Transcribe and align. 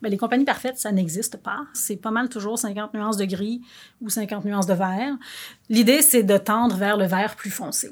Ben, 0.00 0.10
les 0.10 0.16
compagnies 0.16 0.44
parfaites, 0.44 0.78
ça 0.78 0.92
n'existe 0.92 1.38
pas. 1.38 1.66
C'est 1.74 1.96
pas 1.96 2.10
mal 2.10 2.28
toujours 2.28 2.58
50 2.58 2.94
nuances 2.94 3.16
de 3.16 3.24
gris 3.24 3.60
ou 4.00 4.08
50 4.08 4.44
nuances 4.44 4.66
de 4.66 4.74
vert. 4.74 5.16
L'idée, 5.68 6.02
c'est 6.02 6.22
de 6.22 6.38
tendre 6.38 6.76
vers 6.76 6.96
le 6.96 7.06
vert 7.06 7.34
plus 7.34 7.50
foncé. 7.50 7.90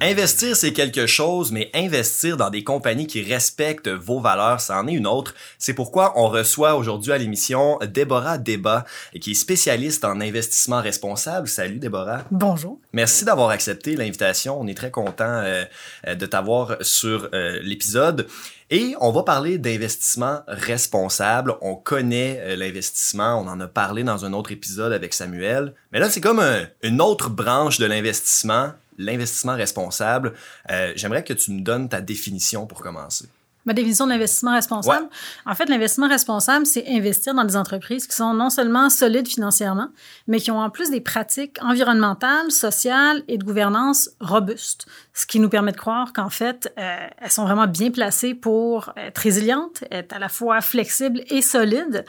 Investir, 0.00 0.54
c'est 0.54 0.72
quelque 0.72 1.08
chose, 1.08 1.50
mais 1.50 1.72
investir 1.74 2.36
dans 2.36 2.50
des 2.50 2.62
compagnies 2.62 3.08
qui 3.08 3.20
respectent 3.20 3.88
vos 3.88 4.20
valeurs, 4.20 4.60
ça 4.60 4.78
en 4.78 4.86
est 4.86 4.92
une 4.92 5.08
autre. 5.08 5.34
C'est 5.58 5.74
pourquoi 5.74 6.12
on 6.14 6.28
reçoit 6.28 6.76
aujourd'hui 6.76 7.10
à 7.10 7.18
l'émission 7.18 7.78
Déborah 7.84 8.38
Débat, 8.38 8.84
qui 9.20 9.32
est 9.32 9.34
spécialiste 9.34 10.04
en 10.04 10.20
investissement 10.20 10.80
responsable. 10.80 11.48
Salut 11.48 11.80
Déborah. 11.80 12.22
Bonjour. 12.30 12.78
Merci 12.92 13.24
d'avoir 13.24 13.50
accepté 13.50 13.96
l'invitation. 13.96 14.60
On 14.60 14.68
est 14.68 14.76
très 14.76 14.92
content 14.92 15.42
euh, 15.42 15.64
de 16.06 16.26
t'avoir 16.26 16.76
sur 16.80 17.28
euh, 17.34 17.58
l'épisode. 17.62 18.28
Et 18.70 18.94
on 19.00 19.10
va 19.10 19.24
parler 19.24 19.58
d'investissement 19.58 20.42
responsable. 20.46 21.56
On 21.60 21.74
connaît 21.74 22.38
euh, 22.42 22.54
l'investissement, 22.54 23.40
on 23.40 23.48
en 23.48 23.58
a 23.58 23.66
parlé 23.66 24.04
dans 24.04 24.24
un 24.24 24.32
autre 24.32 24.52
épisode 24.52 24.92
avec 24.92 25.12
Samuel. 25.12 25.74
Mais 25.90 25.98
là, 25.98 26.08
c'est 26.08 26.20
comme 26.20 26.42
une 26.84 27.00
autre 27.00 27.30
branche 27.30 27.78
de 27.78 27.86
l'investissement 27.86 28.74
l'investissement 28.98 29.54
responsable. 29.54 30.34
Euh, 30.70 30.92
j'aimerais 30.96 31.24
que 31.24 31.32
tu 31.32 31.52
me 31.52 31.62
donnes 31.62 31.88
ta 31.88 32.00
définition 32.00 32.66
pour 32.66 32.82
commencer. 32.82 33.28
Ma 33.68 33.74
définition 33.74 34.06
de 34.06 34.12
l'investissement 34.12 34.54
responsable? 34.54 35.08
En 35.44 35.54
fait, 35.54 35.68
l'investissement 35.68 36.08
responsable, 36.08 36.64
c'est 36.64 36.88
investir 36.88 37.34
dans 37.34 37.44
des 37.44 37.54
entreprises 37.54 38.06
qui 38.06 38.16
sont 38.16 38.32
non 38.32 38.48
seulement 38.48 38.88
solides 38.88 39.28
financièrement, 39.28 39.88
mais 40.26 40.40
qui 40.40 40.50
ont 40.50 40.58
en 40.58 40.70
plus 40.70 40.90
des 40.90 41.02
pratiques 41.02 41.58
environnementales, 41.60 42.50
sociales 42.50 43.22
et 43.28 43.36
de 43.36 43.44
gouvernance 43.44 44.08
robustes. 44.20 44.86
Ce 45.18 45.26
qui 45.26 45.40
nous 45.40 45.48
permet 45.48 45.72
de 45.72 45.76
croire 45.76 46.12
qu'en 46.12 46.30
fait, 46.30 46.72
euh, 46.78 46.96
elles 47.20 47.30
sont 47.32 47.42
vraiment 47.42 47.66
bien 47.66 47.90
placées 47.90 48.34
pour 48.34 48.92
être 48.96 49.18
résilientes, 49.18 49.82
être 49.90 50.12
à 50.12 50.20
la 50.20 50.28
fois 50.28 50.60
flexibles 50.60 51.22
et 51.28 51.42
solides. 51.42 52.04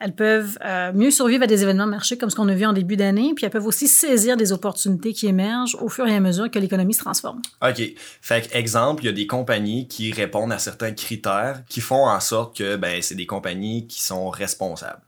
Elles 0.00 0.14
peuvent 0.14 0.56
euh, 0.64 0.90
mieux 0.94 1.10
survivre 1.10 1.44
à 1.44 1.46
des 1.46 1.62
événements 1.62 1.84
de 1.84 1.90
marché 1.90 2.16
comme 2.16 2.30
ce 2.30 2.36
qu'on 2.36 2.48
a 2.48 2.54
vu 2.54 2.64
en 2.64 2.72
début 2.72 2.96
d'année, 2.96 3.34
puis 3.36 3.44
elles 3.44 3.50
peuvent 3.50 3.66
aussi 3.66 3.86
saisir 3.86 4.38
des 4.38 4.50
opportunités 4.50 5.12
qui 5.12 5.26
émergent 5.26 5.76
au 5.78 5.90
fur 5.90 6.06
et 6.06 6.16
à 6.16 6.20
mesure 6.20 6.50
que 6.50 6.58
l'économie 6.58 6.94
se 6.94 7.00
transforme. 7.00 7.42
OK. 7.60 7.82
Fait 8.22 8.48
exemple, 8.56 9.02
il 9.02 9.06
y 9.08 9.10
a 9.10 9.12
des 9.12 9.26
compagnies 9.26 9.86
qui 9.86 10.10
répondent 10.12 10.52
à 10.52 10.58
certains 10.58 10.92
critères 10.92 11.64
qui 11.68 11.82
font 11.82 12.08
en 12.08 12.20
sorte 12.20 12.56
que 12.56 12.76
ben, 12.76 13.02
c'est 13.02 13.14
des 13.14 13.26
compagnies 13.26 13.86
qui 13.86 14.02
sont 14.02 14.30
responsables. 14.30 15.02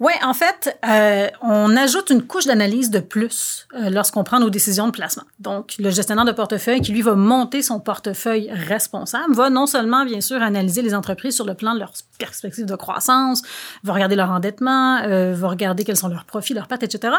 Oui, 0.00 0.12
en 0.22 0.34
fait, 0.34 0.76
euh, 0.86 1.28
on 1.40 1.76
ajoute 1.76 2.10
une 2.10 2.22
couche 2.22 2.46
d'analyse 2.46 2.90
de 2.90 2.98
plus 2.98 3.68
euh, 3.74 3.90
lorsqu'on 3.90 4.24
prend 4.24 4.40
nos 4.40 4.50
décisions 4.50 4.86
de 4.86 4.92
placement. 4.92 5.22
Donc, 5.38 5.74
le 5.78 5.90
gestionnaire 5.90 6.24
de 6.24 6.32
portefeuille 6.32 6.80
qui, 6.80 6.92
lui, 6.92 7.02
va 7.02 7.14
monter 7.14 7.62
son 7.62 7.78
portefeuille 7.78 8.50
responsable, 8.52 9.34
va 9.34 9.50
non 9.50 9.66
seulement, 9.66 10.04
bien 10.04 10.20
sûr, 10.20 10.42
analyser 10.42 10.82
les 10.82 10.94
entreprises 10.94 11.36
sur 11.36 11.46
le 11.46 11.54
plan 11.54 11.74
de 11.74 11.78
leur 11.78 11.92
perspective 12.18 12.66
de 12.66 12.74
croissance, 12.74 13.42
va 13.84 13.92
regarder 13.92 14.16
leur 14.16 14.30
endettement, 14.30 14.98
euh, 15.02 15.32
va 15.34 15.48
regarder 15.48 15.84
quels 15.84 15.96
sont 15.96 16.08
leurs 16.08 16.24
profits, 16.24 16.54
leurs 16.54 16.66
pertes, 16.66 16.82
etc. 16.82 17.14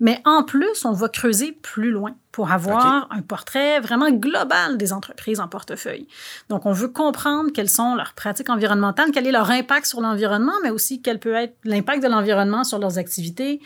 Mais 0.00 0.20
en 0.24 0.42
plus, 0.42 0.84
on 0.84 0.92
va 0.92 1.08
creuser 1.08 1.52
plus 1.52 1.90
loin 1.90 2.14
pour 2.38 2.52
avoir 2.52 3.08
un 3.10 3.20
portrait 3.20 3.80
vraiment 3.80 4.12
global 4.12 4.76
des 4.76 4.92
entreprises 4.92 5.40
en 5.40 5.48
portefeuille. 5.48 6.06
Donc, 6.48 6.66
on 6.66 6.72
veut 6.72 6.86
comprendre 6.86 7.50
quelles 7.52 7.68
sont 7.68 7.96
leurs 7.96 8.12
pratiques 8.12 8.48
environnementales, 8.48 9.10
quel 9.12 9.26
est 9.26 9.32
leur 9.32 9.50
impact 9.50 9.86
sur 9.86 10.00
l'environnement, 10.00 10.52
mais 10.62 10.70
aussi 10.70 11.02
quel 11.02 11.18
peut 11.18 11.34
être 11.34 11.56
l'impact 11.64 12.00
de 12.00 12.06
l'environnement 12.06 12.62
sur 12.62 12.78
leurs 12.78 12.96
activités, 12.96 13.60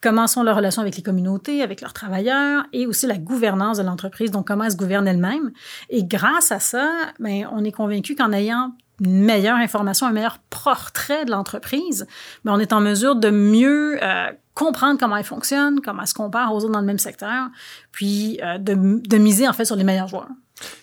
comment 0.00 0.26
sont 0.26 0.42
leurs 0.42 0.56
relations 0.56 0.82
avec 0.82 0.96
les 0.96 1.02
communautés, 1.04 1.62
avec 1.62 1.80
leurs 1.80 1.92
travailleurs, 1.92 2.64
et 2.72 2.88
aussi 2.88 3.06
la 3.06 3.18
gouvernance 3.18 3.78
de 3.78 3.84
l'entreprise, 3.84 4.32
donc 4.32 4.48
comment 4.48 4.64
elle 4.64 4.72
se 4.72 4.76
gouverne 4.76 5.06
elle-même. 5.06 5.52
Et 5.88 6.02
grâce 6.02 6.50
à 6.50 6.58
ça, 6.58 6.90
ben, 7.20 7.48
on 7.52 7.62
est 7.62 7.70
convaincu 7.70 8.16
qu'en 8.16 8.32
ayant 8.32 8.72
une 9.00 9.22
meilleure 9.22 9.56
information, 9.56 10.06
un 10.06 10.12
meilleur 10.12 10.38
portrait 10.50 11.24
de 11.24 11.30
l'entreprise, 11.30 12.06
mais 12.44 12.50
on 12.50 12.58
est 12.58 12.72
en 12.72 12.80
mesure 12.80 13.16
de 13.16 13.30
mieux 13.30 14.02
euh, 14.02 14.30
comprendre 14.54 14.98
comment 14.98 15.16
elle 15.16 15.24
fonctionne, 15.24 15.80
comment 15.80 16.02
elle 16.02 16.08
se 16.08 16.14
compare 16.14 16.52
aux 16.52 16.58
autres 16.58 16.72
dans 16.72 16.80
le 16.80 16.86
même 16.86 16.98
secteur, 16.98 17.48
puis 17.92 18.40
euh, 18.42 18.58
de, 18.58 19.18
miser 19.18 19.48
en 19.48 19.52
fait 19.52 19.64
sur 19.64 19.76
les 19.76 19.84
meilleurs 19.84 20.08
joueurs. 20.08 20.28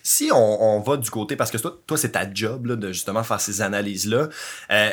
Si 0.02 0.30
on, 0.32 0.62
on 0.62 0.80
va 0.80 0.96
du 0.96 1.10
côté, 1.10 1.36
parce 1.36 1.50
que 1.50 1.58
toi, 1.58 1.78
toi 1.86 1.98
c'est 1.98 2.12
ta 2.12 2.32
job 2.32 2.66
là, 2.66 2.76
de 2.76 2.88
justement 2.92 3.22
faire 3.22 3.40
ces 3.40 3.60
analyses-là, 3.60 4.28
euh, 4.70 4.90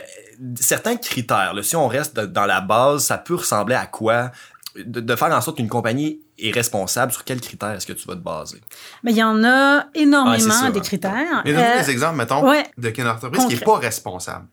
certains 0.56 0.97
critères, 0.97 1.53
là, 1.53 1.63
si 1.63 1.78
on 1.78 1.88
reste 1.88 2.19
dans 2.19 2.45
la 2.45 2.59
base, 2.59 3.06
ça 3.06 3.17
peut 3.17 3.35
ressembler 3.35 3.75
à 3.75 3.85
quoi? 3.85 4.31
De, 4.75 5.00
de 5.00 5.16
faire 5.16 5.31
en 5.31 5.39
sorte 5.39 5.57
qu'une 5.57 5.69
compagnie 5.69 6.22
est 6.38 6.51
responsable, 6.51 7.11
sur 7.11 7.23
quels 7.23 7.41
critères 7.41 7.71
est-ce 7.71 7.88
que 7.88 7.94
tu 7.94 8.07
vas 8.07 8.16
te 8.16 8.19
baser? 8.19 8.59
Mais 9.03 9.11
il 9.11 9.17
y 9.17 9.23
en 9.23 9.44
a 9.44 9.85
énormément 9.94 10.53
ah, 10.63 10.71
des 10.71 10.81
critères. 10.81 11.41
Mais 11.45 11.53
donne 11.53 11.61
euh, 11.61 11.83
des 11.83 11.89
exemples, 11.89 12.17
mettons, 12.17 12.47
ouais, 12.47 12.63
de 12.77 12.89
quelle 12.89 13.07
entreprise 13.07 13.45
qui 13.45 13.55
n'est 13.55 13.61
pas 13.61 13.77
responsable, 13.77 14.47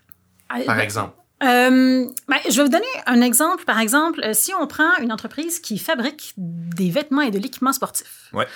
par 0.49 0.77
ben, 0.77 0.79
exemple. 0.79 1.15
Euh, 1.43 2.07
ben, 2.29 2.37
je 2.51 2.57
vais 2.57 2.65
vous 2.65 2.71
donner 2.71 2.85
un 3.07 3.23
exemple. 3.23 3.65
Par 3.65 3.79
exemple, 3.79 4.23
si 4.35 4.53
on 4.55 4.67
prend 4.67 4.97
une 5.01 5.13
entreprise 5.13 5.59
qui 5.59 5.79
fabrique 5.79 6.35
des 6.37 6.91
vêtements 6.91 7.23
et 7.23 7.31
de 7.31 7.39
l'équipement 7.39 7.73
sportif. 7.73 8.31
Ouais. 8.33 8.47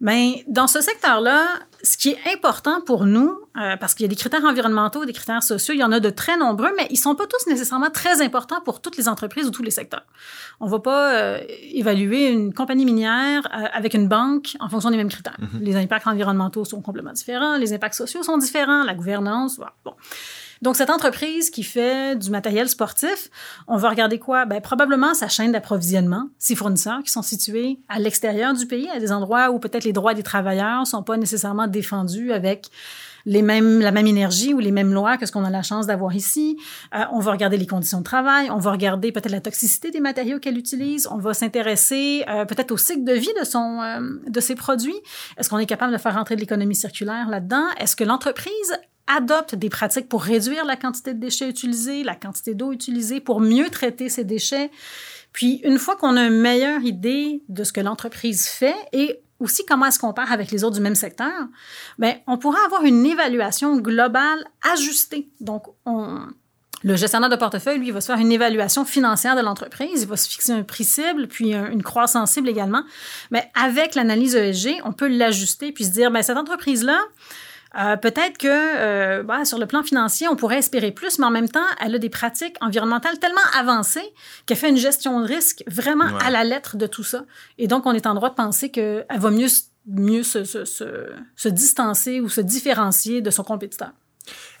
Ben, 0.00 0.34
dans 0.46 0.66
ce 0.66 0.82
secteur-là, 0.82 1.46
ce 1.82 1.96
qui 1.96 2.10
est 2.10 2.18
important 2.32 2.82
pour 2.82 3.06
nous, 3.06 3.30
euh, 3.56 3.76
parce 3.78 3.94
qu'il 3.94 4.04
y 4.04 4.06
a 4.06 4.08
des 4.08 4.16
critères 4.16 4.44
environnementaux, 4.44 5.06
des 5.06 5.14
critères 5.14 5.42
sociaux, 5.42 5.72
il 5.72 5.80
y 5.80 5.84
en 5.84 5.92
a 5.92 6.00
de 6.00 6.10
très 6.10 6.36
nombreux, 6.36 6.70
mais 6.76 6.86
ils 6.90 6.98
sont 6.98 7.14
pas 7.14 7.26
tous 7.26 7.48
nécessairement 7.48 7.88
très 7.88 8.20
importants 8.20 8.60
pour 8.60 8.82
toutes 8.82 8.98
les 8.98 9.08
entreprises 9.08 9.46
ou 9.46 9.50
tous 9.50 9.62
les 9.62 9.70
secteurs. 9.70 10.04
On 10.60 10.66
va 10.66 10.80
pas 10.80 11.14
euh, 11.14 11.40
évaluer 11.72 12.28
une 12.28 12.52
compagnie 12.52 12.84
minière 12.84 13.48
euh, 13.54 13.68
avec 13.72 13.94
une 13.94 14.06
banque 14.06 14.56
en 14.60 14.68
fonction 14.68 14.90
des 14.90 14.98
mêmes 14.98 15.08
critères. 15.08 15.38
Mm-hmm. 15.40 15.60
Les 15.60 15.76
impacts 15.76 16.06
environnementaux 16.06 16.66
sont 16.66 16.82
complètement 16.82 17.12
différents, 17.12 17.56
les 17.56 17.72
impacts 17.72 17.94
sociaux 17.94 18.22
sont 18.22 18.36
différents, 18.36 18.84
la 18.84 18.94
gouvernance, 18.94 19.56
voilà. 19.56 19.72
bon. 19.84 19.94
Donc, 20.62 20.76
cette 20.76 20.90
entreprise 20.90 21.50
qui 21.50 21.62
fait 21.62 22.16
du 22.16 22.30
matériel 22.30 22.68
sportif, 22.68 23.30
on 23.68 23.76
va 23.76 23.90
regarder 23.90 24.18
quoi? 24.18 24.46
Ben, 24.46 24.60
probablement 24.60 25.14
sa 25.14 25.28
chaîne 25.28 25.52
d'approvisionnement, 25.52 26.28
ses 26.38 26.54
fournisseurs 26.54 27.02
qui 27.02 27.10
sont 27.10 27.22
situés 27.22 27.78
à 27.88 27.98
l'extérieur 27.98 28.54
du 28.54 28.66
pays, 28.66 28.88
à 28.88 28.98
des 28.98 29.12
endroits 29.12 29.50
où 29.50 29.58
peut-être 29.58 29.84
les 29.84 29.92
droits 29.92 30.14
des 30.14 30.22
travailleurs 30.22 30.86
sont 30.86 31.02
pas 31.02 31.16
nécessairement 31.16 31.66
défendus 31.66 32.32
avec 32.32 32.70
les 33.26 33.42
mêmes, 33.42 33.80
la 33.80 33.90
même 33.90 34.06
énergie 34.06 34.54
ou 34.54 34.60
les 34.60 34.70
mêmes 34.70 34.94
lois 34.94 35.18
que 35.18 35.26
ce 35.26 35.32
qu'on 35.32 35.44
a 35.44 35.50
la 35.50 35.62
chance 35.62 35.86
d'avoir 35.86 36.14
ici. 36.14 36.56
Euh, 36.94 37.00
on 37.12 37.18
va 37.18 37.32
regarder 37.32 37.56
les 37.56 37.66
conditions 37.66 37.98
de 37.98 38.04
travail, 38.04 38.50
on 38.50 38.58
va 38.58 38.70
regarder 38.70 39.12
peut-être 39.12 39.32
la 39.32 39.40
toxicité 39.40 39.90
des 39.90 40.00
matériaux 40.00 40.38
qu'elle 40.38 40.56
utilise, 40.56 41.08
on 41.10 41.18
va 41.18 41.34
s'intéresser 41.34 42.24
euh, 42.28 42.44
peut-être 42.44 42.70
au 42.70 42.76
cycle 42.76 43.04
de 43.04 43.12
vie 43.12 43.32
de 43.38 43.44
son 43.44 43.82
euh, 43.82 44.00
de 44.28 44.40
ses 44.40 44.54
produits. 44.54 44.98
Est-ce 45.36 45.50
qu'on 45.50 45.58
est 45.58 45.66
capable 45.66 45.92
de 45.92 45.98
faire 45.98 46.14
rentrer 46.14 46.36
de 46.36 46.40
l'économie 46.40 46.76
circulaire 46.76 47.28
là-dedans? 47.28 47.66
Est-ce 47.80 47.96
que 47.96 48.04
l'entreprise 48.04 48.78
adopte 49.06 49.54
des 49.54 49.70
pratiques 49.70 50.08
pour 50.08 50.22
réduire 50.22 50.64
la 50.64 50.76
quantité 50.76 51.14
de 51.14 51.20
déchets 51.20 51.48
utilisés, 51.48 52.02
la 52.02 52.14
quantité 52.14 52.54
d'eau 52.54 52.72
utilisée, 52.72 53.20
pour 53.20 53.40
mieux 53.40 53.68
traiter 53.70 54.08
ces 54.08 54.24
déchets. 54.24 54.70
Puis, 55.32 55.60
une 55.64 55.78
fois 55.78 55.96
qu'on 55.96 56.16
a 56.16 56.24
une 56.24 56.40
meilleure 56.40 56.82
idée 56.82 57.42
de 57.48 57.64
ce 57.64 57.72
que 57.72 57.80
l'entreprise 57.80 58.46
fait 58.46 58.76
et 58.92 59.20
aussi 59.38 59.66
comment 59.66 59.86
elle 59.86 59.92
se 59.92 59.98
compare 59.98 60.32
avec 60.32 60.50
les 60.50 60.64
autres 60.64 60.76
du 60.76 60.80
même 60.80 60.94
secteur, 60.94 61.48
ben, 61.98 62.16
on 62.26 62.38
pourra 62.38 62.58
avoir 62.64 62.84
une 62.84 63.04
évaluation 63.04 63.76
globale 63.76 64.44
ajustée. 64.62 65.28
Donc, 65.40 65.64
on, 65.84 66.20
le 66.82 66.96
gestionnaire 66.96 67.28
de 67.28 67.36
portefeuille, 67.36 67.78
lui, 67.78 67.90
va 67.90 68.00
se 68.00 68.06
faire 68.06 68.18
une 68.18 68.32
évaluation 68.32 68.84
financière 68.84 69.34
de 69.34 69.40
l'entreprise, 69.40 70.02
il 70.02 70.08
va 70.08 70.16
se 70.16 70.28
fixer 70.28 70.52
un 70.52 70.62
prix 70.62 70.84
cible, 70.84 71.26
puis 71.26 71.52
une 71.52 71.82
croissance 71.82 72.32
cible 72.32 72.48
également. 72.48 72.82
Mais 73.30 73.50
avec 73.54 73.94
l'analyse 73.94 74.36
ESG, 74.36 74.80
on 74.84 74.92
peut 74.92 75.08
l'ajuster 75.08 75.72
puis 75.72 75.84
se 75.84 75.90
dire, 75.90 76.10
ben, 76.10 76.22
cette 76.22 76.36
entreprise-là, 76.36 76.98
euh, 77.78 77.96
peut-être 77.96 78.38
que 78.38 78.48
euh, 78.48 79.22
bah, 79.22 79.44
sur 79.44 79.58
le 79.58 79.66
plan 79.66 79.82
financier, 79.82 80.28
on 80.28 80.36
pourrait 80.36 80.58
espérer 80.58 80.92
plus, 80.92 81.18
mais 81.18 81.26
en 81.26 81.30
même 81.30 81.48
temps, 81.48 81.66
elle 81.80 81.94
a 81.94 81.98
des 81.98 82.08
pratiques 82.08 82.56
environnementales 82.60 83.18
tellement 83.18 83.40
avancées 83.58 84.14
qu'elle 84.46 84.56
fait 84.56 84.70
une 84.70 84.76
gestion 84.76 85.20
de 85.20 85.26
risque 85.26 85.62
vraiment 85.66 86.16
à 86.18 86.30
la 86.30 86.44
lettre 86.44 86.76
de 86.76 86.86
tout 86.86 87.04
ça. 87.04 87.24
Et 87.58 87.66
donc, 87.66 87.86
on 87.86 87.92
est 87.92 88.06
en 88.06 88.14
droit 88.14 88.30
de 88.30 88.34
penser 88.34 88.70
qu'elle 88.70 89.04
va 89.10 89.30
mieux, 89.30 89.48
mieux 89.86 90.22
se, 90.22 90.44
se, 90.44 90.64
se, 90.64 91.10
se 91.36 91.48
distancer 91.48 92.20
ou 92.20 92.28
se 92.28 92.40
différencier 92.40 93.20
de 93.20 93.30
son 93.30 93.44
compétiteur. 93.44 93.92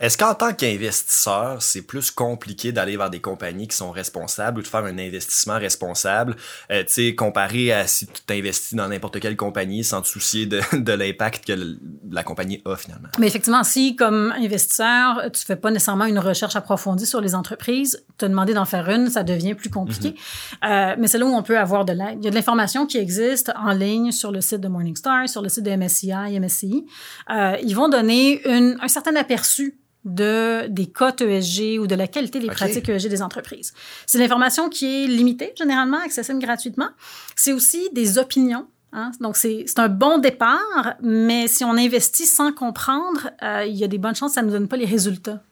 Est-ce 0.00 0.18
qu'en 0.18 0.34
tant 0.34 0.52
qu'investisseur, 0.52 1.62
c'est 1.62 1.82
plus 1.82 2.10
compliqué 2.10 2.72
d'aller 2.72 2.96
vers 2.96 3.10
des 3.10 3.20
compagnies 3.20 3.68
qui 3.68 3.76
sont 3.76 3.90
responsables 3.90 4.60
ou 4.60 4.62
de 4.62 4.66
faire 4.66 4.84
un 4.84 4.98
investissement 4.98 5.58
responsable, 5.58 6.36
euh, 6.70 6.82
tu 6.84 6.92
sais, 6.92 7.14
comparé 7.14 7.72
à 7.72 7.86
si 7.86 8.06
tu 8.06 8.22
t'investis 8.26 8.74
dans 8.74 8.88
n'importe 8.88 9.20
quelle 9.20 9.36
compagnie 9.36 9.84
sans 9.84 10.02
te 10.02 10.08
soucier 10.08 10.46
de, 10.46 10.60
de 10.76 10.92
l'impact 10.92 11.46
que 11.46 11.78
la 12.10 12.22
compagnie 12.22 12.62
a 12.64 12.76
finalement? 12.76 13.08
Mais 13.18 13.26
effectivement, 13.26 13.64
si 13.64 13.96
comme 13.96 14.32
investisseur, 14.36 15.30
tu 15.32 15.44
fais 15.44 15.56
pas 15.56 15.70
nécessairement 15.70 16.04
une 16.04 16.18
recherche 16.18 16.56
approfondie 16.56 17.06
sur 17.06 17.20
les 17.20 17.34
entreprises, 17.34 18.04
te 18.18 18.26
demander 18.26 18.54
d'en 18.54 18.64
faire 18.64 18.88
une, 18.90 19.08
ça 19.10 19.22
devient 19.22 19.54
plus 19.54 19.70
compliqué. 19.70 20.10
Mm-hmm. 20.10 20.92
euh, 20.92 20.96
mais 20.98 21.06
c'est 21.06 21.18
là 21.18 21.26
où 21.26 21.34
on 21.34 21.42
peut 21.42 21.58
avoir 21.58 21.84
de 21.84 21.92
l'aide. 21.92 22.18
Il 22.20 22.24
y 22.24 22.28
a 22.28 22.30
de 22.30 22.34
l'information 22.34 22.86
qui 22.86 22.98
existe 22.98 23.52
en 23.56 23.72
ligne 23.72 24.12
sur 24.12 24.32
le 24.32 24.40
site 24.40 24.60
de 24.60 24.68
Morningstar, 24.68 25.28
sur 25.28 25.42
le 25.42 25.48
site 25.48 25.64
de 25.64 25.70
MSCI, 25.74 26.38
MSCI. 26.40 26.86
Euh, 27.30 27.56
ils 27.62 27.74
vont 27.74 27.88
donner 27.88 28.46
une, 28.48 28.76
un 28.80 28.88
certain 28.88 29.16
aperçu 29.16 29.55
de, 30.04 30.66
des 30.68 30.86
cotes 30.86 31.20
ESG 31.20 31.80
ou 31.80 31.86
de 31.86 31.94
la 31.94 32.06
qualité 32.06 32.38
des 32.38 32.46
pratiques 32.46 32.88
ESG 32.88 33.08
des 33.08 33.22
entreprises. 33.22 33.72
C'est 34.06 34.18
l'information 34.18 34.68
qui 34.68 35.04
est 35.04 35.06
limitée, 35.06 35.52
généralement, 35.58 35.98
accessible 35.98 36.38
gratuitement. 36.38 36.90
C'est 37.34 37.52
aussi 37.52 37.88
des 37.92 38.18
opinions 38.18 38.68
Hein. 38.96 39.10
Donc, 39.20 39.36
c'est 39.36 39.66
un 39.78 39.88
bon 39.88 40.18
départ, 40.18 40.94
mais 41.02 41.48
si 41.48 41.64
on 41.64 41.72
investit 41.72 42.26
sans 42.26 42.52
comprendre, 42.52 43.30
euh, 43.42 43.64
il 43.66 43.74
y 43.76 43.84
a 43.84 43.88
des 43.88 43.98
bonnes 43.98 44.14
chances 44.14 44.30
que 44.30 44.34
ça 44.36 44.42
ne 44.42 44.46
nous 44.46 44.52
donne 44.52 44.68
pas 44.68 44.78
les 44.78 44.86
résultats 44.86 45.42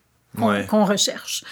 qu'on 0.67 0.83
recherche. 0.83 1.45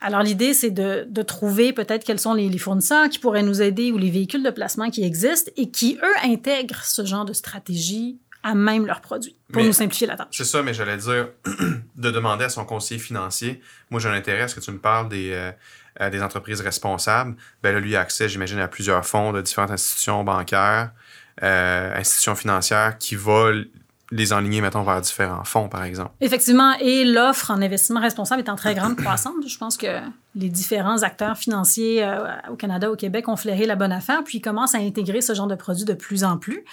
Alors, 0.00 0.22
l'idée, 0.22 0.54
c'est 0.54 0.70
de, 0.70 1.06
de, 1.10 1.22
trouver 1.22 1.74
peut-être 1.74 2.04
quels 2.04 2.20
sont 2.20 2.32
les, 2.32 2.48
les, 2.48 2.56
fournisseurs 2.56 3.10
qui 3.10 3.18
pourraient 3.18 3.42
nous 3.42 3.60
aider 3.60 3.92
ou 3.92 3.98
les 3.98 4.10
véhicules 4.10 4.42
de 4.42 4.48
placement 4.48 4.88
qui 4.88 5.04
existent 5.04 5.50
et 5.58 5.70
qui, 5.70 5.98
eux, 6.02 6.16
intègrent 6.24 6.82
ce 6.82 7.04
genre 7.04 7.26
de 7.26 7.34
stratégie 7.34 8.18
à 8.42 8.54
même 8.54 8.86
leurs 8.86 9.00
produits 9.00 9.36
pour 9.52 9.62
nous 9.62 9.72
simplifier 9.72 10.06
la 10.06 10.16
tâche. 10.16 10.28
C'est 10.30 10.44
ça, 10.44 10.62
mais 10.62 10.74
j'allais 10.74 10.96
dire 10.96 11.28
de 11.96 12.10
demander 12.10 12.44
à 12.44 12.48
son 12.48 12.64
conseiller 12.64 13.00
financier. 13.00 13.60
Moi, 13.90 14.00
j'ai 14.00 14.08
un 14.08 14.14
intérêt 14.14 14.42
à 14.42 14.48
ce 14.48 14.54
que 14.54 14.60
tu 14.60 14.70
me 14.70 14.78
parles 14.78 15.08
des, 15.08 15.30
euh, 15.32 15.52
euh, 16.00 16.10
des 16.10 16.22
entreprises 16.22 16.60
responsables. 16.60 17.36
Ben 17.62 17.72
là, 17.72 17.80
lui 17.80 17.96
a 17.96 18.00
accès, 18.00 18.28
j'imagine, 18.28 18.58
à 18.58 18.68
plusieurs 18.68 19.04
fonds 19.04 19.32
de 19.32 19.42
différentes 19.42 19.70
institutions 19.70 20.24
bancaires, 20.24 20.92
euh, 21.42 21.94
institutions 21.96 22.34
financières 22.34 22.96
qui 22.98 23.16
va 23.16 23.52
les 24.12 24.32
enligner, 24.32 24.60
mettons, 24.60 24.82
vers 24.82 25.00
différents 25.00 25.44
fonds, 25.44 25.68
par 25.68 25.84
exemple. 25.84 26.10
Effectivement, 26.20 26.74
et 26.80 27.04
l'offre 27.04 27.50
en 27.50 27.62
investissement 27.62 28.00
responsable 28.00 28.42
est 28.42 28.50
en 28.50 28.56
très 28.56 28.74
grande 28.74 28.96
croissance. 28.96 29.34
Je 29.46 29.58
pense 29.58 29.76
que 29.76 29.86
les 30.36 30.48
différents 30.48 31.02
acteurs 31.02 31.36
financiers 31.36 32.04
euh, 32.04 32.28
au 32.50 32.54
Canada, 32.54 32.90
au 32.90 32.94
Québec 32.94 33.28
ont 33.28 33.34
flairé 33.34 33.66
la 33.66 33.74
bonne 33.74 33.90
affaire, 33.90 34.22
puis 34.22 34.38
ils 34.38 34.40
commencent 34.40 34.76
à 34.76 34.78
intégrer 34.78 35.22
ce 35.22 35.34
genre 35.34 35.48
de 35.48 35.56
produits 35.56 35.84
de 35.84 35.92
plus 35.92 36.22
en 36.22 36.38
plus. 36.38 36.64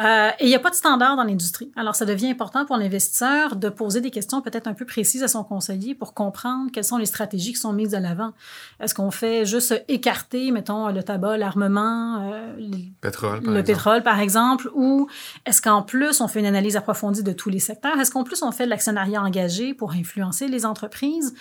Euh, 0.00 0.28
et 0.38 0.44
il 0.44 0.48
n'y 0.48 0.54
a 0.54 0.58
pas 0.58 0.68
de 0.68 0.74
standard 0.74 1.16
dans 1.16 1.24
l'industrie. 1.24 1.72
Alors, 1.74 1.96
ça 1.96 2.04
devient 2.04 2.28
important 2.28 2.66
pour 2.66 2.76
l'investisseur 2.76 3.56
de 3.56 3.70
poser 3.70 4.02
des 4.02 4.10
questions 4.10 4.42
peut-être 4.42 4.66
un 4.66 4.74
peu 4.74 4.84
précises 4.84 5.22
à 5.22 5.28
son 5.28 5.42
conseiller 5.42 5.94
pour 5.94 6.12
comprendre 6.12 6.70
quelles 6.70 6.84
sont 6.84 6.98
les 6.98 7.06
stratégies 7.06 7.52
qui 7.52 7.58
sont 7.58 7.72
mises 7.72 7.90
de 7.90 7.96
l'avant. 7.96 8.32
Est-ce 8.78 8.94
qu'on 8.94 9.10
fait 9.10 9.46
juste 9.46 9.82
écarter, 9.88 10.50
mettons, 10.50 10.88
le 10.88 11.02
tabac, 11.02 11.38
l'armement, 11.38 12.30
euh, 12.30 12.56
pétrole, 13.00 13.40
le 13.42 13.62
pétrole, 13.62 14.02
par 14.02 14.20
exemple, 14.20 14.70
ou 14.74 15.08
est-ce 15.46 15.62
qu'en 15.62 15.82
plus, 15.82 16.20
on 16.20 16.28
fait 16.28 16.40
une 16.40 16.46
analyse 16.46 16.76
approfondie 16.76 17.22
de 17.22 17.32
tous 17.32 17.48
les 17.48 17.58
secteurs? 17.58 17.98
Est-ce 17.98 18.10
qu'en 18.10 18.24
plus, 18.24 18.42
on 18.42 18.52
fait 18.52 18.66
de 18.66 18.70
l'actionnariat 18.70 19.22
engagé 19.22 19.72
pour 19.72 19.92
influencer 19.92 20.46
les 20.46 20.66
entreprises? 20.66 21.34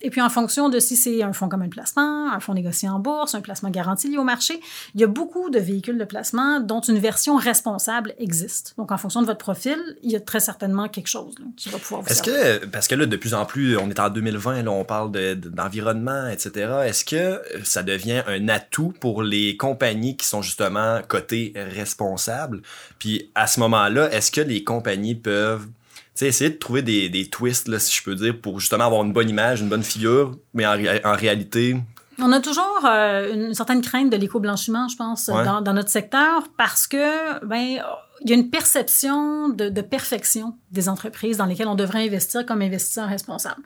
Et 0.00 0.10
puis, 0.10 0.20
en 0.20 0.28
fonction 0.28 0.71
de 0.72 0.80
si 0.80 0.96
c'est 0.96 1.22
un 1.22 1.32
fonds 1.32 1.48
comme 1.48 1.62
un 1.62 1.68
placement, 1.68 2.32
un 2.32 2.40
fonds 2.40 2.54
négocié 2.54 2.88
en 2.88 2.98
bourse, 2.98 3.34
un 3.34 3.40
placement 3.40 3.70
garanti 3.70 4.08
lié 4.08 4.18
au 4.18 4.24
marché. 4.24 4.60
Il 4.94 5.00
y 5.00 5.04
a 5.04 5.06
beaucoup 5.06 5.50
de 5.50 5.58
véhicules 5.58 5.98
de 5.98 6.04
placement 6.04 6.60
dont 6.60 6.80
une 6.80 6.98
version 6.98 7.36
responsable 7.36 8.14
existe. 8.18 8.74
Donc, 8.76 8.90
en 8.90 8.98
fonction 8.98 9.22
de 9.22 9.26
votre 9.26 9.38
profil, 9.38 9.78
il 10.02 10.10
y 10.10 10.16
a 10.16 10.20
très 10.20 10.40
certainement 10.40 10.88
quelque 10.88 11.06
chose 11.08 11.34
qui 11.56 11.68
va 11.68 11.78
pouvoir 11.78 12.02
vous 12.02 12.08
Est-ce 12.08 12.22
que, 12.22 12.66
parce 12.66 12.88
que 12.88 12.94
là, 12.94 13.06
de 13.06 13.16
plus 13.16 13.34
en 13.34 13.44
plus, 13.44 13.76
on 13.76 13.88
est 13.90 14.00
en 14.00 14.10
2020, 14.10 14.62
là, 14.62 14.70
on 14.70 14.84
parle 14.84 15.12
d'environnement, 15.36 16.28
etc. 16.28 16.72
Est-ce 16.86 17.04
que 17.04 17.40
ça 17.64 17.82
devient 17.82 18.22
un 18.26 18.48
atout 18.48 18.92
pour 19.00 19.22
les 19.22 19.56
compagnies 19.56 20.16
qui 20.16 20.26
sont 20.26 20.42
justement 20.42 21.00
cotées 21.06 21.52
responsables? 21.54 22.62
Puis, 22.98 23.30
à 23.34 23.46
ce 23.46 23.60
moment-là, 23.60 24.10
est-ce 24.12 24.30
que 24.30 24.40
les 24.40 24.64
compagnies 24.64 25.14
peuvent 25.14 25.66
sais, 26.14 26.26
essayer 26.26 26.50
de 26.50 26.56
trouver 26.56 26.82
des, 26.82 27.08
des 27.08 27.26
twists, 27.26 27.68
là, 27.68 27.78
si 27.78 27.94
je 27.94 28.02
peux 28.02 28.14
dire, 28.14 28.38
pour 28.40 28.60
justement 28.60 28.84
avoir 28.84 29.02
une 29.02 29.12
bonne 29.12 29.28
image, 29.28 29.60
une 29.60 29.68
bonne 29.68 29.82
figure, 29.82 30.36
mais 30.54 30.66
en, 30.66 30.76
en 31.04 31.14
réalité, 31.14 31.76
on 32.18 32.30
a 32.30 32.40
toujours 32.40 32.84
euh, 32.84 33.32
une 33.32 33.54
certaine 33.54 33.80
crainte 33.80 34.10
de 34.10 34.16
l'éco-blanchiment, 34.16 34.86
je 34.86 34.96
pense, 34.96 35.26
dans, 35.26 35.60
dans, 35.60 35.72
notre 35.72 35.88
secteur, 35.88 36.48
parce 36.56 36.86
que 36.86 37.44
ben 37.44 37.82
il 38.24 38.30
y 38.30 38.32
a 38.32 38.36
une 38.36 38.50
perception 38.50 39.48
de, 39.48 39.68
de, 39.68 39.80
perfection 39.80 40.56
des 40.70 40.88
entreprises 40.88 41.38
dans 41.38 41.46
lesquelles 41.46 41.68
on 41.68 41.74
devrait 41.74 42.06
investir 42.06 42.46
comme 42.46 42.62
investisseur 42.62 43.08
responsable. 43.08 43.60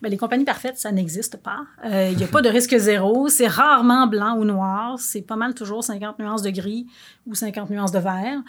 Ben, 0.00 0.08
les 0.08 0.16
compagnies 0.16 0.44
parfaites, 0.44 0.78
ça 0.78 0.90
n'existe 0.92 1.36
pas. 1.36 1.60
Euh, 1.84 2.08
il 2.10 2.16
n'y 2.16 2.24
a 2.24 2.26
pas 2.26 2.40
de 2.40 2.48
risque 2.48 2.74
zéro. 2.76 3.28
C'est 3.28 3.46
rarement 3.46 4.06
blanc 4.06 4.38
ou 4.38 4.44
noir. 4.44 4.98
C'est 4.98 5.20
pas 5.20 5.36
mal 5.36 5.52
toujours 5.52 5.84
50 5.84 6.18
nuances 6.18 6.42
de 6.42 6.50
gris 6.50 6.86
ou 7.26 7.34
50 7.34 7.68
nuances 7.68 7.92
de 7.92 7.98
vert. 7.98 8.40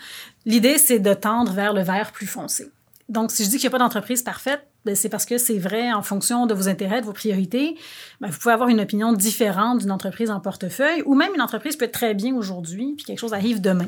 L'idée, 0.46 0.78
c'est 0.78 1.00
de 1.00 1.14
tendre 1.14 1.52
vers 1.52 1.74
le 1.74 1.82
vert 1.82 2.14
plus 2.14 2.28
foncé. 2.28 2.72
Donc, 3.12 3.30
si 3.32 3.44
je 3.44 3.50
dis 3.50 3.58
qu'il 3.58 3.70
n'y 3.70 3.76
a 3.76 3.78
pas 3.78 3.84
d'entreprise 3.84 4.24
parfaite, 4.24 4.66
ben, 4.86 4.96
c'est 4.96 5.10
parce 5.10 5.26
que 5.26 5.38
c'est 5.38 5.58
vrai 5.58 5.92
en 5.92 6.02
fonction 6.02 6.46
de 6.46 6.54
vos 6.54 6.70
intérêts, 6.70 7.02
de 7.02 7.06
vos 7.06 7.12
priorités. 7.12 7.76
Ben, 8.22 8.30
vous 8.30 8.40
pouvez 8.40 8.54
avoir 8.54 8.70
une 8.70 8.80
opinion 8.80 9.12
différente 9.12 9.80
d'une 9.80 9.92
entreprise 9.92 10.32
en 10.32 10.40
portefeuille 10.40 11.04
ou 11.06 11.14
même 11.14 11.36
une 11.36 11.42
entreprise 11.42 11.76
peut 11.76 11.86
être 11.86 11.92
très 11.92 12.14
bien 12.14 12.34
aujourd'hui 12.34 12.94
puis 12.96 13.04
quelque 13.04 13.20
chose 13.20 13.34
arrive 13.34 13.60
demain. 13.60 13.88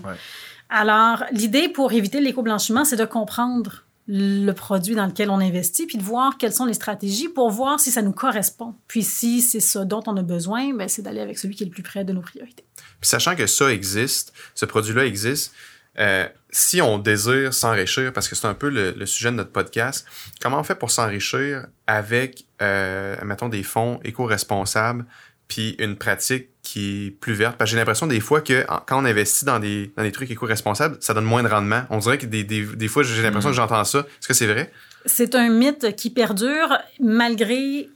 Alors, 0.69 1.23
l'idée 1.31 1.69
pour 1.69 1.93
éviter 1.93 2.19
l'éco-blanchiment, 2.19 2.83
c'est 2.83 2.97
de 2.97 3.05
comprendre 3.05 3.85
le 4.07 4.51
produit 4.51 4.95
dans 4.95 5.05
lequel 5.05 5.29
on 5.29 5.39
investit, 5.39 5.85
puis 5.85 5.97
de 5.97 6.03
voir 6.03 6.37
quelles 6.37 6.51
sont 6.51 6.65
les 6.65 6.73
stratégies 6.73 7.29
pour 7.29 7.49
voir 7.49 7.79
si 7.79 7.91
ça 7.91 8.01
nous 8.01 8.11
correspond. 8.11 8.75
Puis 8.89 9.03
si 9.03 9.41
c'est 9.41 9.61
ça 9.61 9.85
dont 9.85 10.03
on 10.05 10.17
a 10.17 10.21
besoin, 10.21 10.73
ben, 10.73 10.89
c'est 10.89 11.01
d'aller 11.01 11.21
avec 11.21 11.39
celui 11.39 11.55
qui 11.55 11.63
est 11.63 11.67
le 11.67 11.71
plus 11.71 11.83
près 11.83 12.03
de 12.03 12.11
nos 12.11 12.19
priorités. 12.19 12.65
Puis 12.99 13.09
sachant 13.09 13.37
que 13.37 13.47
ça 13.47 13.71
existe, 13.71 14.33
ce 14.53 14.65
produit-là 14.65 15.05
existe, 15.05 15.53
euh, 15.99 16.27
si 16.53 16.81
on 16.81 16.99
désire 16.99 17.53
s'enrichir, 17.53 18.13
parce 18.13 18.29
que 18.29 18.35
c'est 18.35 18.47
un 18.47 18.53
peu 18.53 18.69
le, 18.69 19.05
sujet 19.05 19.31
de 19.31 19.35
notre 19.35 19.51
podcast, 19.51 20.05
comment 20.39 20.59
on 20.59 20.63
fait 20.63 20.75
pour 20.75 20.91
s'enrichir 20.91 21.65
avec, 21.87 22.45
euh, 22.61 23.15
mettons, 23.25 23.49
des 23.49 23.63
fonds 23.63 23.99
éco-responsables, 24.03 25.05
puis 25.47 25.75
une 25.79 25.97
pratique 25.97 26.49
qui 26.61 27.07
est 27.07 27.11
plus 27.11 27.33
verte? 27.33 27.57
Parce 27.57 27.69
que 27.69 27.71
j'ai 27.71 27.79
l'impression 27.79 28.05
des 28.07 28.19
fois 28.19 28.41
que 28.41 28.65
quand 28.85 29.01
on 29.01 29.05
investit 29.05 29.45
dans 29.45 29.59
des, 29.59 29.91
dans 29.97 30.03
des 30.03 30.11
trucs 30.11 30.29
éco-responsables, 30.29 30.97
ça 30.99 31.15
donne 31.15 31.25
moins 31.25 31.41
de 31.41 31.47
rendement. 31.47 31.83
On 31.89 31.97
dirait 31.97 32.19
que 32.19 32.27
des, 32.27 32.43
des, 32.43 32.63
des 32.63 32.87
fois, 32.87 33.01
j'ai 33.01 33.21
l'impression 33.23 33.49
que 33.49 33.55
mm. 33.55 33.57
j'entends 33.57 33.83
ça. 33.83 33.99
Est-ce 33.99 34.27
que 34.27 34.33
c'est 34.35 34.47
vrai? 34.47 34.71
C'est 35.05 35.33
un 35.35 35.49
mythe 35.49 35.95
qui 35.95 36.11
perdure 36.11 36.77
malgré 36.99 37.89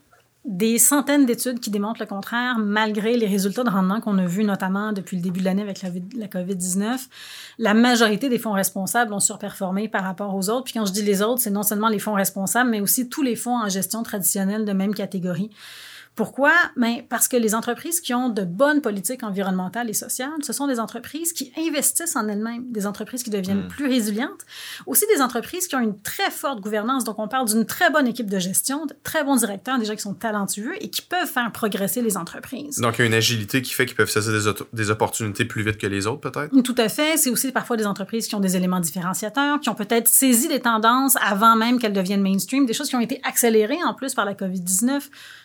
des 0.47 0.79
centaines 0.79 1.25
d'études 1.25 1.59
qui 1.59 1.69
démontrent 1.69 1.99
le 1.99 2.07
contraire, 2.07 2.57
malgré 2.57 3.17
les 3.17 3.27
résultats 3.27 3.65
de 3.65 3.69
rendement 3.69 3.99
qu'on 3.99 4.17
a 4.17 4.25
vus 4.25 4.45
notamment 4.45 4.93
depuis 4.93 5.17
le 5.17 5.21
début 5.21 5.41
de 5.41 5.45
l'année 5.45 5.61
avec 5.61 5.81
la, 5.81 5.89
la 6.15 6.27
COVID-19. 6.27 7.07
La 7.59 7.73
majorité 7.73 8.29
des 8.29 8.39
fonds 8.39 8.53
responsables 8.53 9.11
ont 9.11 9.19
surperformé 9.19 9.89
par 9.89 10.03
rapport 10.03 10.33
aux 10.33 10.49
autres. 10.49 10.63
Puis 10.63 10.73
quand 10.73 10.85
je 10.85 10.93
dis 10.93 11.01
les 11.01 11.21
autres, 11.21 11.41
c'est 11.41 11.51
non 11.51 11.63
seulement 11.63 11.89
les 11.89 11.99
fonds 11.99 12.13
responsables, 12.13 12.69
mais 12.69 12.79
aussi 12.79 13.09
tous 13.09 13.23
les 13.23 13.35
fonds 13.35 13.57
en 13.57 13.67
gestion 13.67 14.03
traditionnelle 14.03 14.63
de 14.63 14.71
même 14.71 14.95
catégorie. 14.95 15.49
Pourquoi? 16.17 16.51
Ben, 16.75 17.03
parce 17.07 17.27
que 17.27 17.37
les 17.37 17.53
entreprises 17.53 18.01
qui 18.01 18.11
ont 18.15 18.29
de 18.29 18.41
bonnes 18.41 18.81
politiques 18.81 19.21
environnementales 19.21 19.87
et 19.87 19.93
sociales, 19.93 20.31
ce 20.41 20.51
sont 20.51 20.65
des 20.65 20.79
entreprises 20.79 21.31
qui 21.31 21.53
investissent 21.55 22.15
en 22.15 22.27
elles-mêmes, 22.27 22.71
des 22.71 22.87
entreprises 22.87 23.21
qui 23.21 23.29
deviennent 23.29 23.65
hmm. 23.65 23.67
plus 23.67 23.85
résilientes, 23.85 24.43
aussi 24.87 25.05
des 25.13 25.21
entreprises 25.21 25.67
qui 25.67 25.75
ont 25.75 25.79
une 25.79 26.01
très 26.01 26.31
forte 26.31 26.59
gouvernance. 26.59 27.03
Donc, 27.03 27.19
on 27.19 27.27
parle 27.27 27.47
d'une 27.47 27.67
très 27.67 27.91
bonne 27.91 28.07
équipe 28.07 28.31
de 28.31 28.39
gestion, 28.39 28.87
de 28.87 28.95
très 29.03 29.23
bons 29.23 29.35
directeurs, 29.35 29.77
des 29.77 29.85
gens 29.85 29.93
qui 29.93 30.01
sont 30.01 30.15
talentueux 30.15 30.73
et 30.81 30.89
qui 30.89 31.03
peuvent 31.03 31.29
faire 31.29 31.51
progresser 31.51 32.01
les 32.01 32.17
entreprises. 32.17 32.79
Donc, 32.79 32.97
il 32.97 33.01
y 33.01 33.03
a 33.03 33.05
une 33.05 33.13
agilité 33.13 33.61
qui 33.61 33.75
fait 33.75 33.85
qu'ils 33.85 33.95
peuvent 33.95 34.09
saisir 34.09 34.33
des, 34.33 34.63
des 34.73 34.89
opportunités 34.89 35.45
plus 35.45 35.61
vite 35.61 35.77
que 35.77 35.85
les 35.85 36.07
autres, 36.07 36.31
peut-être? 36.31 36.63
Tout 36.63 36.75
à 36.79 36.89
fait. 36.89 37.17
C'est 37.17 37.29
aussi 37.29 37.51
parfois 37.51 37.77
des 37.77 37.85
entreprises 37.85 38.27
qui 38.27 38.33
ont 38.33 38.39
des 38.39 38.57
éléments 38.57 38.79
différenciateurs, 38.79 39.59
qui 39.59 39.69
ont 39.69 39.75
peut-être 39.75 40.07
saisi 40.07 40.47
des 40.47 40.61
tendances 40.61 41.15
avant 41.21 41.55
même 41.55 41.77
qu'elles 41.77 41.93
deviennent 41.93 42.23
mainstream, 42.23 42.65
des 42.65 42.73
choses 42.73 42.89
qui 42.89 42.95
ont 42.95 43.01
été 43.01 43.21
accélérées 43.23 43.83
en 43.85 43.93
plus 43.93 44.15
par 44.15 44.25
la 44.25 44.33
COVID-19. 44.33 45.03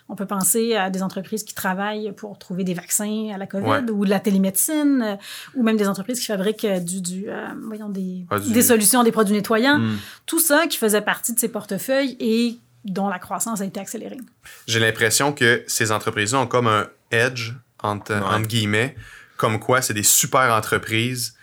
On 0.08 0.16
peut 0.16 0.26
penser 0.26 0.74
à 0.74 0.90
des 0.90 1.02
entreprises 1.02 1.44
qui 1.44 1.54
travaillent 1.54 2.12
pour 2.12 2.38
trouver 2.38 2.64
des 2.64 2.74
vaccins 2.74 3.30
à 3.34 3.38
la 3.38 3.46
COVID 3.46 3.90
ou 3.90 4.04
de 4.04 4.10
la 4.10 4.20
télémédecine, 4.20 5.02
euh, 5.02 5.16
ou 5.54 5.62
même 5.62 5.76
des 5.76 5.88
entreprises 5.88 6.20
qui 6.20 6.26
fabriquent 6.26 6.64
euh, 6.64 6.80
du, 6.80 7.00
du 7.00 7.24
euh, 7.28 7.48
voyons, 7.62 7.88
des, 7.88 8.26
des 8.48 8.62
solutions, 8.62 9.02
des 9.04 9.12
produits 9.12 9.34
nettoyants. 9.34 9.78
Hmm. 9.78 9.96
Tout 10.26 10.40
ça 10.40 10.66
qui 10.66 10.78
faisait 10.78 11.00
partie 11.00 11.34
de 11.34 11.38
ces 11.38 11.48
portefeuilles 11.48 12.16
et 12.20 12.58
dont 12.84 13.08
la 13.08 13.18
croissance 13.18 13.60
a 13.60 13.64
été 13.64 13.80
accélérée. 13.80 14.18
J'ai 14.66 14.80
l'impression 14.80 15.32
que 15.32 15.62
ces 15.66 15.92
entreprises-là 15.92 16.40
ont 16.40 16.46
comme 16.46 16.66
un 16.66 16.88
edge, 17.10 17.52
entre, 17.82 18.14
entre 18.14 18.46
guillemets, 18.46 18.96
comme 19.36 19.58
quoi 19.58 19.82
c'est 19.82 19.94
des 19.94 20.02
super 20.02 20.52
entreprises 20.52 21.34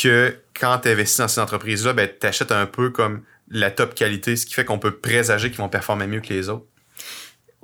que 0.00 0.36
quand 0.58 0.78
tu 0.82 0.88
investis 0.88 1.18
dans 1.18 1.28
ces 1.28 1.40
entreprises-là, 1.40 1.92
ben, 1.92 2.08
tu 2.20 2.26
achètes 2.26 2.52
un 2.52 2.66
peu 2.66 2.90
comme 2.90 3.22
la 3.48 3.70
top 3.70 3.94
qualité, 3.94 4.36
ce 4.36 4.46
qui 4.46 4.54
fait 4.54 4.64
qu'on 4.64 4.78
peut 4.78 4.96
présager 4.96 5.50
qu'ils 5.50 5.58
vont 5.58 5.68
performer 5.68 6.06
mieux 6.06 6.20
que 6.20 6.32
les 6.32 6.48
autres. 6.48 6.66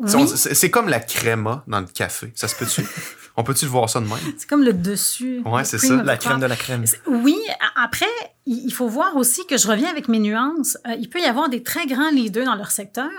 C'est 0.06 0.70
comme 0.70 0.88
la 0.88 1.00
créma 1.00 1.64
dans 1.66 1.80
le 1.80 1.86
café. 1.86 2.32
Ça 2.34 2.48
se 2.48 2.56
peut-tu? 2.56 2.84
On 3.36 3.44
peut-tu 3.44 3.66
voir 3.66 3.88
ça 3.88 4.00
de 4.00 4.06
même? 4.06 4.18
C'est 4.36 4.48
comme 4.48 4.62
le 4.62 4.72
dessus. 4.72 5.40
Ouais, 5.46 5.64
c'est 5.64 5.78
ça. 5.78 6.02
La 6.02 6.16
crème 6.16 6.40
de 6.40 6.46
la 6.46 6.56
crème. 6.56 6.84
Oui. 7.06 7.38
Après, 7.76 8.06
il 8.46 8.72
faut 8.72 8.88
voir 8.88 9.16
aussi 9.16 9.46
que 9.46 9.56
je 9.56 9.68
reviens 9.68 9.88
avec 9.88 10.08
mes 10.08 10.18
nuances. 10.18 10.76
Euh, 10.86 10.94
il 10.98 11.08
peut 11.08 11.20
y 11.20 11.24
avoir 11.24 11.48
des 11.48 11.62
très 11.62 11.86
grands 11.86 12.10
leaders 12.10 12.44
dans 12.44 12.54
leur 12.54 12.70
secteur 12.70 13.10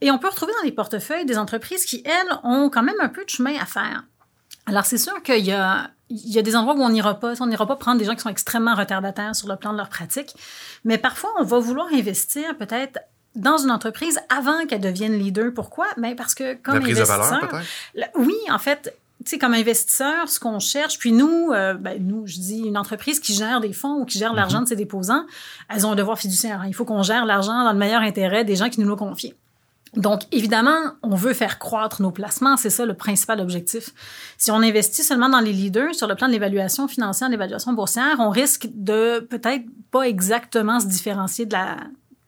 et 0.00 0.10
on 0.10 0.18
peut 0.18 0.28
retrouver 0.28 0.52
dans 0.60 0.64
les 0.64 0.72
portefeuilles 0.72 1.24
des 1.24 1.38
entreprises 1.38 1.84
qui, 1.84 2.02
elles, 2.04 2.38
ont 2.42 2.68
quand 2.70 2.82
même 2.82 3.00
un 3.00 3.08
peu 3.08 3.24
de 3.24 3.30
chemin 3.30 3.54
à 3.60 3.66
faire. 3.66 4.04
Alors, 4.66 4.84
c'est 4.84 4.98
sûr 4.98 5.22
qu'il 5.22 5.44
y 5.44 5.52
a, 5.52 5.90
il 6.10 6.32
y 6.32 6.38
a 6.38 6.42
des 6.42 6.56
endroits 6.56 6.74
où 6.74 6.82
on 6.82 6.90
n'ira 6.90 7.18
pas. 7.18 7.40
On 7.40 7.46
n'ira 7.46 7.66
pas 7.66 7.76
prendre 7.76 7.98
des 7.98 8.04
gens 8.04 8.14
qui 8.14 8.20
sont 8.20 8.28
extrêmement 8.28 8.74
retardataires 8.74 9.34
sur 9.34 9.48
le 9.48 9.56
plan 9.56 9.72
de 9.72 9.78
leur 9.78 9.88
pratique. 9.88 10.34
Mais 10.84 10.98
parfois, 10.98 11.30
on 11.38 11.44
va 11.44 11.58
vouloir 11.58 11.86
investir 11.92 12.56
peut-être 12.58 12.98
dans 13.34 13.58
une 13.58 13.70
entreprise 13.70 14.18
avant 14.28 14.66
qu'elle 14.66 14.80
devienne 14.80 15.14
leader. 15.14 15.52
Pourquoi? 15.54 15.86
Ben 15.96 16.14
parce 16.16 16.34
que 16.34 16.54
comme 16.54 16.76
investisseur, 16.76 17.48
oui, 18.16 18.36
en 18.50 18.58
fait, 18.58 18.94
tu 19.24 19.30
sais, 19.30 19.38
comme 19.38 19.54
investisseur, 19.54 20.28
ce 20.28 20.40
qu'on 20.40 20.58
cherche, 20.58 20.98
puis 20.98 21.12
nous, 21.12 21.50
euh, 21.52 21.74
ben, 21.74 22.04
nous, 22.04 22.26
je 22.26 22.38
dis 22.38 22.60
une 22.60 22.76
entreprise 22.76 23.20
qui 23.20 23.34
gère 23.34 23.60
des 23.60 23.72
fonds 23.72 24.00
ou 24.00 24.04
qui 24.04 24.18
gère 24.18 24.34
l'argent 24.34 24.58
mhm. 24.58 24.64
de 24.64 24.68
ses 24.68 24.76
déposants, 24.76 25.24
elles 25.68 25.86
ont 25.86 25.92
un 25.92 25.96
devoir 25.96 26.18
fiduciaire. 26.18 26.60
Hein. 26.60 26.66
Il 26.68 26.74
faut 26.74 26.84
qu'on 26.84 27.02
gère 27.02 27.24
l'argent 27.24 27.64
dans 27.64 27.72
le 27.72 27.78
meilleur 27.78 28.02
intérêt 28.02 28.44
des 28.44 28.56
gens 28.56 28.68
qui 28.68 28.80
nous 28.80 28.88
l'ont 28.88 28.96
confié. 28.96 29.34
Donc, 29.94 30.22
évidemment, 30.32 30.92
on 31.02 31.14
veut 31.14 31.34
faire 31.34 31.58
croître 31.58 32.00
nos 32.00 32.10
placements, 32.10 32.56
c'est 32.56 32.70
ça 32.70 32.86
le 32.86 32.94
principal 32.94 33.40
objectif. 33.40 33.90
Si 34.38 34.50
on 34.50 34.56
investit 34.56 35.02
seulement 35.02 35.28
dans 35.28 35.40
les 35.40 35.52
leaders 35.52 35.94
sur 35.94 36.06
le 36.06 36.14
plan 36.14 36.28
de 36.28 36.32
l'évaluation 36.32 36.88
financière, 36.88 37.28
de 37.28 37.32
l'évaluation 37.32 37.74
boursière, 37.74 38.16
on 38.18 38.30
risque 38.30 38.68
de 38.72 39.20
peut-être 39.20 39.64
pas 39.90 40.08
exactement 40.08 40.80
se 40.80 40.86
différencier 40.86 41.44
de 41.44 41.52
la, 41.52 41.76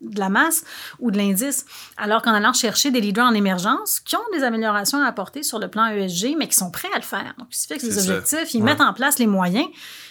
de 0.04 0.18
la 0.18 0.28
masse 0.28 0.64
ou 0.99 1.11
de 1.11 1.18
l'indice, 1.18 1.66
alors 1.96 2.23
qu'en 2.23 2.32
allant 2.32 2.52
chercher 2.52 2.90
des 2.90 3.00
leaders 3.00 3.26
en 3.26 3.34
émergence 3.34 4.00
qui 4.00 4.16
ont 4.16 4.20
des 4.32 4.42
améliorations 4.44 5.02
à 5.02 5.06
apporter 5.06 5.42
sur 5.42 5.58
le 5.58 5.68
plan 5.68 5.87
ESG, 5.87 6.37
mais 6.38 6.49
qui 6.49 6.56
sont 6.56 6.70
prêts 6.70 6.88
à 6.94 6.99
le 6.99 7.02
faire. 7.02 7.34
Donc, 7.38 7.49
ils 7.50 7.56
se 7.56 7.66
fixent 7.66 7.84
des 7.84 8.11
objectifs, 8.11 8.54
ils 8.54 8.62
mettent 8.62 8.80
en 8.80 8.92
place 8.92 9.18
les 9.18 9.26
moyens, 9.26 9.66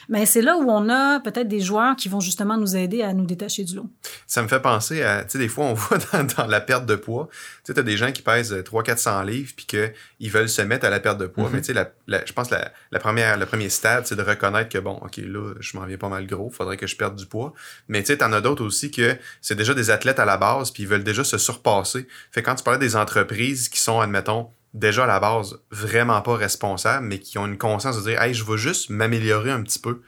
mais 0.09 0.25
c'est 0.25 0.41
là 0.41 0.57
où 0.57 0.69
on 0.69 0.89
a 0.89 1.19
peut-être 1.19 1.47
des 1.47 1.59
joueurs 1.59 1.95
qui 1.95 2.09
vont 2.09 2.19
justement 2.19 2.57
nous 2.57 2.75
aider 2.75 3.01
à 3.01 3.13
nous 3.13 3.25
détacher 3.25 3.63
du 3.63 3.75
lot. 3.75 3.89
Ça 4.27 4.41
me 4.41 4.47
fait 4.47 4.59
penser 4.59 5.01
à, 5.03 5.23
tu 5.23 5.31
sais, 5.31 5.37
des 5.37 5.47
fois, 5.47 5.65
on 5.65 5.73
voit 5.73 5.97
dans, 6.37 6.47
la 6.47 6.61
perte 6.61 6.85
de 6.85 6.95
poids, 6.95 7.29
tu 7.31 7.37
sais, 7.65 7.73
t'as 7.73 7.81
des 7.81 7.97
gens 7.97 8.11
qui 8.11 8.21
pèsent 8.21 8.53
300-400 8.53 9.25
livres 9.25 9.53
puis 9.55 9.65
qu'ils 9.65 10.31
veulent 10.31 10.49
se 10.49 10.61
mettre 10.61 10.85
à 10.85 10.89
la 10.89 10.99
perte 10.99 11.19
de 11.19 11.27
poids. 11.27 11.45
Mm-hmm. 11.45 11.53
Mais 11.53 11.61
tu 11.61 11.73
sais, 11.73 11.73
la, 12.07 12.25
je 12.25 12.33
pense 12.33 12.49
que 12.49 12.55
la, 12.91 12.99
première, 12.99 13.37
le 13.37 13.45
premier 13.45 13.69
stade, 13.69 14.05
c'est 14.05 14.15
de 14.15 14.21
reconnaître 14.21 14.69
que, 14.69 14.77
bon, 14.77 14.99
OK, 15.01 15.17
là, 15.17 15.53
je 15.59 15.77
m'en 15.77 15.85
viens 15.85 15.97
pas 15.97 16.09
mal 16.09 16.27
gros, 16.27 16.49
faudrait 16.49 16.77
que 16.77 16.87
je 16.87 16.95
perde 16.95 17.15
du 17.15 17.25
poids. 17.25 17.53
Mais 17.87 18.01
tu 18.01 18.07
sais, 18.07 18.17
t'en 18.17 18.31
as 18.33 18.41
d'autres 18.41 18.63
aussi 18.63 18.91
que 18.91 19.17
c'est 19.41 19.55
déjà 19.55 19.73
des 19.73 19.89
athlètes 19.89 20.19
à 20.19 20.25
la 20.25 20.37
base 20.37 20.71
puis 20.71 20.83
ils 20.83 20.89
veulent 20.89 21.03
déjà 21.03 21.23
se 21.23 21.37
surpasser. 21.37 22.07
Fait 22.31 22.43
quand 22.43 22.55
tu 22.55 22.63
parlais 22.63 22.79
des 22.79 22.95
entreprises 22.95 23.69
qui 23.69 23.79
sont, 23.79 23.99
admettons, 23.99 24.49
déjà 24.73 25.03
à 25.03 25.07
la 25.07 25.19
base 25.19 25.59
vraiment 25.71 26.21
pas 26.21 26.35
responsables, 26.35 27.05
mais 27.05 27.19
qui 27.19 27.37
ont 27.37 27.45
une 27.45 27.57
conscience 27.57 27.97
de 27.97 28.09
dire 28.09 28.21
Hey, 28.21 28.33
je 28.33 28.43
veux 28.43 28.57
juste 28.57 28.89
m'améliorer 28.89 29.51
un 29.51 29.61
petit 29.61 29.79
peu. 29.79 30.01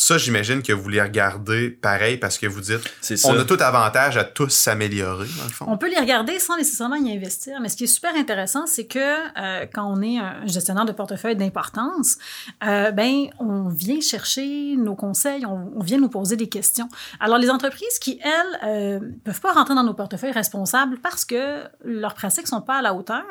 Ça, 0.00 0.16
j'imagine 0.16 0.62
que 0.62 0.72
vous 0.72 0.88
les 0.88 1.02
regardez 1.02 1.70
pareil 1.70 2.18
parce 2.18 2.38
que 2.38 2.46
vous 2.46 2.60
dites 2.60 2.78
on 3.24 3.36
a 3.36 3.44
tout 3.44 3.56
avantage 3.58 4.16
à 4.16 4.22
tous 4.22 4.50
s'améliorer, 4.50 5.26
dans 5.36 5.42
le 5.42 5.50
fond. 5.50 5.64
On 5.66 5.76
peut 5.76 5.90
les 5.90 5.98
regarder 5.98 6.38
sans 6.38 6.56
nécessairement 6.56 6.94
y 6.94 7.12
investir, 7.12 7.58
mais 7.60 7.68
ce 7.68 7.76
qui 7.76 7.82
est 7.82 7.88
super 7.88 8.14
intéressant, 8.14 8.68
c'est 8.68 8.86
que 8.86 9.00
euh, 9.00 9.66
quand 9.74 9.92
on 9.92 10.00
est 10.00 10.18
un 10.18 10.46
gestionnaire 10.46 10.84
de 10.84 10.92
portefeuille 10.92 11.34
d'importance, 11.34 12.16
euh, 12.62 12.92
ben 12.92 13.26
on 13.40 13.70
vient 13.70 14.00
chercher 14.00 14.76
nos 14.76 14.94
conseils, 14.94 15.44
on, 15.44 15.82
vient 15.82 15.98
nous 15.98 16.08
poser 16.08 16.36
des 16.36 16.48
questions. 16.48 16.88
Alors 17.18 17.38
les 17.38 17.50
entreprises 17.50 17.98
qui 17.98 18.20
elles 18.22 18.60
euh, 18.62 19.00
peuvent 19.24 19.40
pas 19.40 19.52
rentrer 19.52 19.74
dans 19.74 19.82
nos 19.82 19.94
portefeuilles 19.94 20.30
responsables 20.30 20.98
parce 21.02 21.24
que 21.24 21.64
leurs 21.82 22.14
pratiques 22.14 22.46
sont 22.46 22.60
pas 22.60 22.76
à 22.76 22.82
la 22.82 22.94
hauteur, 22.94 23.26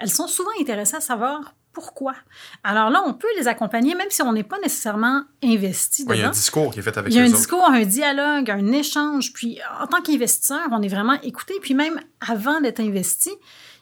elles 0.00 0.10
sont 0.10 0.26
souvent 0.26 0.50
intéressées 0.60 0.96
à 0.96 1.00
savoir 1.00 1.54
pourquoi? 1.72 2.14
Alors 2.64 2.90
là, 2.90 3.02
on 3.06 3.14
peut 3.14 3.28
les 3.38 3.46
accompagner, 3.46 3.94
même 3.94 4.10
si 4.10 4.22
on 4.22 4.32
n'est 4.32 4.42
pas 4.42 4.58
nécessairement 4.58 5.22
investi 5.42 6.04
dedans. 6.04 6.14
il 6.14 6.20
y 6.20 6.24
a 6.24 6.28
un 6.28 6.32
discours 6.32 6.72
qui 6.72 6.80
est 6.80 6.82
fait 6.82 6.96
avec 6.96 7.12
Il 7.12 7.16
y 7.16 7.20
a 7.20 7.24
un 7.24 7.30
discours, 7.30 7.64
un 7.68 7.84
dialogue, 7.84 8.50
un 8.50 8.72
échange. 8.72 9.32
Puis, 9.32 9.58
en 9.80 9.86
tant 9.86 10.00
qu'investisseur, 10.02 10.66
on 10.72 10.82
est 10.82 10.88
vraiment 10.88 11.20
écouté. 11.22 11.54
Puis 11.62 11.74
même 11.74 12.00
avant 12.26 12.60
d'être 12.60 12.80
investi, 12.80 13.30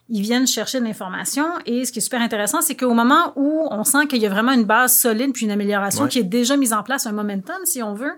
ils 0.09 0.23
viennent 0.23 0.47
chercher 0.47 0.79
de 0.79 0.85
l'information. 0.85 1.47
Et 1.67 1.85
ce 1.85 1.91
qui 1.91 1.99
est 1.99 2.03
super 2.03 2.21
intéressant, 2.21 2.61
c'est 2.61 2.77
qu'au 2.77 2.95
moment 2.95 3.33
où 3.35 3.67
on 3.71 3.83
sent 3.83 4.07
qu'il 4.07 4.21
y 4.21 4.27
a 4.27 4.29
vraiment 4.29 4.53
une 4.53 4.65
base 4.65 4.97
solide 4.97 5.33
puis 5.33 5.47
une 5.47 5.51
amélioration 5.51 6.07
qui 6.07 6.21
est 6.21 6.25
déjà 6.25 6.57
mise 6.57 6.73
en 6.73 6.83
place, 6.85 7.07
un 7.07 7.13
momentum, 7.13 7.57
si 7.65 7.83
on 7.83 7.95
veut, 7.95 8.13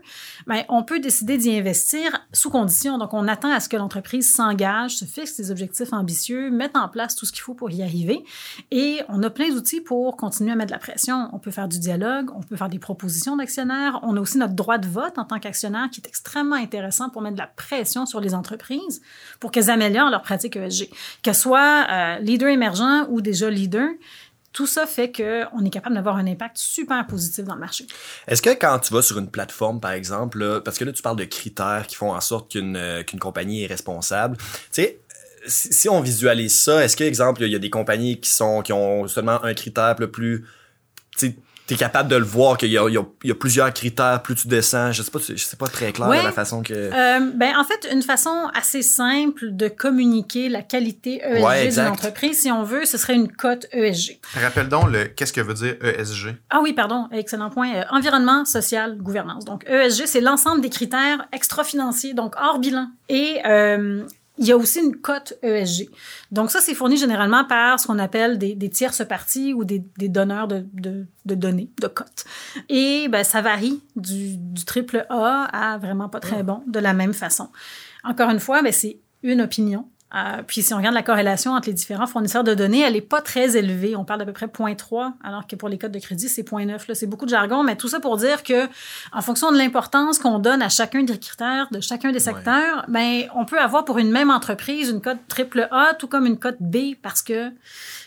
ben, 0.47 0.65
on 0.69 0.83
peut 0.83 1.01
décider 1.01 1.39
d'y 1.39 1.57
investir 1.57 2.27
sous 2.33 2.51
condition. 2.51 2.99
Donc, 2.99 3.15
on 3.15 3.27
attend 3.27 3.51
à 3.51 3.61
ce 3.61 3.71
que 3.71 3.77
l'entreprise 3.77 4.31
s'engage, 4.31 4.97
se 4.97 5.07
fixe 5.07 5.37
des 5.37 5.51
objectifs 5.51 5.93
ambitieux, 5.93 6.51
mette 6.51 6.77
en 6.77 6.89
place 6.89 7.17
tout 7.17 7.25
ce 7.25 7.33
qu'il 7.33 7.41
faut 7.41 7.55
pour 7.55 7.71
y 7.71 7.83
arriver. 7.83 8.23
Et 8.71 9.01
on 9.09 9.23
a 9.23 9.31
plein 9.31 9.49
d'outils 9.49 9.81
pour 9.81 10.17
continuer 10.17 10.53
à 10.53 10.57
mettre 10.57 10.69
de 10.69 10.75
la 10.75 10.79
pression. 10.79 11.31
On 11.33 11.39
peut 11.39 11.51
faire 11.51 11.69
du 11.69 11.79
dialogue, 11.79 12.31
on 12.37 12.43
peut 12.43 12.57
faire 12.57 12.69
des 12.69 12.79
propositions 12.79 13.37
d'actionnaires. 13.37 13.99
On 14.03 14.15
a 14.17 14.21
aussi 14.21 14.37
notre 14.37 14.55
droit 14.55 14.77
de 14.77 14.89
vote 14.89 15.17
en 15.17 15.25
tant 15.25 15.39
qu'actionnaire 15.39 15.89
qui 15.91 16.03
est 16.03 16.09
extrêmement 16.09 16.57
intéressant 16.57 17.09
pour 17.09 17.23
mettre 17.23 17.37
de 17.37 17.41
la 17.41 17.47
pression 17.47 18.05
sur 18.05 18.21
les 18.21 18.35
entreprises 18.35 19.01
pour 19.41 19.51
qu'elles 19.51 19.71
améliorent 19.71 20.11
leurs 20.11 20.23
pratiques 20.23 20.57
ESG. 20.57 20.91
Qu'elles 21.23 21.35
soient 21.35 21.78
euh, 21.89 22.19
leader 22.21 22.49
émergent 22.49 23.07
ou 23.09 23.21
déjà 23.21 23.51
leader, 23.51 23.89
tout 24.53 24.67
ça 24.67 24.87
fait 24.87 25.13
qu'on 25.13 25.65
est 25.65 25.71
capable 25.71 25.95
d'avoir 25.95 26.17
un 26.17 26.27
impact 26.27 26.57
super 26.57 27.07
positif 27.07 27.45
dans 27.45 27.55
le 27.55 27.61
marché. 27.61 27.87
Est-ce 28.27 28.43
que 28.43 28.51
quand 28.51 28.79
tu 28.81 28.93
vas 28.93 29.03
sur 29.03 29.19
une 29.19 29.31
plateforme, 29.31 29.81
par 29.81 29.93
exemple, 29.93 30.63
parce 30.65 30.79
que 30.79 30.85
là, 30.85 30.93
tu 30.93 31.03
parles 31.03 31.17
de 31.17 31.25
critères 31.25 31.87
qui 31.87 31.97
font 31.97 32.13
en 32.13 32.21
sorte 32.21 32.51
qu'une 32.51 32.77
euh, 32.77 33.03
qu'une 33.03 33.21
compagnie 33.21 33.65
est 33.65 33.67
responsable, 33.67 34.37
tu 34.37 34.45
sais, 34.73 35.01
si, 35.47 35.89
on 35.89 36.01
visualise 36.01 36.59
ça, 36.59 36.85
est-ce 36.85 36.97
que, 36.97 37.05
exemple, 37.05 37.43
il 37.43 37.53
y 37.53 37.55
a 37.55 37.61
des 37.61 37.71
compagnies 37.71 38.21
qui 38.21 38.31
sont 38.31 38.63
qui 38.63 38.73
ont 38.73 39.07
seulement 39.07 39.43
un 39.45 39.55
critère 39.55 39.95
plus 39.95 40.45
tu 41.69 41.75
es 41.75 41.77
capable 41.77 42.09
de 42.09 42.17
le 42.17 42.25
voir 42.25 42.57
qu'il 42.57 42.71
y 42.71 42.79
a, 42.79 42.89
il 42.89 42.95
y, 42.95 43.31
a, 43.31 43.35
plusieurs 43.35 43.73
critères, 43.75 44.23
plus 44.23 44.35
tu 44.35 44.49
descends. 44.49 44.91
Je 44.91 45.03
sais 45.03 45.11
pas, 45.11 45.19
je 45.19 45.37
sais 45.37 45.57
pas 45.57 45.67
très 45.67 45.93
clair 45.93 46.09
la 46.09 46.33
façon 46.33 46.63
que. 46.63 46.73
Euh, 46.73 47.31
ben, 47.35 47.55
en 47.59 47.65
fait, 47.65 47.87
une 47.93 48.03
façon 48.03 48.49
assez 48.55 48.81
simple 48.81 49.51
de 49.51 49.69
communiquer 49.69 50.49
la 50.49 50.63
qualité 50.63 51.21
ESG 51.23 51.75
d'une 51.75 51.87
entreprise, 51.89 52.41
si 52.41 52.51
on 52.51 52.63
veut, 52.63 52.87
ce 52.87 52.97
serait 52.97 53.15
une 53.15 53.31
cote 53.31 53.67
ESG. 53.73 54.19
Rappelle 54.43 54.69
donc 54.69 54.91
le, 54.91 55.05
qu'est-ce 55.05 55.33
que 55.33 55.43
veut 55.43 55.55
dire 55.55 55.77
ESG? 55.83 56.37
Ah 56.49 56.61
oui, 56.63 56.73
pardon, 56.73 57.09
excellent 57.13 57.51
point. 57.51 57.75
Euh, 57.75 57.85
environnement, 57.91 58.47
social, 58.47 58.97
gouvernance. 58.97 59.45
Donc, 59.45 59.69
ESG, 59.69 60.07
c'est 60.07 60.23
l'ensemble 60.23 60.63
des 60.63 60.71
critères 60.71 61.29
extra-financiers, 61.33 62.15
donc 62.15 62.35
hors 62.41 62.61
bilan. 62.61 62.89
Et 63.11 63.41
euh, 63.47 64.05
il 64.39 64.47
y 64.47 64.53
a 64.53 64.57
aussi 64.57 64.81
une 64.81 64.97
cote 64.97 65.35
ESG. 65.43 65.89
Donc 66.31 66.51
ça, 66.51 66.61
c'est 66.61 66.75
fourni 66.75 66.97
généralement 66.97 67.45
par 67.45 67.81
ce 67.81 67.87
qu'on 67.87 67.99
appelle 67.99 68.39
des, 68.39 68.55
des, 68.55 68.71
tierces 68.71 69.05
parties 69.07 69.53
ou 69.53 69.65
des, 69.65 69.85
des 69.99 70.09
donneurs 70.09 70.49
de, 70.49 70.65
de, 70.73 71.07
de, 71.25 71.35
données, 71.35 71.71
de 71.81 71.89
cotes. 71.89 72.25
Et 72.69 73.09
ben, 73.09 73.25
ça 73.25 73.43
varie 73.43 73.83
du, 73.97 74.37
du 74.37 74.65
triple 74.65 75.07
A 75.11 75.49
à 75.53 75.79
vraiment 75.79 76.09
pas 76.09 76.21
très 76.21 76.43
bon 76.43 76.63
de 76.67 76.79
la 76.79 76.95
même 76.95 77.15
façon. 77.15 77.49
Encore 78.05 78.31
une 78.31 78.41
fois, 78.41 78.63
ben, 78.63 78.73
c'est 78.73 79.01
une 79.23 79.41
opinion. 79.41 79.89
Euh, 80.15 80.43
puis 80.47 80.63
si 80.63 80.73
on 80.73 80.79
regarde 80.79 80.95
la 80.95 81.03
corrélation 81.03 81.53
entre 81.53 81.69
les 81.69 81.75
différents 81.75 82.07
fournisseurs 82.07 82.43
de 82.43 82.55
données, 82.55 82.81
elle 82.81 82.95
n'est 82.95 83.01
pas 83.03 83.21
très 83.21 83.57
élevée. 83.57 83.95
On 83.95 84.05
parle 84.05 84.21
d'à 84.21 84.25
peu 84.25 84.33
près 84.33 84.47
0.3, 84.47 85.13
alors 85.23 85.47
que 85.47 85.55
pour 85.55 85.69
les 85.69 85.77
codes 85.77 85.93
de 85.93 85.99
crédit, 85.99 86.29
c'est 86.29 86.49
0.9. 86.49 86.95
C'est 86.95 87.07
beaucoup 87.07 87.27
de 87.27 87.31
jargon, 87.31 87.63
mais 87.63 87.77
tout 87.77 87.89
ça 87.89 88.01
pour 88.01 88.17
dire 88.17 88.43
que 88.43 88.67
en 89.13 89.21
fonction 89.21 89.53
de 89.53 89.59
l'importance 89.59 90.19
qu'on 90.19 90.39
donne 90.39 90.63
à 90.63 90.71
chacun 90.71 91.03
des 91.03 91.19
critères 91.19 91.69
de 91.71 91.81
chacun 91.81 92.11
des 92.11 92.21
secteurs, 92.21 92.87
ben 92.89 93.25
on 93.35 93.45
peut 93.45 93.59
avoir 93.59 93.85
pour 93.85 93.99
une 93.99 94.11
même 94.11 94.31
entreprise 94.31 94.89
une 94.89 95.03
cote 95.03 95.19
triple 95.29 95.69
A, 95.71 95.95
tout 95.99 96.09
comme 96.09 96.25
une 96.25 96.39
cote 96.39 96.59
B, 96.61 96.95
parce 97.03 97.21
que 97.21 97.51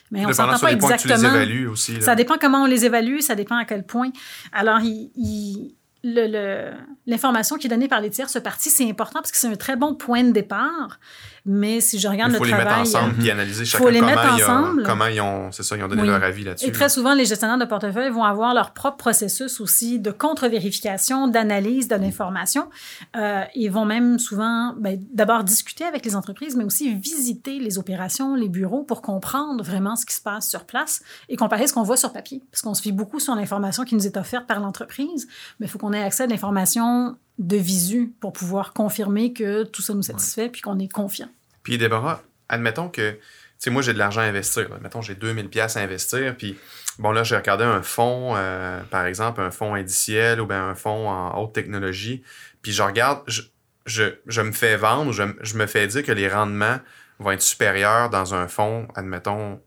mais 0.10 0.26
on 0.26 0.34
s'entend 0.34 0.60
pas 0.60 0.74
exactement. 0.74 1.34
les 1.38 1.66
aussi, 1.68 2.02
Ça 2.02 2.16
dépend 2.16 2.38
comment 2.38 2.64
on 2.64 2.66
les 2.66 2.86
évalue, 2.86 3.20
ça 3.20 3.36
dépend 3.36 3.56
à 3.56 3.64
quel 3.64 3.86
point. 3.86 4.12
Alors, 4.52 4.80
il 4.82 5.72
l'information 6.04 7.58
qui 7.58 7.68
est 7.68 7.70
donnée 7.70 7.88
par 7.88 8.02
les 8.02 8.10
tierces 8.10 8.40
parties, 8.42 8.70
c'est 8.70 8.90
important 8.90 9.20
parce 9.20 9.32
que 9.32 9.38
c'est 9.38 9.48
un 9.48 9.56
très 9.56 9.76
bon 9.76 9.94
point 9.94 10.24
de 10.24 10.32
départ. 10.32 11.00
Mais 11.46 11.82
si 11.82 11.98
je 12.00 12.08
regarde 12.08 12.32
le 12.32 12.38
travail... 12.38 12.52
Il 12.52 12.56
faut 12.56 12.62
les 12.62 12.66
mettre 12.66 12.80
ensemble 12.80 13.14
puis 13.16 13.32
analyser 13.32 13.66
chacun 13.66 13.84
faut 13.84 13.90
les 13.90 14.00
comment, 14.00 14.12
mettre 14.12 14.34
ensemble. 14.34 14.84
comment 14.84 15.06
ils 15.08 15.22
ont, 15.22 15.52
c'est 15.52 15.64
ça, 15.64 15.76
ils 15.76 15.84
ont 15.84 15.88
donné 15.88 16.06
leur 16.06 16.24
avis 16.24 16.44
là-dessus. 16.44 16.68
Et 16.68 16.72
très 16.72 16.90
souvent, 16.90 17.14
les 17.14 17.26
gestionnaires 17.26 17.58
de 17.58 17.66
portefeuille 17.66 18.12
vont 18.12 18.24
avoir 18.24 18.54
leur 18.54 18.74
propre 18.74 18.98
processus 18.98 19.60
aussi 19.60 20.00
de 20.00 20.12
contre-vérification, 20.12 21.28
d'analyse 21.28 21.88
de 21.88 21.96
l'information. 21.96 22.70
Euh, 23.16 23.44
ils 23.56 23.72
vont 23.72 23.86
même 23.86 24.20
souvent 24.20 24.74
ben, 24.78 25.00
d'abord 25.14 25.44
discuter 25.44 25.84
avec 25.84 26.06
les 26.06 26.16
entreprises, 26.16 26.56
mais 26.56 26.64
aussi 26.64 26.94
visiter 26.94 27.60
les 27.60 27.78
opérations, 27.78 28.36
les 28.36 28.50
bureaux 28.50 28.84
pour 28.84 29.02
comprendre 29.02 29.64
vraiment 29.64 29.96
ce 29.96 30.06
qui 30.06 30.16
se 30.16 30.22
passe 30.22 30.50
sur 30.50 30.66
place 30.66 31.02
et 31.30 31.36
comparer 31.36 31.68
ce 31.68 31.74
qu'on 31.74 31.84
voit 31.84 31.98
sur 31.98 32.14
papier. 32.14 32.44
Parce 32.52 32.62
qu'on 32.62 32.74
se 32.74 32.82
fie 32.82 32.92
beaucoup 32.92 33.20
sur 33.20 33.36
l'information 33.36 33.84
qui 33.84 33.96
nous 33.96 34.06
est 34.06 34.18
offerte 34.18 34.46
par 34.46 34.60
l'entreprise, 34.60 35.28
mais 35.60 35.66
il 35.66 35.70
faut 35.70 35.80
qu'on 35.80 35.94
ait 35.94 36.04
accès 36.04 36.24
à 36.24 36.28
l'information 36.28 37.18
de 37.42 37.58
visu 37.58 38.14
pour 38.20 38.34
pouvoir 38.34 38.72
confirmer 38.72 39.34
que 39.34 39.64
tout 39.64 39.82
ça 39.82 39.94
nous 39.94 40.04
satisfait 40.04 40.48
puis 40.48 40.62
qu'on 40.62 40.78
est 40.78 40.92
confiant. 40.92 41.30
Puis 41.64 41.78
Déborah, 41.78 42.22
admettons 42.50 42.88
que, 42.88 43.12
tu 43.12 43.20
sais, 43.58 43.70
moi 43.72 43.82
j'ai 43.82 43.94
de 43.94 43.98
l'argent 43.98 44.22
à 44.22 44.26
investir. 44.26 44.72
Admettons 44.74 45.02
j'ai 45.02 45.16
2000 45.16 45.50
pièces 45.50 45.76
à 45.76 45.82
investir, 45.82 46.38
puis 46.38 46.58
bon 47.00 47.12
là 47.12 47.24
j'ai 47.24 47.36
regardé 47.36 47.64
un 47.64 47.82
fonds, 47.82 48.34
euh, 48.36 48.80
par 48.92 49.06
exemple 49.06 49.42
un 49.42 49.50
fonds 49.50 49.74
indiciel 49.74 50.40
ou 50.40 50.46
bien 50.46 50.70
un 50.70 50.76
fonds 50.76 51.10
en 51.10 51.42
haute 51.42 51.54
technologie, 51.54 52.22
puis 52.62 52.72
je 52.72 52.84
regarde, 52.84 53.24
je, 53.26 53.42
je, 53.88 54.42
me 54.42 54.52
fais 54.52 54.78
vendre, 54.78 55.12
je, 55.12 55.24
je 55.42 55.58
me 55.58 55.66
fais 55.66 55.88
dire 55.88 56.04
que 56.04 56.12
les 56.12 56.28
rendements 56.28 56.80
vont 57.18 57.32
être 57.32 57.42
supérieurs 57.42 58.12
dans 58.12 58.36
un 58.36 58.48
fonds, 58.48 58.88
admettons, 58.96 59.60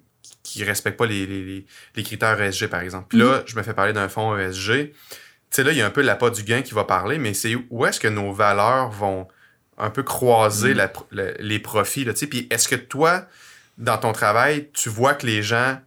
qui 0.44 0.60
ne 0.60 0.66
respecte 0.66 0.98
pas 0.98 1.06
les, 1.06 1.26
les, 1.26 1.66
les, 1.96 2.02
critères 2.02 2.40
ESG, 2.40 2.68
par 2.68 2.80
exemple. 2.80 3.06
Puis 3.08 3.18
là, 3.18 3.38
mm-hmm. 3.38 3.42
je 3.46 3.56
me 3.56 3.62
fais 3.62 3.72
parler 3.72 3.92
d'un 3.92 4.08
fonds 4.08 4.36
ESG 4.36 4.92
sais, 5.54 5.64
là, 5.64 5.73
il 5.73 5.78
y 5.78 5.82
a 5.82 5.87
un 5.87 5.90
peu 5.90 6.02
l'appât 6.02 6.30
du 6.30 6.42
gain 6.42 6.62
qui 6.62 6.75
va 6.75 6.84
parler, 6.84 7.18
mais 7.18 7.34
c'est 7.34 7.56
où 7.70 7.87
est-ce 7.87 8.00
que 8.00 8.08
nos 8.08 8.32
valeurs 8.32 8.90
vont 8.90 9.28
un 9.78 9.90
peu 9.90 10.02
croiser 10.02 10.75
mm. 10.75 10.88
les 11.40 11.58
profits, 11.58 12.04
là, 12.04 12.12
tu 12.12 12.20
sais? 12.20 12.26
Puis 12.26 12.46
est-ce 12.50 12.68
que 12.68 12.76
toi, 12.76 13.26
dans 13.78 13.99
ton 13.99 14.12
travail, 14.12 14.70
tu 14.73 14.88
vois 14.88 15.14
que 15.14 15.26
les 15.26 15.42
gens 15.42 15.78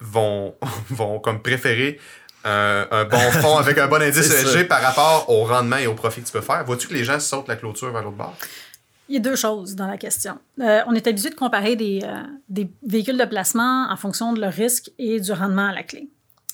vont, 0.00 0.54
vont 0.90 1.18
comme 1.18 1.42
préférer 1.42 1.98
un 2.44 3.04
bon 3.04 3.30
fond 3.40 3.56
avec 3.58 3.78
un 3.78 3.86
bon 3.86 4.02
indice 4.02 4.28
ESG 4.28 4.66
par 4.66 4.82
rapport 4.82 5.30
au 5.30 5.44
rendement 5.44 5.76
et 5.76 5.86
au 5.86 5.94
profit 5.94 6.22
que 6.22 6.26
tu 6.26 6.32
peux 6.32 6.40
faire? 6.40 6.64
Vois-tu 6.64 6.88
que 6.88 6.94
les 6.94 7.04
gens 7.04 7.20
sautent 7.20 7.48
la 7.48 7.56
clôture 7.56 7.92
vers 7.92 8.02
l'autre 8.02 8.16
bord? 8.16 8.36
Il 9.08 9.16
y 9.16 9.18
a 9.18 9.20
deux 9.20 9.36
choses 9.36 9.74
dans 9.74 9.86
la 9.86 9.98
question. 9.98 10.38
Euh, 10.60 10.80
on 10.86 10.94
est 10.94 11.06
habitué 11.06 11.30
de 11.30 11.34
comparer 11.34 11.76
des, 11.76 12.00
euh, 12.02 12.22
des 12.48 12.70
véhicules 12.86 13.18
de 13.18 13.24
placement 13.24 13.86
en 13.90 13.96
fonction 13.96 14.32
de 14.32 14.40
leur 14.40 14.52
risque 14.52 14.90
et 14.98 15.20
du 15.20 15.32
rendement 15.32 15.68
à 15.68 15.72
la 15.72 15.82
clé. 15.82 16.08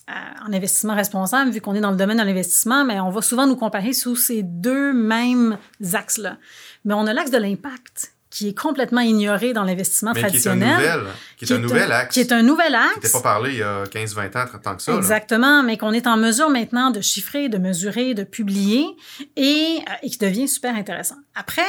Euh, 0.08 0.46
en 0.48 0.52
investissement 0.54 0.94
responsable, 0.94 1.50
vu 1.50 1.60
qu'on 1.60 1.74
est 1.74 1.80
dans 1.80 1.90
le 1.90 1.96
domaine 1.98 2.16
de 2.16 2.22
l'investissement, 2.22 2.82
mais 2.82 2.98
on 2.98 3.10
va 3.10 3.20
souvent 3.20 3.46
nous 3.46 3.56
comparer 3.56 3.92
sous 3.92 4.16
ces 4.16 4.42
deux 4.42 4.94
mêmes 4.94 5.58
axes-là. 5.92 6.38
Mais 6.86 6.94
on 6.94 7.06
a 7.06 7.12
l'axe 7.12 7.30
de 7.30 7.36
l'impact 7.36 8.14
qui 8.30 8.48
est 8.48 8.58
complètement 8.58 9.00
ignoré 9.00 9.52
dans 9.52 9.64
l'investissement 9.64 10.12
Mais 10.14 10.20
qui 10.20 10.26
est 10.26 10.40
traditionnel. 10.40 11.00
qui 11.36 11.44
est 11.44 11.52
un 11.52 11.58
nouvel 11.58 11.92
axe. 11.92 12.14
Qui 12.14 12.20
est 12.20 12.32
un 12.32 12.42
nouvel 12.42 12.68
qui 12.68 12.74
axe. 12.74 12.96
n'était 12.96 13.10
pas 13.10 13.20
parlé 13.20 13.52
il 13.52 13.58
y 13.58 13.62
a 13.62 13.84
15, 13.90 14.14
20 14.14 14.36
ans, 14.36 14.44
30 14.46 14.66
ans 14.66 14.76
que 14.76 14.82
ça. 14.82 14.92
là. 14.92 14.98
Exactement, 14.98 15.62
mais 15.62 15.76
qu'on 15.76 15.92
est 15.92 16.06
en 16.06 16.16
mesure 16.16 16.48
maintenant 16.48 16.90
de 16.90 17.00
chiffrer, 17.00 17.48
de 17.48 17.58
mesurer, 17.58 18.14
de 18.14 18.24
publier 18.24 18.86
et, 19.36 19.78
euh, 19.88 19.92
et 20.02 20.10
qui 20.10 20.18
devient 20.18 20.48
super 20.48 20.74
intéressant. 20.74 21.16
Après, 21.38 21.62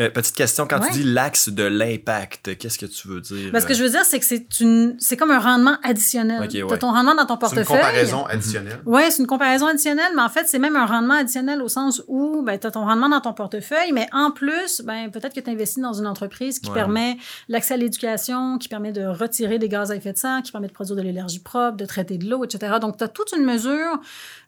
Euh, 0.00 0.10
petite 0.10 0.34
question, 0.34 0.66
quand 0.66 0.80
Ouais. 0.80 0.86
tu 0.88 0.94
dis 0.98 1.04
l'axe 1.04 1.48
de 1.48 1.62
l'impact, 1.62 2.56
qu'est-ce 2.58 2.78
que 2.78 2.86
tu 2.86 3.06
veux 3.08 3.20
dire? 3.20 3.52
ben, 3.52 3.60
ce 3.60 3.66
que 3.66 3.74
je 3.74 3.82
veux 3.84 3.90
dire, 3.90 4.04
c'est 4.04 4.18
que 4.18 4.24
c'est 4.24 4.60
une, 4.60 4.96
c'est 4.98 5.16
comme 5.16 5.30
un 5.30 5.38
rendement 5.38 5.76
additionnel. 5.84 6.42
Ok, 6.42 6.48
Tu 6.50 6.78
ton 6.78 6.90
rendement 6.92 7.14
dans 7.14 7.26
ton 7.26 7.34
C'est 7.46 7.56
une 7.56 7.64
portefeuille. 7.64 7.66
comparaison 7.78 8.24
additionnelle. 8.26 8.80
Oui, 8.84 9.02
c'est 9.10 9.18
une 9.20 9.26
comparaison 9.28 9.66
additionnelle, 9.66 10.12
mais 10.16 10.22
en 10.22 10.28
fait, 10.28 10.48
c'est 10.48 10.58
même 10.58 10.74
un 10.76 10.86
rendement 10.86 11.14
additionnel 11.14 11.62
au 11.62 11.68
sens 11.68 12.02
où 12.08 12.42
ben, 12.42 12.58
tu 12.58 12.66
as 12.66 12.70
ton 12.72 12.84
rendement 12.84 13.08
dans 13.08 13.20
ton 13.20 13.32
portefeuille, 13.32 13.92
mais 13.92 14.08
en 14.12 14.30
plus, 14.32 14.80
ben, 14.84 15.10
peut-être 15.10 15.34
que 15.34 15.40
tu 15.40 15.50
investis 15.50 15.82
dans 15.82 15.92
une 15.92 16.06
entreprise 16.06 16.58
qui 16.58 16.68
Ouais. 16.70 16.74
permet 16.74 17.16
l'accès 17.48 17.74
à 17.74 17.76
l'éducation, 17.76 18.58
qui 18.58 18.68
permet 18.68 18.92
de 18.92 19.04
retirer 19.04 19.58
des 19.58 19.68
gaz 19.68 19.90
à 19.92 19.96
effet 19.96 20.12
de 20.12 20.18
serre, 20.18 20.42
qui 20.42 20.50
permet 20.52 20.68
de 20.68 20.72
produire 20.72 20.96
de 20.96 21.02
l'énergie 21.02 21.38
propre, 21.40 21.76
de 21.76 21.84
traiter 21.86 22.18
de 22.18 22.28
l'eau, 22.28 22.44
etc. 22.44 22.74
Donc, 22.80 22.96
tu 22.96 23.04
as 23.04 23.08
toute 23.08 23.32
une 23.36 23.44
mesure 23.44 24.00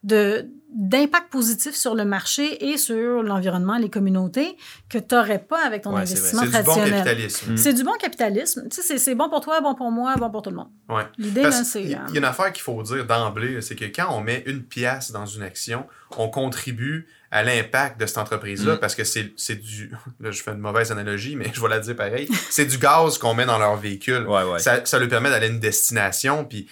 de 0.05 0.47
d'impact 0.77 1.31
positif 1.31 1.73
sur 1.77 1.95
le 1.95 2.05
marché 2.05 2.67
et 2.73 2.77
sur 2.79 3.23
l'environnement, 3.23 3.79
les 3.79 3.89
communautés, 3.91 4.57
que 4.89 4.99
tu 4.99 5.15
n'aurais 5.15 5.39
pas 5.39 5.65
avec 5.65 5.83
ton 5.83 5.95
Ouais, 5.95 6.05
c'est 6.05 6.15
investissement 6.15 6.43
C'est 6.43 6.47
du 6.49 6.53
bon 6.53 6.63
traditionnel. 6.73 7.05
capitalisme. 7.05 7.57
C'est 7.57 7.73
du 7.75 7.85
bon 7.85 7.93
capitalisme. 7.93 8.69
Tu 8.69 8.75
sais, 8.77 8.83
c'est- 8.83 8.99
c'est 8.99 9.15
bon 9.15 9.29
pour 9.29 9.41
toi, 9.41 9.61
bon 9.61 9.77
pour 9.77 9.93
moi, 9.93 10.17
bon 10.17 10.31
pour 10.31 10.43
tout 10.43 10.51
le 10.51 10.57
monde. 10.57 10.71
Ouais. 10.89 11.05
L'idée, 11.17 11.43
Parce 11.43 11.59
là, 11.59 11.63
qu'il 11.63 11.71
c'est... 11.71 11.83
y 11.85 11.95
euh, 11.95 11.99
a 12.13 12.19
une 12.19 12.25
affaire 12.25 12.53
qu'il 12.53 12.63
faut 12.65 12.83
dire 12.83 13.07
d'emblée, 13.07 13.61
c'est 13.61 13.77
que 13.77 13.85
quand 13.85 14.09
on 14.11 14.21
met 14.21 14.43
une 14.47 14.65
pièce 14.65 15.13
dans 15.13 15.27
une 15.27 15.45
action, 15.45 15.87
on 16.19 16.29
contribue 16.29 17.07
à 17.31 17.45
l'impact 17.45 18.01
de 18.01 18.07
cette 18.07 18.19
entreprise-là 18.19 18.75
Mm. 18.75 18.79
parce 18.81 18.97
que 18.97 19.05
c'est 19.05 19.33
c'est 19.37 19.57
du. 19.63 19.93
Là, 20.21 20.33
je 20.33 20.43
fais 20.43 20.51
une 20.51 20.59
mauvaise 20.59 20.91
analogie, 20.91 21.37
mais 21.37 21.47
je 21.55 21.61
vais 21.61 21.69
la 21.69 21.79
dire 21.79 21.95
pareil. 21.95 22.29
c'est 22.51 22.67
du 22.67 22.79
gaz 22.79 23.19
qu'on 23.19 23.35
met 23.35 23.47
dans 23.47 23.59
leur 23.61 23.77
véhicule. 23.77 24.27
Ouais, 24.27 24.43
ouais. 24.43 24.59
Ça, 24.59 24.85
ça 24.85 24.99
leur 24.99 25.09
permet 25.09 25.31
d'aller 25.31 25.47
à 25.47 25.51
une 25.51 25.61
destination, 25.61 26.45
puis 26.45 26.67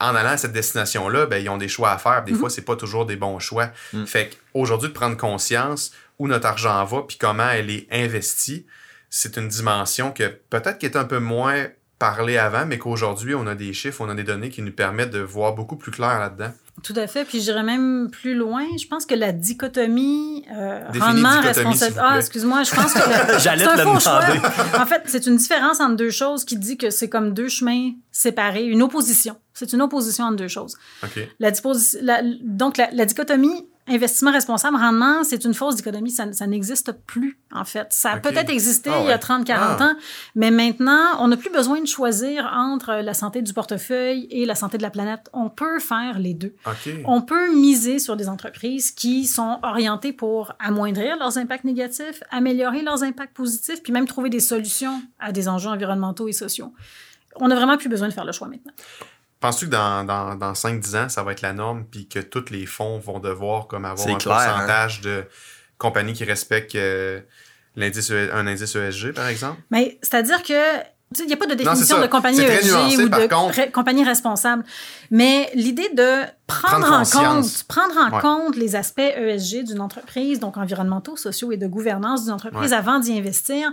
en 0.00 0.14
allant 0.14 0.30
à 0.30 0.36
cette 0.36 0.52
destination-là, 0.52 1.26
ben, 1.26 1.42
ils 1.42 1.48
ont 1.48 1.56
des 1.56 1.68
choix 1.68 1.92
à 1.92 1.98
faire. 1.98 2.24
Des 2.24 2.32
Mhm. 2.32 2.38
fois, 2.38 2.50
c'est 2.50 2.62
pas 2.62 2.76
toujours 2.76 3.06
des 3.06 3.16
bons 3.16 3.38
choix. 3.38 3.70
Mm. 3.92 4.04
Fait 4.06 4.30
qu'aujourd'hui, 4.52 4.88
de 4.88 4.94
prendre 4.94 5.16
conscience 5.16 5.92
où 6.18 6.26
notre 6.28 6.46
argent 6.46 6.84
va, 6.84 7.02
puis 7.02 7.16
comment 7.16 7.48
elle 7.50 7.70
est 7.70 7.86
investie, 7.90 8.66
c'est 9.10 9.36
une 9.36 9.48
dimension 9.48 10.10
que 10.12 10.24
peut-être 10.50 10.78
qui 10.78 10.86
est 10.86 10.96
un 10.96 11.04
peu 11.04 11.18
moins 11.20 11.66
parlée 11.98 12.36
avant, 12.38 12.66
mais 12.66 12.78
qu'aujourd'hui, 12.78 13.34
on 13.34 13.46
a 13.46 13.54
des 13.54 13.72
chiffres, 13.72 14.00
on 14.04 14.08
a 14.08 14.14
des 14.14 14.24
données 14.24 14.50
qui 14.50 14.62
nous 14.62 14.72
permettent 14.72 15.10
de 15.12 15.20
voir 15.20 15.54
beaucoup 15.54 15.76
plus 15.76 15.90
clair 15.92 16.18
là-dedans. 16.18 16.50
Tout 16.82 16.92
à 16.96 17.06
fait. 17.06 17.24
Puis 17.24 17.40
j'irais 17.40 17.62
même 17.62 18.08
plus 18.10 18.34
loin. 18.34 18.64
Je 18.80 18.86
pense 18.88 19.06
que 19.06 19.14
la 19.14 19.30
dichotomie 19.32 20.44
euh, 20.52 20.80
rendement 21.00 21.40
vous 21.40 21.84
Ah, 21.98 22.18
excuse-moi. 22.18 22.62
Je 22.64 22.74
pense 22.74 22.92
que 22.94 22.98
J'allais 23.38 23.64
c'est 23.64 23.70
te 23.76 23.80
un 23.80 23.84
le 23.84 23.90
faux 23.92 24.00
choix. 24.00 24.20
demander. 24.20 24.40
En 24.78 24.86
fait, 24.86 25.02
c'est 25.06 25.26
une 25.26 25.36
différence 25.36 25.80
entre 25.80 25.96
deux 25.96 26.10
choses 26.10 26.44
qui 26.44 26.56
dit 26.56 26.76
que 26.76 26.90
c'est 26.90 27.08
comme 27.08 27.32
deux 27.32 27.48
chemins 27.48 27.92
séparés, 28.10 28.64
une 28.64 28.82
opposition. 28.82 29.36
C'est 29.52 29.72
une 29.72 29.82
opposition 29.82 30.24
entre 30.24 30.36
deux 30.36 30.48
choses. 30.48 30.76
OK. 31.04 31.28
La 31.38 31.52
disposi- 31.52 31.98
la- 32.02 32.22
donc 32.42 32.76
la, 32.76 32.90
la 32.92 33.04
dichotomie 33.04 33.68
investissement 33.86 34.32
responsable 34.32 34.76
rendement, 34.76 35.24
c'est 35.24 35.44
une 35.44 35.52
fausse 35.54 35.76
dichotomie, 35.76 36.10
ça, 36.10 36.32
ça 36.32 36.46
n'existe 36.46 36.92
plus 37.06 37.38
en 37.52 37.64
fait. 37.64 37.86
Ça 37.90 38.12
a 38.12 38.16
peut-être 38.18 38.48
existé 38.50 38.90
Ah 38.92 38.98
il 39.00 39.04
y 39.04 39.08
a 39.08 39.12
ouais. 39.12 39.18
30 39.18 39.44
40 39.44 39.76
Ah. 39.80 39.84
ans, 39.84 39.94
mais 40.34 40.50
maintenant, 40.50 41.02
on 41.20 41.28
n'a 41.28 41.36
plus 41.36 41.50
besoin 41.50 41.80
de 41.80 41.86
choisir 41.86 42.50
entre 42.54 42.94
la 43.02 43.12
santé 43.14 43.42
du 43.42 43.52
portefeuille 43.52 44.26
et 44.30 44.46
la 44.46 44.54
santé 44.54 44.78
de 44.78 44.82
la 44.82 44.90
planète. 44.90 45.28
On 45.34 45.50
peut 45.50 45.78
faire 45.80 46.18
les 46.18 46.32
deux. 46.34 46.54
OK. 46.66 46.92
On 47.04 47.20
peut 47.20 47.52
miser 47.54 47.98
sur 47.98 48.16
des 48.16 48.28
entreprises 48.28 48.90
qui 48.90 49.26
sont 49.26 49.58
orientées 49.62 50.12
pour 50.12 50.52
amoindrir 50.58 51.16
leurs 51.18 51.36
impacts 51.36 51.64
négatifs, 51.64 52.22
améliorer 52.30 52.82
leurs 52.82 53.02
impacts 53.02 53.34
positifs, 53.36 53.82
puis 53.82 53.92
même 53.92 54.06
trouver 54.06 54.30
des 54.30 54.40
solutions 54.40 55.02
à 55.18 55.30
des 55.32 55.48
enjeux 55.48 55.68
environnementaux 55.70 56.26
et 56.28 56.32
sociaux. 56.32 56.72
On 57.36 57.48
n'a 57.48 57.56
vraiment 57.56 57.76
plus 57.76 57.88
besoin 57.88 58.08
de 58.08 58.12
faire 58.12 58.24
le 58.24 58.30
choix 58.32 58.46
maintenant. 58.48 58.72
Penses-tu 59.44 59.66
que 59.66 59.72
dans, 59.72 60.04
dans, 60.04 60.36
dans 60.36 60.52
5-10 60.54 60.96
ans, 61.04 61.08
ça 61.10 61.22
va 61.22 61.32
être 61.32 61.42
la 61.42 61.52
norme, 61.52 61.84
puis 61.84 62.08
que 62.08 62.18
tous 62.18 62.46
les 62.50 62.64
fonds 62.64 62.98
vont 62.98 63.18
devoir 63.18 63.66
comme 63.66 63.84
avoir 63.84 64.08
un 64.08 64.14
clair, 64.16 64.34
hein. 64.38 64.46
pourcentage 64.54 65.02
de 65.02 65.24
compagnies 65.76 66.14
qui 66.14 66.24
respectent 66.24 66.76
euh, 66.76 67.20
l'indice 67.76 68.10
E- 68.10 68.30
un 68.32 68.46
indice 68.46 68.74
ESG, 68.74 69.12
par 69.12 69.26
exemple? 69.28 69.60
Mais 69.70 69.98
c'est-à-dire 70.00 70.42
que 70.42 70.54
il 71.20 71.26
n'y 71.26 71.34
a 71.34 71.36
pas 71.36 71.46
de 71.46 71.52
définition 71.54 72.00
de 72.00 72.06
compagnie 72.06 72.40
ESG 72.40 72.70
nuancé, 72.72 72.96
ou 73.04 73.08
de 73.10 73.26
contre. 73.28 73.70
compagnie 73.70 74.02
responsable. 74.02 74.64
Mais 75.10 75.50
l'idée 75.54 75.90
de 75.94 76.22
prendre, 76.46 76.86
Prendre 76.86 76.92
en 76.92 77.02
compte, 77.42 77.64
prendre 77.68 77.94
en 77.98 78.16
Ouais. 78.16 78.20
compte 78.22 78.56
les 78.56 78.74
aspects 78.76 78.98
ESG 79.00 79.64
d'une 79.64 79.80
entreprise, 79.82 80.40
donc 80.40 80.56
environnementaux, 80.56 81.16
sociaux 81.18 81.52
et 81.52 81.58
de 81.58 81.66
gouvernance 81.66 82.24
d'une 82.24 82.32
entreprise 82.32 82.70
Ouais. 82.70 82.76
avant 82.78 82.98
d'y 82.98 83.16
investir, 83.16 83.70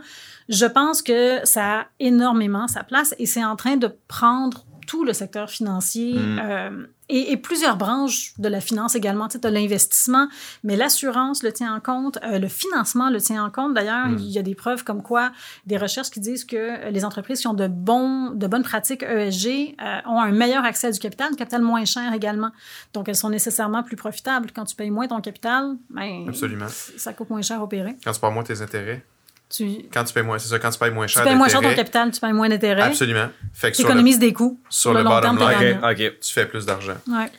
je 0.50 0.66
pense 0.66 1.02
que 1.02 1.40
ça 1.46 1.80
a 1.80 1.86
énormément 2.02 2.68
sa 2.68 2.84
place 2.84 3.16
et 3.20 3.26
c'est 3.26 3.46
en 3.46 3.56
train 3.56 3.78
de 3.78 3.88
prendre 4.10 4.66
tout 4.88 5.04
le 5.04 5.13
secteur 5.13 5.50
financier 5.50 6.13
Mm. 6.13 6.39
euh, 6.44 6.86
et, 7.10 7.34
et 7.34 7.38
plusieurs 7.38 7.76
branches 7.76 8.34
de 8.38 8.48
la 8.48 8.62
finance 8.62 8.96
également. 8.96 9.28
Tu 9.28 9.38
sais, 9.38 9.46
as 9.46 9.52
l'investissement, 9.52 10.28
mais 10.63 10.76
l'assurance 10.78 11.44
le 11.44 11.52
tient 11.52 11.76
en 11.76 11.80
compte, 11.82 12.17
euh, 12.24 12.39
le 12.39 12.48
financement 12.48 13.10
le 13.10 13.20
tient 13.20 13.44
en 13.44 13.50
compte. 13.50 13.74
D'ailleurs, 13.74 14.08
Mm. 14.08 14.17
il 14.20 14.30
y 14.32 14.39
a 14.39 14.41
des 14.44 14.56
preuves 14.56 14.84
comme 14.84 15.04
quoi, 15.04 15.32
des 15.65 15.78
recherches 15.78 16.10
qui 16.10 16.20
disent 16.22 16.46
que 16.46 16.56
euh, 16.56 16.89
les 16.89 17.04
entreprises 17.04 17.41
qui 17.41 17.48
ont 17.48 17.54
de, 17.54 17.67
bons, 17.67 18.32
de 18.32 18.48
bonnes 18.48 18.63
pratiques 18.63 19.04
ESG 19.04 19.76
euh, 19.82 19.98
ont 20.08 20.20
un 20.22 20.32
meilleur 20.32 20.63
accès 20.63 20.88
à 20.88 20.91
du 20.91 21.00
capital, 21.00 21.32
du 21.32 21.36
capital 21.38 21.62
moins 21.62 21.84
cher 21.86 22.13
également. 22.13 22.52
Donc, 22.94 23.10
elles 23.10 23.15
sont 23.15 23.30
nécessairement 23.30 23.84
plus 23.84 23.96
profitables. 23.98 24.52
Quand 24.56 24.65
tu 24.65 24.76
payes 24.76 24.91
moins 24.91 25.08
ton 25.08 25.20
capital, 25.22 25.76
ben, 25.89 26.26
Absolument. 26.30 26.67
ça 26.70 27.13
coûte 27.13 27.30
moins 27.30 27.41
cher 27.41 27.60
à 27.60 27.63
opérer. 27.63 27.98
Quand 28.04 28.13
tu 28.13 28.20
payes 28.22 28.32
moins 28.32 28.44
tes 28.44 28.62
intérêts. 28.62 29.04
Tu, 29.52 29.86
Quand 29.92 30.04
tu 30.06 30.14
payes 30.14 30.24
moins, 30.24 30.40
c'est 30.40 30.48
ça, 30.48 30.60
quand 30.60 30.70
tu 30.70 30.80
payes 30.80 30.92
moins 30.92 31.06
tu 31.06 31.14
cher 31.14 31.24
payes 31.24 31.36
moins 31.36 31.50
cher 31.50 31.62
ton 31.62 31.74
capital, 31.76 32.12
tu 32.12 32.20
payes 32.22 32.32
moins 32.32 32.48
d'intérêt. 32.48 32.84
Absolument. 32.84 33.30
Fait 33.54 33.72
que 33.72 33.76
Tu 33.76 33.84
le, 33.84 33.90
économises 33.90 34.20
des 34.20 34.32
coûts. 34.34 34.60
sur 34.70 34.94
le 34.94 35.04
long 35.04 35.10
bottom 35.10 35.38
line, 35.38 35.80
tu 36.22 36.34
fais 36.34 36.46
plus 36.46 36.66
d'argent. 36.66 36.96
Ouais. 37.08 37.30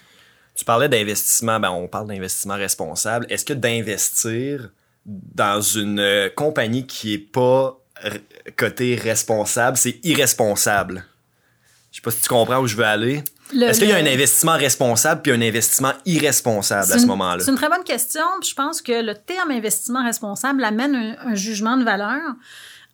Tu 0.54 0.64
parlais 0.64 0.88
d'investissement, 0.88 1.58
ben 1.58 1.70
on 1.70 1.88
parle 1.88 2.08
d'investissement 2.08 2.56
responsable. 2.56 3.26
Est-ce 3.30 3.44
que 3.44 3.54
d'investir 3.54 4.68
dans 5.06 5.60
une 5.62 5.98
euh, 5.98 6.28
compagnie 6.28 6.86
qui 6.86 7.14
est 7.14 7.18
pas 7.18 7.78
cotée 8.56 8.94
responsable, 8.94 9.78
c'est 9.78 9.98
irresponsable? 10.04 11.04
Je 11.90 11.96
sais 11.96 12.02
pas 12.02 12.10
si 12.10 12.22
tu 12.22 12.28
comprends 12.28 12.58
où 12.58 12.66
je 12.66 12.76
veux 12.76 12.84
aller. 12.84 13.24
Est-ce 13.60 13.80
qu'il 13.80 13.88
y 13.88 13.92
a 13.92 13.96
un 13.96 14.06
investissement 14.06 14.56
responsable 14.56 15.22
puis 15.22 15.32
un 15.32 15.40
investissement 15.40 15.92
irresponsable 16.06 16.92
à 16.92 16.98
ce 16.98 17.06
moment-là? 17.06 17.44
C'est 17.44 17.50
une 17.50 17.56
très 17.56 17.68
bonne 17.68 17.84
question. 17.84 18.22
puis 18.40 18.50
Je 18.50 18.54
pense 18.54 18.82
que 18.82 19.04
le 19.04 19.14
terme 19.14 19.50
investissement 19.50 20.04
responsable 20.04 20.64
amène 20.64 20.94
un, 20.94 21.16
un 21.30 21.34
jugement 21.34 21.76
de 21.76 21.84
valeur 21.84 22.20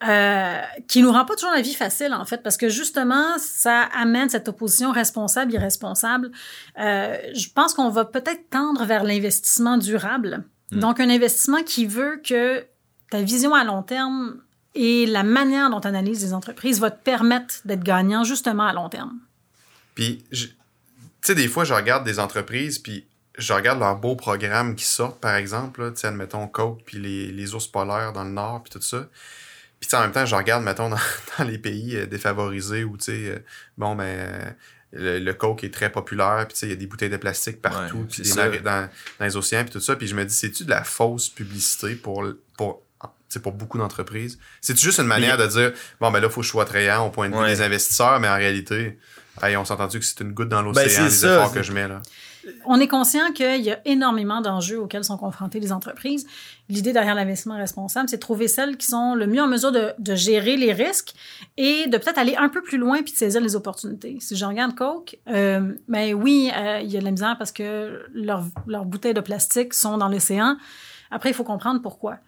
euh, 0.07 0.61
qui 0.87 1.03
nous 1.03 1.11
rend 1.11 1.25
pas 1.25 1.35
toujours 1.35 1.51
la 1.51 1.61
vie 1.61 1.75
facile, 1.75 2.14
en 2.14 2.25
fait, 2.25 2.40
parce 2.44 2.57
que 2.57 2.68
justement, 2.68 3.37
ça 3.38 3.83
amène 3.92 4.29
cette 4.29 4.49
opposition 4.49 4.92
responsable-irresponsable. 4.92 6.31
Euh, 6.79 7.16
je 7.35 7.49
pense 7.53 7.75
qu'on 7.75 7.88
va 7.88 8.05
peut-être 8.05 8.49
tendre 8.49 8.85
vers 8.85 9.03
l'investissement 9.03 9.77
durable. 9.77 10.44
Hmm. 10.71 10.79
Donc, 10.79 11.01
un 11.01 11.11
investissement 11.11 11.64
qui 11.64 11.87
veut 11.87 12.21
que 12.25 12.64
ta 13.11 13.23
vision 13.23 13.55
à 13.55 13.64
long 13.64 13.83
terme 13.83 14.37
et 14.77 15.05
la 15.07 15.25
manière 15.25 15.68
dont 15.68 15.81
tu 15.81 15.88
analyses 15.88 16.23
les 16.23 16.33
entreprises 16.33 16.79
va 16.79 16.92
te 16.92 17.03
permettre 17.03 17.57
d'être 17.64 17.83
gagnant 17.83 18.23
justement 18.23 18.68
à 18.68 18.73
long 18.73 18.88
terme. 18.88 19.18
Puis, 19.98 20.24
tu 20.30 20.48
sais, 21.22 21.34
des 21.34 21.48
fois, 21.48 21.64
je 21.64 21.74
regarde 21.74 22.04
des 22.04 22.20
entreprises, 22.20 22.78
puis 22.78 23.04
je 23.37 23.52
regarde 23.52 23.80
leurs 23.80 23.96
beaux 23.96 24.14
programmes 24.14 24.76
qui 24.76 24.84
sortent, 24.84 25.20
par 25.20 25.34
exemple, 25.34 25.92
tu 25.92 26.00
sais, 26.02 26.06
admettons 26.06 26.46
Coke, 26.46 26.82
puis 26.87 26.98
les, 26.98 27.32
les 27.32 27.54
ours 27.56 27.66
polaires 27.66 28.12
dans 28.12 28.22
le 28.22 28.30
Nord, 28.30 28.62
puis 28.62 28.70
tout 28.70 28.80
ça. 28.80 29.08
Puis, 29.80 29.88
tu 29.88 29.90
sais, 29.90 29.96
en 29.96 30.02
même 30.02 30.12
temps, 30.12 30.24
je 30.24 30.37
regarde, 30.37 30.62
mettons, 30.62 30.88
dans, 30.90 31.00
dans 31.37 31.44
les 31.44 31.58
pays 31.58 31.96
euh, 31.96 32.06
défavorisés 32.06 32.84
où, 32.84 32.96
tu 32.96 33.06
sais, 33.06 33.12
euh, 33.26 33.38
bon, 33.76 33.96
ben, 33.96 34.54
le, 34.92 35.18
le 35.18 35.34
Coke 35.34 35.64
est 35.64 35.74
très 35.74 35.90
populaire, 35.90 36.44
puis, 36.46 36.54
tu 36.54 36.61
sais, 36.61 36.66
il 36.66 36.70
y 36.70 36.74
a 36.74 36.76
des 36.76 36.87
bouteilles 36.87 37.11
de 37.11 37.16
plastique 37.16 37.61
partout, 37.61 38.06
puis 38.08 38.22
dans, 38.62 38.88
dans 39.18 39.24
les 39.24 39.37
océans, 39.37 39.64
puis 39.64 39.72
tout 39.72 39.80
ça. 39.80 39.96
Puis, 39.96 40.06
je 40.06 40.14
me 40.14 40.24
dis, 40.24 40.34
c'est-tu 40.34 40.62
de 40.64 40.70
la 40.70 40.84
fausse 40.84 41.28
publicité 41.28 41.96
pour, 41.96 42.24
pour, 42.56 42.82
pour 43.42 43.52
beaucoup 43.52 43.78
d'entreprises? 43.78 44.38
C'est-tu 44.61 44.82
juste 44.82 45.00
une 45.00 45.06
manière 45.08 45.37
de 45.37 45.46
dire, 45.48 45.72
bon, 46.00 46.12
ben 46.12 46.20
là, 46.20 46.28
il 46.28 46.32
faut 46.32 46.40
que 46.40 46.46
je 46.46 46.50
sois 46.52 46.62
attrayant 46.62 47.04
au 47.04 47.11
point 47.11 47.28
de 47.28 47.34
vue 47.34 47.40
Ouais. 47.40 47.50
des 47.54 47.62
investisseurs, 47.62 48.20
mais 48.20 48.28
en 48.28 48.37
réalité, 48.37 48.96
hey, 49.42 49.57
on 49.57 49.64
s'est 49.64 49.72
entendu 49.72 49.98
que 49.98 50.05
c'est 50.05 50.20
une 50.20 50.33
goutte 50.33 50.48
dans 50.48 50.62
Ben, 50.62 50.66
l'océan, 50.66 50.88
c'est 50.88 51.03
les 51.05 51.11
ça, 51.11 51.35
efforts 51.35 51.53
que 51.53 51.62
je 51.62 51.72
mets, 51.72 51.88
là. 51.88 52.01
On 52.64 52.81
est 52.81 52.88
conscient 52.88 53.33
qu'il 53.33 53.61
y 53.61 53.70
a 53.70 53.79
énormément 53.85 54.40
d'enjeux 54.40 54.81
auxquels 54.81 55.05
sont 55.05 55.18
confrontées 55.18 55.61
les 55.61 55.70
entreprises. 55.70 56.27
L'idée 56.70 56.94
derrière 56.94 57.14
l'investissement 57.14 57.57
responsable, 57.59 58.09
c'est 58.09 58.16
de 58.16 58.20
trouver 58.22 58.48
celles 58.48 58.79
qui 58.79 58.87
sont 58.87 59.14
le 59.14 59.27
mieux 59.27 59.42
en 59.42 59.48
mesure 59.48 59.70
de, 59.70 59.92
de 59.98 60.14
gérer 60.14 60.57
les 60.57 60.72
risques 60.72 61.12
et 61.59 61.87
de 61.88 61.98
peut-être 61.98 62.16
aller 62.16 62.37
un 62.37 62.48
peu 62.48 62.62
plus 62.62 62.79
loin 62.79 63.03
puis 63.03 63.12
de 63.12 63.18
saisir 63.18 63.42
les 63.42 63.55
opportunités. 63.55 64.16
Si 64.20 64.35
je 64.35 64.44
regarde 64.46 64.74
Coke, 64.74 65.18
euh, 65.29 65.74
ben 65.88 66.14
oui, 66.14 66.51
euh, 66.57 66.81
il 66.83 66.90
y 66.90 66.96
a 66.96 67.01
de 67.01 67.05
la 67.05 67.11
misère 67.11 67.37
parce 67.37 67.53
que 67.53 68.03
leurs 68.14 68.44
leurs 68.66 68.87
bouteilles 68.87 69.14
de 69.14 69.20
plastique 69.20 69.74
sont 69.74 69.98
dans 69.98 70.09
l'océan. 70.09 70.57
Après, 71.11 71.31
il 71.31 71.35
faut 71.35 71.44
comprendre 71.44 71.81
pourquoi. 71.83 72.18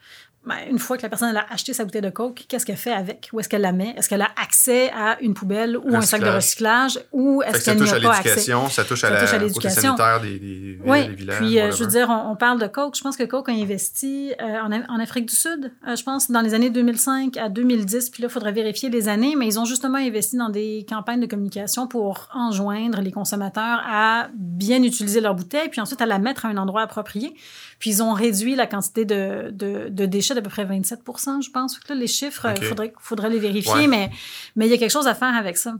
Ben, 0.46 0.56
une 0.70 0.78
fois 0.78 0.96
que 0.96 1.02
la 1.02 1.10
personne 1.10 1.28
elle 1.28 1.36
a 1.36 1.44
acheté 1.50 1.74
sa 1.74 1.84
bouteille 1.84 2.00
de 2.00 2.08
Coke, 2.08 2.46
qu'est-ce 2.48 2.64
qu'elle 2.64 2.78
fait 2.78 2.92
avec? 2.92 3.28
Où 3.32 3.40
est-ce 3.40 3.48
qu'elle 3.48 3.60
la 3.60 3.72
met? 3.72 3.94
Est-ce 3.98 4.08
qu'elle 4.08 4.22
a 4.22 4.30
accès 4.42 4.90
à 4.90 5.20
une 5.20 5.34
poubelle 5.34 5.76
ou 5.76 5.94
un 5.94 6.00
sac 6.00 6.22
de 6.22 6.28
recyclage? 6.28 6.98
Ou 7.12 7.42
est-ce 7.42 7.66
qu'elle 7.66 7.82
n'y 7.82 7.90
a 7.90 8.00
pas 8.00 8.16
accès? 8.16 8.40
Ça 8.70 8.84
touche 8.84 9.04
à 9.04 9.10
l'éducation, 9.10 9.28
ça 9.28 9.48
touche 9.50 9.64
à 9.66 9.70
sanitaire 9.70 10.20
des, 10.22 10.38
des, 10.38 10.78
oui. 10.82 11.08
des 11.08 11.14
villages. 11.14 11.38
Puis, 11.38 11.60
euh, 11.60 11.70
je 11.72 11.84
veux 11.84 11.90
dire, 11.90 12.08
on, 12.08 12.32
on, 12.32 12.36
parle 12.36 12.58
de 12.58 12.66
Coke. 12.66 12.96
Je 12.96 13.02
pense 13.02 13.18
que 13.18 13.24
Coke 13.24 13.50
a 13.50 13.52
investi 13.52 14.32
euh, 14.40 14.60
en, 14.60 14.72
en, 14.72 15.00
Afrique 15.00 15.26
du 15.26 15.36
Sud, 15.36 15.72
euh, 15.86 15.94
je 15.94 16.02
pense, 16.02 16.30
dans 16.30 16.40
les 16.40 16.54
années 16.54 16.70
2005 16.70 17.36
à 17.36 17.50
2010. 17.50 18.08
Puis 18.08 18.22
là, 18.22 18.28
il 18.30 18.32
faudrait 18.32 18.52
vérifier 18.52 18.88
les 18.88 19.08
années, 19.08 19.36
mais 19.36 19.46
ils 19.46 19.58
ont 19.60 19.66
justement 19.66 19.98
investi 19.98 20.36
dans 20.38 20.48
des 20.48 20.86
campagnes 20.88 21.20
de 21.20 21.26
communication 21.26 21.86
pour 21.86 22.28
enjoindre 22.32 23.02
les 23.02 23.12
consommateurs 23.12 23.82
à 23.86 24.28
bien 24.34 24.82
utiliser 24.82 25.20
leur 25.20 25.34
bouteille, 25.34 25.68
puis 25.68 25.82
ensuite 25.82 26.00
à 26.00 26.06
la 26.06 26.18
mettre 26.18 26.46
à 26.46 26.48
un 26.48 26.56
endroit 26.56 26.80
approprié. 26.80 27.34
Puis 27.80 27.90
ils 27.90 28.02
ont 28.04 28.12
réduit 28.12 28.54
la 28.54 28.66
quantité 28.68 29.04
de, 29.04 29.50
de, 29.50 29.88
de 29.88 30.06
déchets 30.06 30.34
d'à 30.34 30.42
peu 30.42 30.50
près 30.50 30.64
27% 30.64 31.42
je 31.42 31.50
pense. 31.50 31.80
Là, 31.88 31.94
les 31.96 32.06
chiffres, 32.06 32.46
il 32.56 32.58
Ok. 32.58 32.64
faudrait, 32.68 32.92
faudrait 33.00 33.30
les 33.30 33.38
vérifier, 33.40 33.72
Ouais. 33.72 33.86
mais 33.88 34.10
mais 34.54 34.66
il 34.68 34.70
y 34.70 34.74
a 34.74 34.78
quelque 34.78 34.92
chose 34.92 35.08
à 35.08 35.14
faire 35.16 35.34
avec 35.34 35.56
ça. 35.56 35.74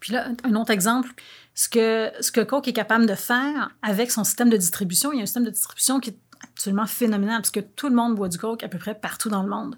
Puis 0.00 0.12
là, 0.12 0.28
un 0.42 0.54
autre 0.56 0.72
exemple, 0.72 1.10
ce 1.54 1.68
que, 1.68 2.10
ce 2.20 2.32
que 2.32 2.40
Coke 2.40 2.66
est 2.66 2.72
capable 2.72 3.06
de 3.06 3.14
faire 3.14 3.70
avec 3.82 4.10
son 4.10 4.24
système 4.24 4.50
de 4.50 4.56
distribution, 4.56 5.12
il 5.12 5.16
y 5.16 5.20
a 5.20 5.22
un 5.22 5.26
système 5.26 5.44
de 5.44 5.50
distribution 5.50 6.00
qui 6.00 6.10
est 6.10 6.16
absolument 6.52 6.86
phénoménal 6.86 7.38
parce 7.38 7.50
que 7.50 7.60
tout 7.60 7.88
le 7.88 7.94
monde 7.94 8.14
boit 8.14 8.28
du 8.28 8.38
Coke 8.38 8.62
à 8.62 8.68
peu 8.68 8.78
près 8.78 8.94
partout 8.94 9.28
dans 9.28 9.42
le 9.42 9.48
monde. 9.48 9.76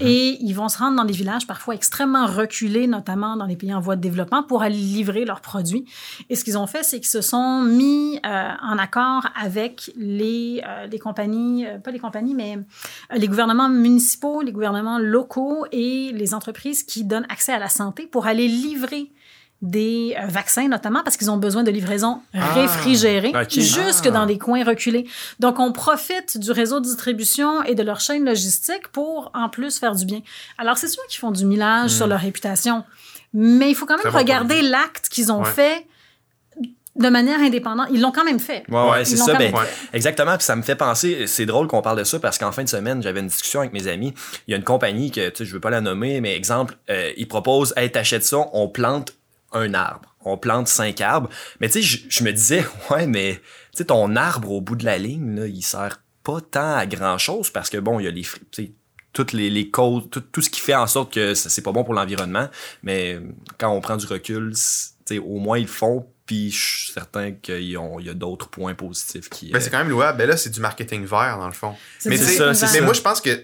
Et 0.00 0.38
ils 0.40 0.54
vont 0.54 0.68
se 0.68 0.78
rendre 0.78 0.96
dans 0.96 1.04
des 1.04 1.12
villages 1.12 1.46
parfois 1.46 1.74
extrêmement 1.74 2.26
reculés, 2.26 2.86
notamment 2.86 3.36
dans 3.36 3.46
les 3.46 3.56
pays 3.56 3.74
en 3.74 3.80
voie 3.80 3.96
de 3.96 4.00
développement, 4.00 4.42
pour 4.42 4.62
aller 4.62 4.76
livrer 4.76 5.24
leurs 5.24 5.40
produits. 5.40 5.84
Et 6.30 6.36
ce 6.36 6.44
qu'ils 6.44 6.56
ont 6.58 6.66
fait, 6.66 6.82
c'est 6.82 6.98
qu'ils 6.98 7.08
se 7.08 7.20
sont 7.20 7.62
mis 7.62 8.18
euh, 8.24 8.50
en 8.62 8.78
accord 8.78 9.28
avec 9.40 9.92
les, 9.96 10.62
euh, 10.66 10.86
les 10.86 10.98
compagnies, 10.98 11.66
euh, 11.66 11.78
pas 11.78 11.90
les 11.90 11.98
compagnies, 11.98 12.34
mais 12.34 12.58
les 13.14 13.28
gouvernements 13.28 13.68
municipaux, 13.68 14.40
les 14.40 14.52
gouvernements 14.52 14.98
locaux 14.98 15.66
et 15.72 16.10
les 16.12 16.34
entreprises 16.34 16.82
qui 16.82 17.04
donnent 17.04 17.26
accès 17.28 17.52
à 17.52 17.58
la 17.58 17.68
santé 17.68 18.06
pour 18.06 18.26
aller 18.26 18.48
livrer 18.48 19.10
des 19.62 20.14
euh, 20.20 20.26
vaccins, 20.26 20.68
notamment 20.68 21.02
parce 21.02 21.16
qu'ils 21.16 21.30
ont 21.30 21.38
besoin 21.38 21.62
de 21.62 21.70
livraisons 21.70 22.20
Ah, 22.34 22.52
réfrigérées 22.54 23.32
ok. 23.34 23.50
jusque 23.50 24.06
Ah. 24.06 24.10
dans 24.10 24.26
des 24.26 24.36
coins 24.36 24.62
reculés. 24.64 25.06
Donc, 25.40 25.58
on 25.58 25.72
profite 25.72 26.36
du 26.38 26.50
réseau 26.50 26.80
de 26.80 26.84
distribution 26.84 27.62
et 27.62 27.74
de 27.74 27.82
leur 27.82 28.00
chaîne 28.00 28.24
logistique 28.26 28.88
pour, 28.88 29.30
en 29.34 29.48
plus, 29.48 29.78
faire 29.78 29.94
du 29.94 30.04
bien. 30.04 30.20
Alors, 30.58 30.76
c'est 30.76 30.88
sûr 30.88 31.02
qu'ils 31.08 31.18
font 31.20 31.30
du 31.30 31.46
millage 31.46 31.90
sur 31.92 32.06
leur 32.06 32.20
réputation, 32.20 32.84
mais 33.32 33.70
il 33.70 33.74
faut 33.74 33.86
quand 33.86 33.96
même 33.96 34.10
Très 34.12 34.18
regarder 34.18 34.60
l'acte 34.60 35.08
qu'ils 35.08 35.32
ont 35.32 35.42
Ouais. 35.42 35.50
fait 35.50 35.86
de 36.96 37.08
manière 37.08 37.40
indépendante. 37.40 37.88
Ils 37.90 38.00
l'ont 38.00 38.12
quand 38.12 38.24
même 38.24 38.38
fait. 38.38 38.62
Ouais, 38.68 38.90
ouais, 38.90 39.04
c'est 39.04 39.16
ça. 39.16 39.34
Ben, 39.34 39.52
Ouais. 39.52 39.64
Exactement. 39.92 40.36
Puis 40.36 40.44
ça 40.44 40.54
me 40.56 40.62
fait 40.62 40.76
penser, 40.76 41.26
c'est 41.26 41.44
drôle 41.46 41.66
qu'on 41.66 41.82
parle 41.82 41.98
de 41.98 42.04
ça 42.04 42.20
parce 42.20 42.38
qu'en 42.38 42.52
fin 42.52 42.62
de 42.62 42.68
semaine, 42.68 43.02
j'avais 43.02 43.18
une 43.20 43.26
discussion 43.26 43.60
avec 43.60 43.72
mes 43.72 43.88
amis. 43.88 44.14
Il 44.46 44.52
y 44.52 44.54
a 44.54 44.56
une 44.58 44.62
compagnie 44.62 45.10
que, 45.10 45.28
tu 45.30 45.38
sais, 45.38 45.44
je 45.44 45.52
veux 45.54 45.58
pas 45.60 45.70
la 45.70 45.80
nommer, 45.80 46.20
mais 46.20 46.36
exemple, 46.36 46.76
euh, 46.90 47.10
ils 47.16 47.26
proposent, 47.26 47.72
hey, 47.76 47.90
t'achètes 47.90 48.24
ça, 48.24 48.36
on 48.52 48.68
plante 48.68 49.14
un 49.54 49.74
arbre. 49.74 50.14
On 50.24 50.36
plante 50.36 50.68
cinq 50.68 51.00
arbres. 51.00 51.30
Mais 51.60 51.68
tu 51.68 51.82
sais, 51.82 52.00
je, 52.08 52.24
me 52.24 52.32
disais, 52.32 52.64
ouais, 52.90 53.06
mais 53.06 53.34
tu 53.72 53.78
sais, 53.78 53.84
ton 53.86 54.16
arbre 54.16 54.50
au 54.52 54.60
bout 54.60 54.76
de 54.76 54.84
la 54.84 54.98
ligne, 54.98 55.36
là, 55.36 55.46
il 55.46 55.62
sert 55.62 56.00
pas 56.22 56.40
tant 56.40 56.76
à 56.76 56.86
grand 56.86 57.18
chose 57.18 57.50
parce 57.50 57.70
que 57.70 57.76
bon, 57.78 58.00
il 58.00 58.04
y 58.04 58.08
a 58.08 58.10
les, 58.10 58.74
toutes 59.12 59.32
les, 59.32 59.50
les 59.50 59.70
causes, 59.70 60.08
tout, 60.10 60.20
tout 60.20 60.42
ce 60.42 60.50
qui 60.50 60.60
fait 60.60 60.74
en 60.74 60.86
sorte 60.86 61.12
que 61.12 61.34
c'est 61.34 61.62
pas 61.62 61.72
bon 61.72 61.84
pour 61.84 61.94
l'environnement. 61.94 62.48
Mais 62.82 63.18
quand 63.58 63.70
on 63.70 63.80
prend 63.80 63.96
du 63.96 64.06
recul, 64.06 64.52
au 65.22 65.38
moins 65.38 65.58
ils 65.58 65.68
font. 65.68 66.06
Puis 66.26 66.50
je 66.50 66.58
suis 66.58 66.92
certain 66.92 67.32
qu'il 67.32 67.64
y 67.64 67.76
a, 67.76 67.82
il 67.98 68.06
y 68.06 68.08
a 68.08 68.14
d'autres 68.14 68.48
points 68.48 68.74
positifs 68.74 69.28
qui. 69.28 69.50
Ben, 69.50 69.58
euh, 69.58 69.60
c'est 69.60 69.68
quand 69.68 69.78
même 69.78 69.90
louable. 69.90 70.16
Ben 70.16 70.28
là, 70.28 70.38
c'est 70.38 70.48
du 70.48 70.60
marketing 70.60 71.04
vert, 71.04 71.36
dans 71.38 71.46
le 71.46 71.52
fond. 71.52 71.74
C'est 71.98 72.08
Mais, 72.08 72.16
ça, 72.16 72.52
mais 72.72 72.80
moi, 72.80 72.94
je 72.94 73.02
pense 73.02 73.20
que 73.20 73.42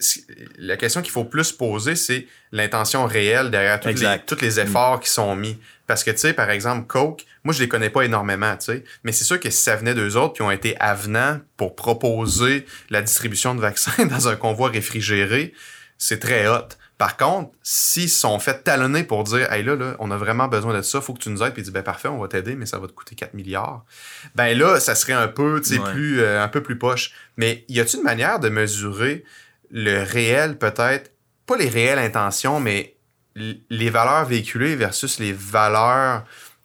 la 0.56 0.78
question 0.78 1.02
qu'il 1.02 1.10
faut 1.10 1.24
plus 1.24 1.52
poser, 1.52 1.94
c'est 1.94 2.26
l'intention 2.52 3.04
réelle 3.04 3.50
derrière 3.50 3.80
tous 3.80 3.88
les, 3.88 4.46
les 4.46 4.60
efforts 4.60 5.00
qui 5.00 5.10
sont 5.10 5.36
mis. 5.36 5.58
Parce 5.86 6.04
que, 6.04 6.10
tu 6.12 6.18
sais, 6.18 6.32
par 6.32 6.48
exemple, 6.50 6.86
Coke, 6.86 7.26
moi, 7.44 7.52
je 7.52 7.60
les 7.60 7.68
connais 7.68 7.90
pas 7.90 8.02
énormément, 8.02 8.56
tu 8.56 8.66
sais. 8.66 8.84
Mais 9.02 9.12
c'est 9.12 9.24
sûr 9.24 9.40
que 9.40 9.50
si 9.50 9.60
ça 9.60 9.76
venait 9.76 9.92
d'eux 9.92 10.16
autres 10.16 10.34
qui 10.34 10.42
ont 10.42 10.50
été 10.50 10.78
avenants 10.80 11.40
pour 11.56 11.74
proposer 11.74 12.64
la 12.90 13.02
distribution 13.02 13.54
de 13.54 13.60
vaccins 13.60 14.06
dans 14.10 14.28
un 14.28 14.36
convoi 14.36 14.70
réfrigéré, 14.70 15.52
c'est 15.98 16.20
très 16.20 16.46
hot. 16.46 16.68
Par 17.00 17.16
contre, 17.16 17.52
s'ils 17.62 18.10
sont 18.10 18.38
fait 18.40 18.62
talonner 18.62 19.04
pour 19.04 19.24
dire, 19.24 19.50
hey 19.50 19.62
là, 19.62 19.74
là, 19.74 19.96
on 20.00 20.10
a 20.10 20.18
vraiment 20.18 20.48
besoin 20.48 20.76
de 20.76 20.82
ça, 20.82 21.00
faut 21.00 21.14
que 21.14 21.18
tu 21.20 21.30
nous 21.30 21.42
aides, 21.42 21.54
puis 21.54 21.62
ils 21.62 21.64
disent, 21.64 21.72
ben 21.72 21.82
parfait, 21.82 22.08
on 22.08 22.18
va 22.18 22.28
t'aider, 22.28 22.56
mais 22.56 22.66
ça 22.66 22.78
va 22.78 22.88
te 22.88 22.92
coûter 22.92 23.14
4 23.14 23.32
milliards. 23.32 23.86
Ben 24.34 24.52
là, 24.58 24.78
ça 24.80 24.94
serait 24.94 25.14
un 25.14 25.26
peu, 25.26 25.62
tu 25.62 25.70
sais, 25.76 25.80
Ouais. 25.80 25.92
plus, 25.92 26.20
euh, 26.20 26.44
un 26.44 26.48
peu 26.48 26.62
plus 26.62 26.76
poche. 26.76 27.12
Mais 27.38 27.64
y 27.70 27.80
a-t-il 27.80 28.00
une 28.00 28.04
manière 28.04 28.38
de 28.38 28.50
mesurer 28.50 29.24
le 29.70 30.02
réel, 30.02 30.58
peut-être, 30.58 31.10
pas 31.46 31.56
les 31.56 31.70
réelles 31.70 31.98
intentions, 31.98 32.60
mais 32.60 32.96
les 33.34 33.88
valeurs 33.88 34.26
véhiculées 34.26 34.76
versus 34.76 35.18
les 35.18 35.32
valeurs 35.32 36.24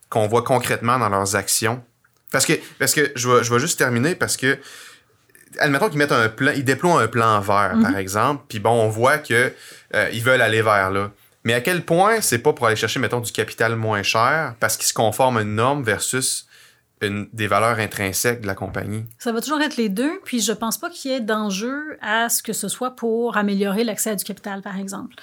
qu'on 0.10 0.28
voit 0.28 0.41
concrètement 0.43 1.00
dans 1.00 1.08
leurs 1.08 1.38
actions? 1.38 1.82
Parce 2.34 2.45
que, 2.45 2.54
parce 2.78 2.93
que 2.93 3.10
je 3.15 3.30
vais, 3.30 3.41
je 3.41 3.54
vais 3.54 3.60
juste 3.62 3.80
terminer 3.80 4.15
parce 4.15 4.36
que, 4.36 4.58
admettons 5.60 5.88
qu'ils 5.88 5.98
mettent 6.00 6.12
un 6.12 6.28
plan, 6.28 6.52
ils 6.54 6.65
déploient 6.65 7.02
un 7.02 7.08
plan 7.08 7.39
vert, 7.39 7.76
par 7.82 7.95
exemple, 7.98 8.43
puis 8.50 8.60
bon, 8.60 8.71
on 8.71 8.89
voit 8.89 9.17
que 9.17 9.54
euh, 9.95 10.10
ils 10.13 10.23
veulent 10.23 10.41
aller 10.41 10.62
vers 10.62 10.91
là. 10.91 11.12
Mais 11.43 11.53
à 11.53 11.62
quel 11.62 11.86
point 11.86 12.21
c'est 12.21 12.39
pas 12.39 12.53
pour 12.53 12.67
aller 12.67 12.75
chercher, 12.75 12.99
mettons, 12.99 13.21
du 13.21 13.31
capital 13.31 13.75
moins 13.75 14.03
cher 14.03 14.55
parce 14.60 14.77
qu'ils 14.77 14.88
se 14.88 14.93
conforment 14.93 15.38
à 15.38 15.41
une 15.41 15.55
norme 15.55 15.84
versus 15.84 16.47
des 17.01 17.47
valeurs 17.47 17.77
intrinsèques 17.77 18.41
de 18.41 18.47
la 18.47 18.55
compagnie? 18.55 19.05
Ça 19.19 19.31
va 19.31 19.41
toujours 19.41 19.62
être 19.62 19.77
les 19.77 19.89
deux, 19.89 20.19
puis 20.23 20.41
je 20.41 20.51
pense 20.51 20.77
pas 20.77 20.89
qu'il 20.89 21.12
y 21.12 21.13
ait 21.13 21.19
d'enjeu 21.19 21.97
à 22.01 22.29
ce 22.29 22.41
que 22.41 22.53
ce 22.53 22.67
soit 22.67 22.95
pour 22.95 23.38
améliorer 23.38 23.84
l'accès 23.84 24.12
à 24.12 24.15
du 24.15 24.23
capital, 24.23 24.62
par 24.62 24.79
exemple. 24.79 25.15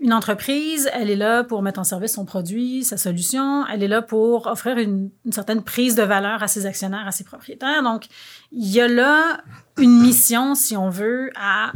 Une 0.00 0.12
entreprise, 0.12 0.88
elle 0.92 1.10
est 1.10 1.16
là 1.16 1.44
pour 1.44 1.62
mettre 1.62 1.78
en 1.78 1.84
service 1.84 2.14
son 2.14 2.24
produit, 2.24 2.82
sa 2.84 2.96
solution, 2.96 3.66
elle 3.66 3.82
est 3.82 3.88
là 3.88 4.02
pour 4.02 4.46
offrir 4.46 4.78
une 4.78 5.10
certaine 5.30 5.62
prise 5.62 5.94
de 5.94 6.02
valeur 6.02 6.42
à 6.42 6.48
ses 6.48 6.66
actionnaires, 6.66 7.06
à 7.06 7.12
ses 7.12 7.24
propriétaires. 7.24 7.82
Donc, 7.82 8.06
il 8.50 8.70
y 8.70 8.80
a 8.80 8.88
là 8.88 9.42
une 9.78 10.00
mission, 10.00 10.54
si 10.54 10.76
on 10.76 10.90
veut, 10.90 11.30
à, 11.36 11.72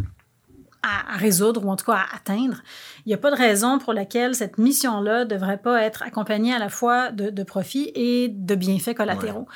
à, 0.83 1.15
à 1.15 1.17
résoudre 1.17 1.65
ou 1.65 1.71
en 1.71 1.77
tout 1.77 1.87
cas 1.87 1.95
à 1.95 2.17
atteindre. 2.17 2.63
Il 3.05 3.09
n'y 3.09 3.15
a 3.15 3.19
pas 3.19 3.31
de 3.31 3.37
raison 3.37 3.79
pour 3.79 3.93
laquelle 3.93 4.35
cette 4.35 4.59
mission-là 4.59 5.25
ne 5.25 5.31
devrait 5.31 5.59
pas 5.59 5.83
être 5.83 6.03
accompagnée 6.03 6.55
à 6.55 6.59
la 6.59 6.69
fois 6.69 7.11
de, 7.11 7.31
de 7.31 7.43
profits 7.43 7.91
et 7.95 8.29
de 8.29 8.55
bienfaits 8.55 8.95
collatéraux. 8.95 9.47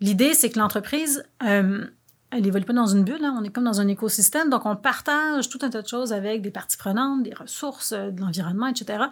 L'idée, 0.00 0.34
c'est 0.34 0.50
que 0.50 0.58
l'entreprise, 0.58 1.24
euh, 1.44 1.86
elle 2.32 2.46
évolue 2.46 2.64
pas 2.64 2.72
dans 2.72 2.86
une 2.86 3.04
bulle, 3.04 3.22
hein, 3.24 3.36
on 3.38 3.44
est 3.44 3.50
comme 3.50 3.64
dans 3.64 3.80
un 3.80 3.88
écosystème, 3.88 4.48
donc 4.48 4.64
on 4.64 4.74
partage 4.74 5.50
tout 5.50 5.58
un 5.62 5.68
tas 5.68 5.82
de 5.82 5.86
choses 5.86 6.14
avec 6.14 6.40
des 6.40 6.50
parties 6.50 6.78
prenantes, 6.78 7.22
des 7.22 7.34
ressources, 7.34 7.92
euh, 7.92 8.10
de 8.10 8.20
l'environnement, 8.20 8.68
etc. 8.68 9.04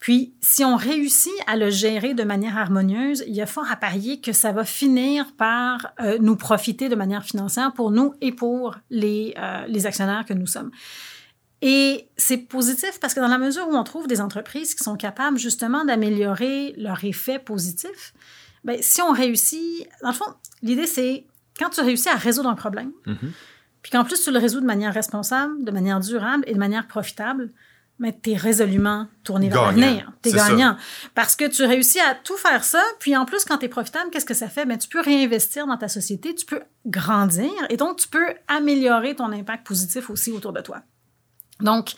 Puis, 0.00 0.34
si 0.40 0.64
on 0.64 0.74
réussit 0.74 1.32
à 1.46 1.56
le 1.56 1.70
gérer 1.70 2.14
de 2.14 2.24
manière 2.24 2.58
harmonieuse, 2.58 3.22
il 3.28 3.34
y 3.34 3.40
a 3.40 3.46
fort 3.46 3.70
à 3.70 3.76
parier 3.76 4.20
que 4.20 4.32
ça 4.32 4.50
va 4.50 4.64
finir 4.64 5.26
par 5.36 5.92
euh, 6.00 6.18
nous 6.20 6.36
profiter 6.36 6.88
de 6.88 6.96
manière 6.96 7.22
financière 7.22 7.72
pour 7.72 7.92
nous 7.92 8.14
et 8.20 8.32
pour 8.32 8.76
les, 8.90 9.34
euh, 9.38 9.64
les 9.68 9.86
actionnaires 9.86 10.24
que 10.24 10.34
nous 10.34 10.48
sommes. 10.48 10.72
Et 11.66 12.08
c'est 12.18 12.36
positif 12.36 13.00
parce 13.00 13.14
que 13.14 13.20
dans 13.20 13.28
la 13.28 13.38
mesure 13.38 13.66
où 13.66 13.74
on 13.74 13.84
trouve 13.84 14.06
des 14.06 14.20
entreprises 14.20 14.74
qui 14.74 14.84
sont 14.84 14.96
capables 14.96 15.38
justement 15.38 15.84
d'améliorer 15.86 16.74
leur 16.76 17.02
effet 17.04 17.38
positif, 17.38 18.12
ben, 18.64 18.76
si 18.82 19.00
on 19.00 19.12
réussit, 19.12 19.88
dans 20.02 20.08
le 20.10 20.14
fond, 20.14 20.26
l'idée 20.60 20.86
c'est 20.86 21.24
quand 21.58 21.70
tu 21.70 21.80
réussis 21.80 22.10
à 22.10 22.16
résoudre 22.16 22.50
un 22.50 22.54
problème, 22.54 22.92
Mhm. 23.06 23.32
puis 23.80 23.90
qu'en 23.92 24.04
plus 24.04 24.22
tu 24.22 24.30
le 24.30 24.38
résous 24.38 24.60
de 24.60 24.66
manière 24.66 24.92
responsable, 24.92 25.64
de 25.64 25.70
manière 25.70 26.00
durable 26.00 26.44
et 26.46 26.52
de 26.52 26.58
manière 26.58 26.86
profitable, 26.86 27.50
mais 27.98 28.14
tu 28.22 28.32
es 28.32 28.36
résolument 28.36 29.06
tourné 29.22 29.48
vers 29.48 29.66
l'avenir. 29.66 30.12
Tu 30.22 30.28
es 30.28 30.32
C'est 30.32 30.38
ça. 30.38 30.48
gagnant. 30.50 30.76
Parce 31.14 31.34
que 31.36 31.46
tu 31.46 31.64
réussis 31.64 32.00
à 32.00 32.14
tout 32.14 32.36
faire 32.36 32.62
ça, 32.64 32.82
puis 32.98 33.16
en 33.16 33.24
plus, 33.24 33.44
quand 33.46 33.56
tu 33.58 33.66
es 33.66 33.68
profitable, 33.68 34.10
qu'est-ce 34.10 34.24
que 34.26 34.34
ça 34.34 34.48
fait? 34.48 34.66
Ben, 34.66 34.76
tu 34.76 34.88
peux 34.88 35.00
réinvestir 35.00 35.66
dans 35.66 35.76
ta 35.78 35.88
société, 35.88 36.34
tu 36.34 36.44
peux 36.44 36.60
grandir, 36.84 37.52
et 37.70 37.76
donc 37.78 37.96
tu 37.98 38.08
peux 38.08 38.26
améliorer 38.48 39.14
ton 39.14 39.32
impact 39.32 39.66
positif 39.66 40.10
aussi 40.10 40.30
autour 40.32 40.52
de 40.52 40.60
toi. 40.60 40.82
Donc, 41.64 41.92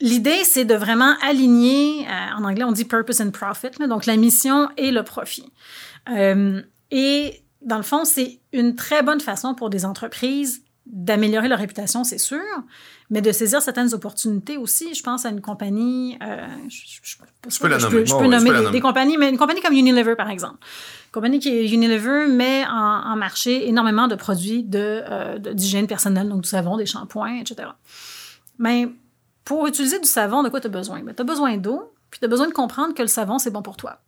l'idée, 0.00 0.42
c'est 0.44 0.64
de 0.64 0.74
vraiment 0.74 1.14
aligner, 1.22 2.06
euh, 2.08 2.36
en 2.38 2.44
anglais, 2.44 2.64
on 2.64 2.72
dit 2.72 2.84
purpose 2.84 3.20
and 3.20 3.30
profit, 3.30 3.68
là, 3.78 3.86
donc 3.86 4.06
la 4.06 4.16
mission 4.16 4.68
et 4.76 4.90
le 4.90 5.02
profit. 5.04 5.52
Euh, 6.10 6.60
et 6.90 7.42
dans 7.62 7.76
le 7.76 7.82
fond, 7.82 8.04
c'est 8.04 8.40
une 8.52 8.74
très 8.74 9.02
bonne 9.02 9.20
façon 9.20 9.54
pour 9.54 9.70
des 9.70 9.84
entreprises 9.84 10.62
d'améliorer 10.86 11.46
leur 11.46 11.58
réputation, 11.60 12.02
c'est 12.02 12.18
sûr, 12.18 12.40
mais 13.10 13.20
de 13.20 13.30
saisir 13.30 13.60
certaines 13.62 13.92
opportunités 13.94 14.56
aussi. 14.56 14.92
Je 14.94 15.02
pense 15.04 15.24
à 15.24 15.28
une 15.28 15.40
compagnie. 15.40 16.16
euh, 16.22 16.46
je, 16.68 16.76
je- 17.02 17.16
je- 17.48 17.60
peux 17.60 17.68
la 17.68 17.78
nommer. 17.78 18.06
je 18.06 18.12
peux 18.12 18.22
ouais, 18.22 18.28
nommer 18.28 18.50
des, 18.50 18.56
nommer. 18.56 18.70
des 18.72 18.80
compagnies, 18.80 19.16
mais 19.18 19.28
une 19.28 19.38
compagnie 19.38 19.60
comme 19.60 19.74
Unilever, 19.74 20.16
par 20.16 20.30
exemple. 20.30 20.56
Une 21.06 21.12
compagnie 21.12 21.38
qui 21.38 21.48
est 21.50 21.68
Unilever 21.70 22.26
met 22.28 22.64
en, 22.66 22.72
en 23.12 23.16
marché 23.16 23.68
énormément 23.68 24.08
de 24.08 24.14
produits 24.16 24.64
de, 24.64 25.02
euh, 25.08 25.38
de- 25.38 25.52
d'hygiène 25.52 25.86
personnelle, 25.86 26.28
donc 26.28 26.40
du 26.42 26.48
savon, 26.48 26.76
des 26.76 26.86
shampoings, 26.86 27.36
etc. 27.40 27.68
Mais 28.60 28.88
pour 29.44 29.66
utiliser 29.66 29.98
du 29.98 30.06
savon, 30.06 30.42
de 30.42 30.50
quoi 30.50 30.60
tu 30.60 30.66
as 30.66 30.70
besoin? 30.70 31.02
tu 31.02 31.20
as 31.20 31.24
besoin 31.24 31.56
d'eau, 31.56 31.94
puis 32.10 32.20
tu 32.20 32.26
as 32.26 32.28
besoin 32.28 32.46
de 32.46 32.52
comprendre 32.52 32.94
que 32.94 33.02
le 33.02 33.08
savon, 33.08 33.38
c'est 33.38 33.50
bon 33.50 33.62
pour 33.62 33.76
toi. 33.76 34.00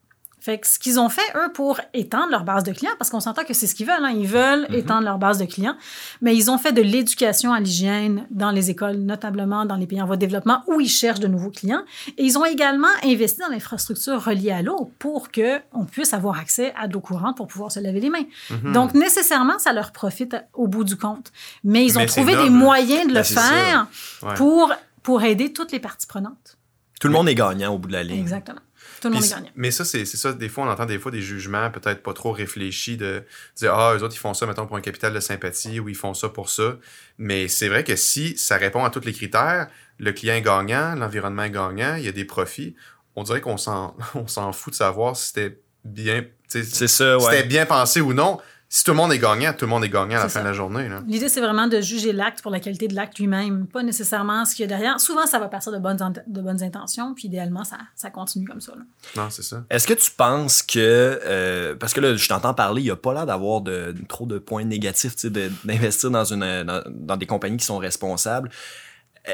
Fait 0.44 0.58
que 0.58 0.66
ce 0.66 0.80
qu'ils 0.80 0.98
ont 0.98 1.08
fait, 1.08 1.22
eux, 1.36 1.52
pour 1.54 1.80
étendre 1.94 2.30
leur 2.32 2.42
base 2.42 2.64
de 2.64 2.72
clients, 2.72 2.90
parce 2.98 3.10
qu'on 3.10 3.20
s'entend 3.20 3.44
que 3.44 3.54
c'est 3.54 3.68
ce 3.68 3.76
qu'ils 3.76 3.86
veulent, 3.86 4.02
hein, 4.04 4.10
ils 4.10 4.26
veulent 4.26 4.66
Mhm. 4.70 4.74
étendre 4.74 5.04
leur 5.04 5.18
base 5.18 5.38
de 5.38 5.44
clients, 5.44 5.76
mais 6.20 6.34
ils 6.36 6.50
ont 6.50 6.58
fait 6.58 6.72
de 6.72 6.82
l'éducation 6.82 7.52
à 7.52 7.60
l'hygiène 7.60 8.26
dans 8.30 8.50
les 8.50 8.68
écoles, 8.68 8.96
notamment 8.96 9.64
dans 9.66 9.76
les 9.76 9.86
pays 9.86 10.02
en 10.02 10.06
voie 10.06 10.16
de 10.16 10.20
développement, 10.20 10.64
où 10.66 10.80
ils 10.80 10.88
cherchent 10.88 11.20
de 11.20 11.28
nouveaux 11.28 11.50
clients. 11.50 11.82
Et 12.18 12.24
ils 12.24 12.38
ont 12.38 12.44
également 12.44 12.88
investi 13.04 13.38
dans 13.40 13.48
l'infrastructure 13.50 14.20
reliée 14.24 14.50
à 14.50 14.62
l'eau 14.62 14.90
pour 14.98 15.30
que 15.30 15.60
on 15.72 15.84
puisse 15.84 16.12
avoir 16.12 16.40
accès 16.40 16.74
à 16.76 16.88
de 16.88 16.92
l'eau 16.94 17.00
courante 17.00 17.36
pour 17.36 17.46
pouvoir 17.46 17.70
se 17.70 17.78
laver 17.78 18.00
les 18.00 18.10
mains. 18.10 18.24
Mhm. 18.50 18.72
Donc, 18.72 18.94
nécessairement, 18.94 19.60
ça 19.60 19.72
leur 19.72 19.92
profite 19.92 20.34
au 20.54 20.66
bout 20.66 20.82
du 20.82 20.96
compte. 20.96 21.30
Mais 21.62 21.84
ils 21.84 21.96
ont 21.96 22.00
Mais 22.00 22.06
trouvé 22.06 22.34
des 22.34 22.50
moyens 22.50 23.04
de 23.04 23.08
le 23.10 23.14
Ben, 23.14 23.22
faire 23.24 23.86
Ouais. 24.24 24.34
pour, 24.34 24.72
pour 25.04 25.22
aider 25.22 25.52
toutes 25.52 25.70
les 25.70 25.78
parties 25.78 26.08
prenantes. 26.08 26.58
Tout 27.00 27.06
le 27.08 27.14
monde 27.14 27.28
est 27.28 27.34
gagnant 27.36 27.74
au 27.74 27.78
bout 27.78 27.88
de 27.88 27.92
la 27.92 28.02
ligne. 28.02 28.20
Exactement. 28.20 28.60
Tout 29.02 29.08
le 29.08 29.14
monde 29.14 29.24
est 29.24 29.30
gagnant. 29.30 29.50
Mais 29.56 29.72
ça, 29.72 29.84
c'est 29.84 30.04
c'est 30.04 30.16
ça. 30.16 30.32
Des 30.32 30.48
fois, 30.48 30.64
on 30.64 30.68
entend 30.68 30.86
des 30.86 30.98
fois 31.00 31.10
des 31.10 31.20
jugements 31.20 31.68
peut-être 31.72 32.04
pas 32.04 32.12
trop 32.12 32.30
réfléchis 32.30 32.96
de 32.96 33.24
dire 33.56 33.74
Ah, 33.74 33.94
eux 33.96 34.02
autres, 34.04 34.14
ils 34.14 34.20
font 34.20 34.32
ça, 34.32 34.46
mettons, 34.46 34.64
pour 34.68 34.76
un 34.76 34.80
capital 34.80 35.12
de 35.12 35.18
sympathie 35.18 35.80
ou 35.80 35.88
ils 35.88 35.96
font 35.96 36.14
ça 36.14 36.28
pour 36.28 36.48
ça. 36.48 36.76
Mais 37.18 37.48
c'est 37.48 37.68
vrai 37.68 37.82
que 37.82 37.96
si 37.96 38.38
ça 38.38 38.56
répond 38.56 38.84
à 38.84 38.90
tous 38.90 39.04
les 39.04 39.12
critères, 39.12 39.66
le 39.98 40.12
client 40.12 40.36
est 40.36 40.42
gagnant, 40.42 40.94
l'environnement 40.94 41.42
est 41.42 41.50
gagnant, 41.50 41.96
il 41.96 42.04
y 42.04 42.08
a 42.08 42.12
des 42.12 42.24
profits, 42.24 42.76
on 43.16 43.24
dirait 43.24 43.40
qu'on 43.40 43.56
s'en 43.56 43.96
on 44.14 44.28
s'en 44.28 44.52
fout 44.52 44.72
de 44.72 44.76
savoir 44.76 45.16
si 45.16 45.28
c'était 45.28 45.58
bien, 45.84 46.22
tu 46.22 46.28
sais, 46.46 46.62
C'est 46.62 46.86
ça, 46.86 47.18
si 47.18 47.24
c'était 47.26 47.42
bien 47.42 47.66
pensé 47.66 48.00
ou 48.00 48.12
non. 48.12 48.38
Si 48.74 48.84
tout 48.84 48.92
le 48.92 48.96
monde 48.96 49.12
est 49.12 49.18
gagnant, 49.18 49.52
tout 49.52 49.66
le 49.66 49.70
monde 49.70 49.84
est 49.84 49.90
gagnant 49.90 50.18
à 50.18 50.22
la 50.22 50.28
fin 50.30 50.40
de 50.40 50.46
la 50.46 50.54
journée. 50.54 50.88
Là. 50.88 51.02
L'idée, 51.06 51.28
c'est 51.28 51.42
vraiment 51.42 51.66
de 51.66 51.82
juger 51.82 52.10
l'acte 52.14 52.40
pour 52.40 52.50
la 52.50 52.58
qualité 52.58 52.88
de 52.88 52.94
l'acte 52.94 53.18
lui-même, 53.18 53.66
pas 53.66 53.82
nécessairement 53.82 54.46
ce 54.46 54.54
qu'il 54.54 54.62
y 54.62 54.64
a 54.64 54.66
derrière. 54.66 54.98
Souvent, 54.98 55.26
ça 55.26 55.38
va 55.38 55.48
partir 55.48 55.72
de 55.72 55.78
bonnes, 55.78 55.98
int- 55.98 56.22
de 56.26 56.40
bonnes 56.40 56.62
intentions, 56.62 57.12
puis 57.12 57.24
idéalement, 57.28 57.64
ça, 57.64 57.76
ça 57.94 58.08
continue 58.08 58.46
comme 58.46 58.62
ça. 58.62 58.72
là. 58.74 58.82
Non, 59.22 59.28
c'est 59.28 59.42
ça. 59.42 59.62
Est-ce 59.68 59.86
que 59.86 59.92
tu 59.92 60.10
penses 60.10 60.62
que 60.62 60.78
euh, 60.78 61.74
parce 61.78 61.92
que 61.92 62.00
là 62.00 62.16
je 62.16 62.26
t'entends 62.26 62.54
parler, 62.54 62.80
il 62.80 62.86
y 62.86 62.90
a 62.90 62.96
pas 62.96 63.12
l'air 63.12 63.26
d'avoir 63.26 63.60
de 63.60 63.94
trop 64.08 64.24
de 64.24 64.38
points 64.38 64.64
négatifs, 64.64 65.16
tu 65.16 65.20
sais, 65.20 65.30
de- 65.30 65.52
d'investir 65.64 66.10
dans 66.10 66.24
une 66.24 66.64
dans, 66.64 66.82
dans 66.88 67.16
des 67.18 67.26
compagnies 67.26 67.58
qui 67.58 67.66
sont 67.66 67.76
responsables. 67.76 68.48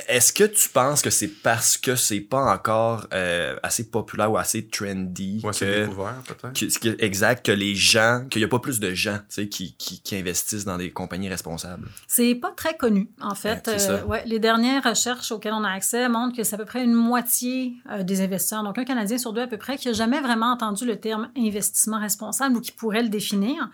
Est-ce 0.07 0.35
que 0.35 0.45
tu 0.45 0.69
penses 0.69 1.01
que 1.01 1.09
c'est 1.09 1.29
parce 1.29 1.79
que 1.79 1.97
c'est 1.97 2.21
pas 2.21 2.53
encore 2.53 3.07
euh, 3.15 3.57
assez 3.63 3.89
populaire 3.91 4.31
ou 4.31 4.37
assez 4.37 4.67
trendy 4.69 5.41
Ouais, 5.43 5.53
c'est 5.55 5.65
que, 5.65 5.81
découvert, 5.87 6.15
peut-être. 6.27 6.53
que- 6.53 6.79
que- 6.97 7.03
exact 7.03 7.47
que 7.47 7.53
les 7.53 7.75
gens 7.75 8.27
qu'il 8.29 8.43
y 8.43 8.45
a 8.45 8.49
pas 8.49 8.59
plus 8.59 8.81
de 8.81 8.93
gens, 8.93 9.17
tu 9.21 9.25
sais, 9.29 9.49
qui, 9.49 9.75
qui, 9.79 10.03
qui 10.03 10.15
investissent 10.17 10.67
dans 10.67 10.77
des 10.77 10.91
compagnies 10.91 11.31
responsables? 11.31 11.89
C'est 12.07 12.35
pas 12.35 12.51
très 12.55 12.77
connu, 12.77 13.09
en 13.23 13.35
fait. 13.35 13.67
Ouais. 13.67 13.77
Euh, 13.89 14.05
ouais, 14.05 14.23
les 14.27 14.39
dernières 14.39 14.85
recherches 14.85 15.33
auxquelles 15.33 15.55
on 15.55 15.65
a 15.65 15.71
accès 15.71 16.07
montrent 16.11 16.37
que 16.37 16.45
c'est 16.45 16.57
à 16.57 16.59
peu 16.59 16.67
près 16.67 16.85
une 16.85 16.93
moitié 16.93 17.73
euh, 17.91 18.03
des 18.03 18.21
investisseurs, 18.21 18.63
donc 18.63 18.77
un 18.77 18.85
Canadien 18.85 19.17
sur 19.17 19.33
deux 19.33 19.41
à 19.43 19.47
peu 19.47 19.57
près, 19.57 19.79
qui 19.79 19.89
n'a 19.89 19.95
jamais 19.95 20.21
vraiment 20.21 20.53
entendu 20.53 20.85
le 20.85 20.97
terme 21.01 21.31
investissement 21.35 21.99
responsable 21.99 22.57
ou 22.59 22.61
qui 22.61 22.73
pourrait 22.73 23.03
le 23.03 23.09
définir. 23.09 23.71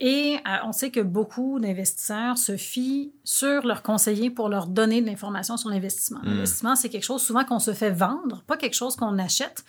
Et 0.00 0.36
euh, 0.48 0.56
on 0.64 0.72
sait 0.72 0.90
que 0.90 1.00
beaucoup 1.00 1.60
d'investisseurs 1.60 2.36
se 2.36 2.56
fient 2.56 3.12
sur 3.22 3.64
leurs 3.64 3.82
conseillers 3.82 4.30
pour 4.30 4.48
leur 4.48 4.66
donner 4.66 5.00
de 5.00 5.06
l'information 5.06 5.56
sur 5.56 5.70
l'investissement. 5.70 6.20
Mm. 6.22 6.28
L'investissement, 6.28 6.76
c'est 6.76 6.88
quelque 6.88 7.04
chose 7.04 7.22
souvent 7.22 7.44
qu'on 7.44 7.60
se 7.60 7.72
fait 7.72 7.90
vendre, 7.90 8.42
pas 8.46 8.56
quelque 8.56 8.74
chose 8.74 8.96
qu'on 8.96 9.18
achète. 9.18 9.64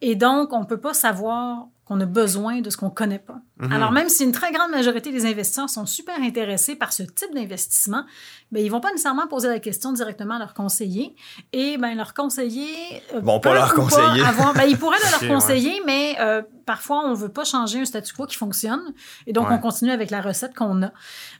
Et 0.00 0.16
donc, 0.16 0.52
on 0.52 0.64
peut 0.64 0.80
pas 0.80 0.94
savoir 0.94 1.68
qu'on 1.86 2.00
a 2.00 2.04
besoin 2.04 2.60
de 2.62 2.68
ce 2.68 2.76
qu'on 2.76 2.90
connaît 2.90 3.20
pas. 3.20 3.38
Mhm. 3.58 3.72
Alors, 3.72 3.92
même 3.92 4.08
si 4.08 4.24
une 4.24 4.32
très 4.32 4.50
grande 4.50 4.72
majorité 4.72 5.12
des 5.12 5.24
investisseurs 5.24 5.70
sont 5.70 5.86
super 5.86 6.20
intéressés 6.20 6.74
par 6.74 6.92
ce 6.92 7.04
type 7.04 7.32
d'investissement, 7.32 8.04
ben, 8.50 8.60
ils 8.64 8.68
vont 8.70 8.80
pas 8.80 8.90
nécessairement 8.90 9.28
poser 9.28 9.46
la 9.48 9.60
question 9.60 9.92
directement 9.92 10.34
à 10.34 10.38
leur 10.40 10.52
conseiller. 10.52 11.14
Et 11.52 11.78
ben, 11.78 11.94
leur 11.94 12.12
conseiller... 12.12 12.74
euh, 13.14 13.20
Vont 13.20 13.38
pas 13.38 13.54
leur 13.54 13.72
conseiller. 13.72 14.20
avoir- 14.24 14.52
ben, 14.52 14.64
ils 14.64 14.76
pourraient 14.76 14.98
le 14.98 15.10
leur 15.12 15.22
ouais. 15.22 15.28
conseiller, 15.28 15.80
mais 15.86 16.16
euh, 16.18 16.42
parfois, 16.66 17.02
on 17.06 17.14
veut 17.14 17.28
pas 17.28 17.44
changer 17.44 17.80
un 17.80 17.84
statu 17.84 18.12
quo 18.14 18.26
qui 18.26 18.36
fonctionne. 18.36 18.82
Et 19.28 19.32
donc, 19.32 19.48
Ouais. 19.48 19.54
on 19.54 19.58
continue 19.58 19.92
avec 19.92 20.10
la 20.10 20.20
recette 20.20 20.54
qu'on 20.56 20.82
a. 20.82 20.92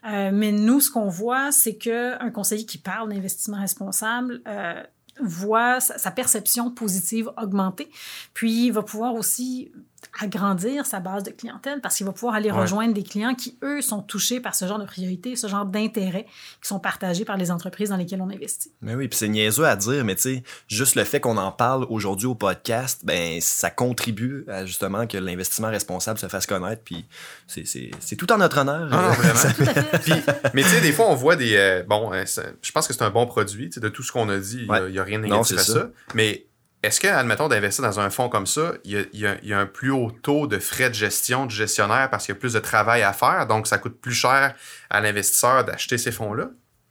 Euh, 0.09 0.31
mais 0.33 0.53
nous, 0.53 0.81
ce 0.81 0.93
qu'on 0.93 1.09
voit, 1.09 1.51
c'est 1.51 1.75
qu'un 1.77 2.31
conseiller 2.33 2.65
qui 2.67 2.79
parle 2.79 3.09
d'investissement 3.13 3.61
responsable... 3.61 4.43
euh, 4.47 4.81
voit 5.19 5.81
sa, 5.81 5.97
sa 5.97 6.11
perception 6.11 6.71
positive 6.71 7.31
augmenter, 7.43 7.91
puis 8.35 8.67
il 8.67 8.71
va 8.71 8.83
pouvoir 8.83 9.15
aussi 9.15 9.73
agrandir 10.21 10.87
sa 10.87 11.01
base 11.01 11.23
de 11.25 11.31
clientèle 11.31 11.81
parce 11.81 11.97
qu'il 11.97 12.07
va 12.07 12.13
pouvoir 12.13 12.35
aller 12.35 12.51
Ouais. 12.51 12.61
rejoindre 12.61 12.95
des 12.95 13.03
clients 13.03 13.35
qui, 13.35 13.59
eux, 13.63 13.83
sont 13.83 14.03
touchés 14.03 14.41
par 14.41 14.55
ce 14.55 14.67
genre 14.67 14.79
de 14.79 14.85
priorité, 14.85 15.37
ce 15.37 15.47
genre 15.47 15.65
d'intérêt 15.67 16.25
qui 16.63 16.69
sont 16.69 16.79
partagés 16.79 17.25
par 17.25 17.37
les 17.37 17.51
entreprises 17.51 17.91
dans 17.91 17.97
lesquelles 17.97 18.23
on 18.23 18.31
investit. 18.31 18.73
Mais 18.81 18.95
oui, 18.95 19.09
puis 19.09 19.19
c'est 19.19 19.29
niaiseux 19.29 19.65
à 19.67 19.77
dire, 19.77 20.05
mais 20.05 20.15
tu 20.15 20.23
sais, 20.23 20.43
juste 20.69 20.95
le 20.95 21.05
fait 21.05 21.21
qu'on 21.21 21.37
en 21.37 21.53
parle 21.53 21.87
aujourd'hui 21.91 22.27
au 22.27 22.35
podcast, 22.35 23.01
ben 23.05 23.41
ça 23.41 23.71
contribue 23.71 24.45
à 24.49 24.65
justement 24.65 25.07
que 25.07 25.19
l'investissement 25.19 25.69
responsable 25.69 26.19
se 26.19 26.29
fasse 26.29 26.47
connaître, 26.47 26.83
puis 26.85 27.05
c'est 27.47 27.67
c'est 27.67 27.91
c'est 28.01 28.17
tout 28.17 28.31
en 28.33 28.39
notre 28.39 28.59
honneur. 28.59 28.89
Ah 28.93 29.03
non, 29.03 29.11
vraiment. 29.13 29.55
Tout 29.55 29.63
à 29.63 29.83
fait. 29.83 29.99
Puis, 30.01 30.13
mais 30.55 30.63
tu 30.63 30.69
sais, 30.69 30.81
des 30.81 30.93
fois, 30.93 31.07
on 31.09 31.15
voit 31.15 31.37
des. 31.37 31.57
euh, 31.57 31.83
bon, 31.87 32.11
ça- 32.27 32.43
je 32.63 32.73
pense 32.73 32.87
que 32.87 32.95
c'est 32.95 33.03
un 33.03 33.11
bon 33.11 33.27
produit. 33.27 33.67
tu 33.71 33.75
sais, 33.75 33.81
De 33.81 33.89
tout 33.89 34.03
ce 34.03 34.13
qu'on 34.13 34.29
a 34.29 34.39
dit, 34.39 34.61
il 34.63 34.71
Ouais. 34.71 34.91
n'y 34.91 34.99
a, 34.99 35.03
rien 35.05 35.19
de 35.19 35.25
Non, 35.27 35.37
négatif 35.39 35.57
c'est 35.57 35.61
à 35.63 35.65
ça. 35.65 35.81
ça. 35.81 35.91
Mais 36.15 36.47
est-ce 36.87 37.01
que, 37.01 37.09
admettons, 37.09 37.49
d'investir 37.49 37.85
dans 37.85 38.01
un 38.01 38.11
fonds 38.11 38.29
comme 38.29 38.47
ça, 38.47 38.73
il 38.85 39.07
y 39.13 39.53
a, 39.53 39.59
un 39.59 39.67
plus 39.67 39.91
haut 39.91 40.11
taux 40.11 40.47
de 40.47 40.59
frais 40.59 40.89
de 40.89 40.95
gestion 40.95 41.47
du 41.47 41.55
gestionnaire 41.55 42.09
parce 42.11 42.27
qu'il 42.27 42.35
y 42.35 42.39
a 42.39 42.41
plus 42.41 42.53
de 42.53 42.61
travail 42.61 43.03
à 43.03 43.13
faire, 43.13 43.47
donc 43.47 43.67
ça 43.67 43.79
coûte 43.79 44.01
plus 44.01 44.15
cher 44.15 44.55
à 44.91 45.01
l'investisseur 45.01 45.65
d'acheter 45.65 45.99
ces 45.99 46.13
fonds-là? 46.13 46.51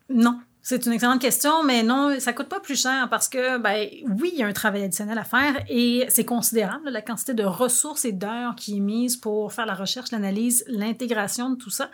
Non. 0.09 0.39
C'est 0.61 0.87
une 0.87 0.93
excellente 0.93 1.21
question, 1.21 1.63
mais 1.63 1.83
non, 1.83 2.19
ça 2.19 2.33
coûte 2.33 2.49
pas 2.49 2.59
plus 2.59 2.81
cher 2.81 3.07
parce 3.11 3.29
que, 3.29 3.59
ben, 3.59 3.87
oui, 4.19 4.31
il 4.33 4.39
y 4.39 4.43
a 4.43 4.47
un 4.47 4.51
travail 4.51 4.83
additionnel 4.83 5.17
à 5.19 5.23
faire 5.23 5.63
et 5.69 6.07
c'est 6.09 6.25
considérable, 6.25 6.89
la 6.89 7.03
quantité 7.03 7.35
de 7.35 7.43
ressources 7.43 8.03
et 8.03 8.11
d'heures 8.11 8.55
qui 8.55 8.77
est 8.77 8.81
mise 8.81 9.15
pour 9.15 9.53
faire 9.53 9.67
la 9.67 9.75
recherche, 9.75 10.11
l'analyse, 10.11 10.65
l'intégration 10.67 11.51
de 11.51 11.55
tout 11.55 11.69
ça. 11.69 11.91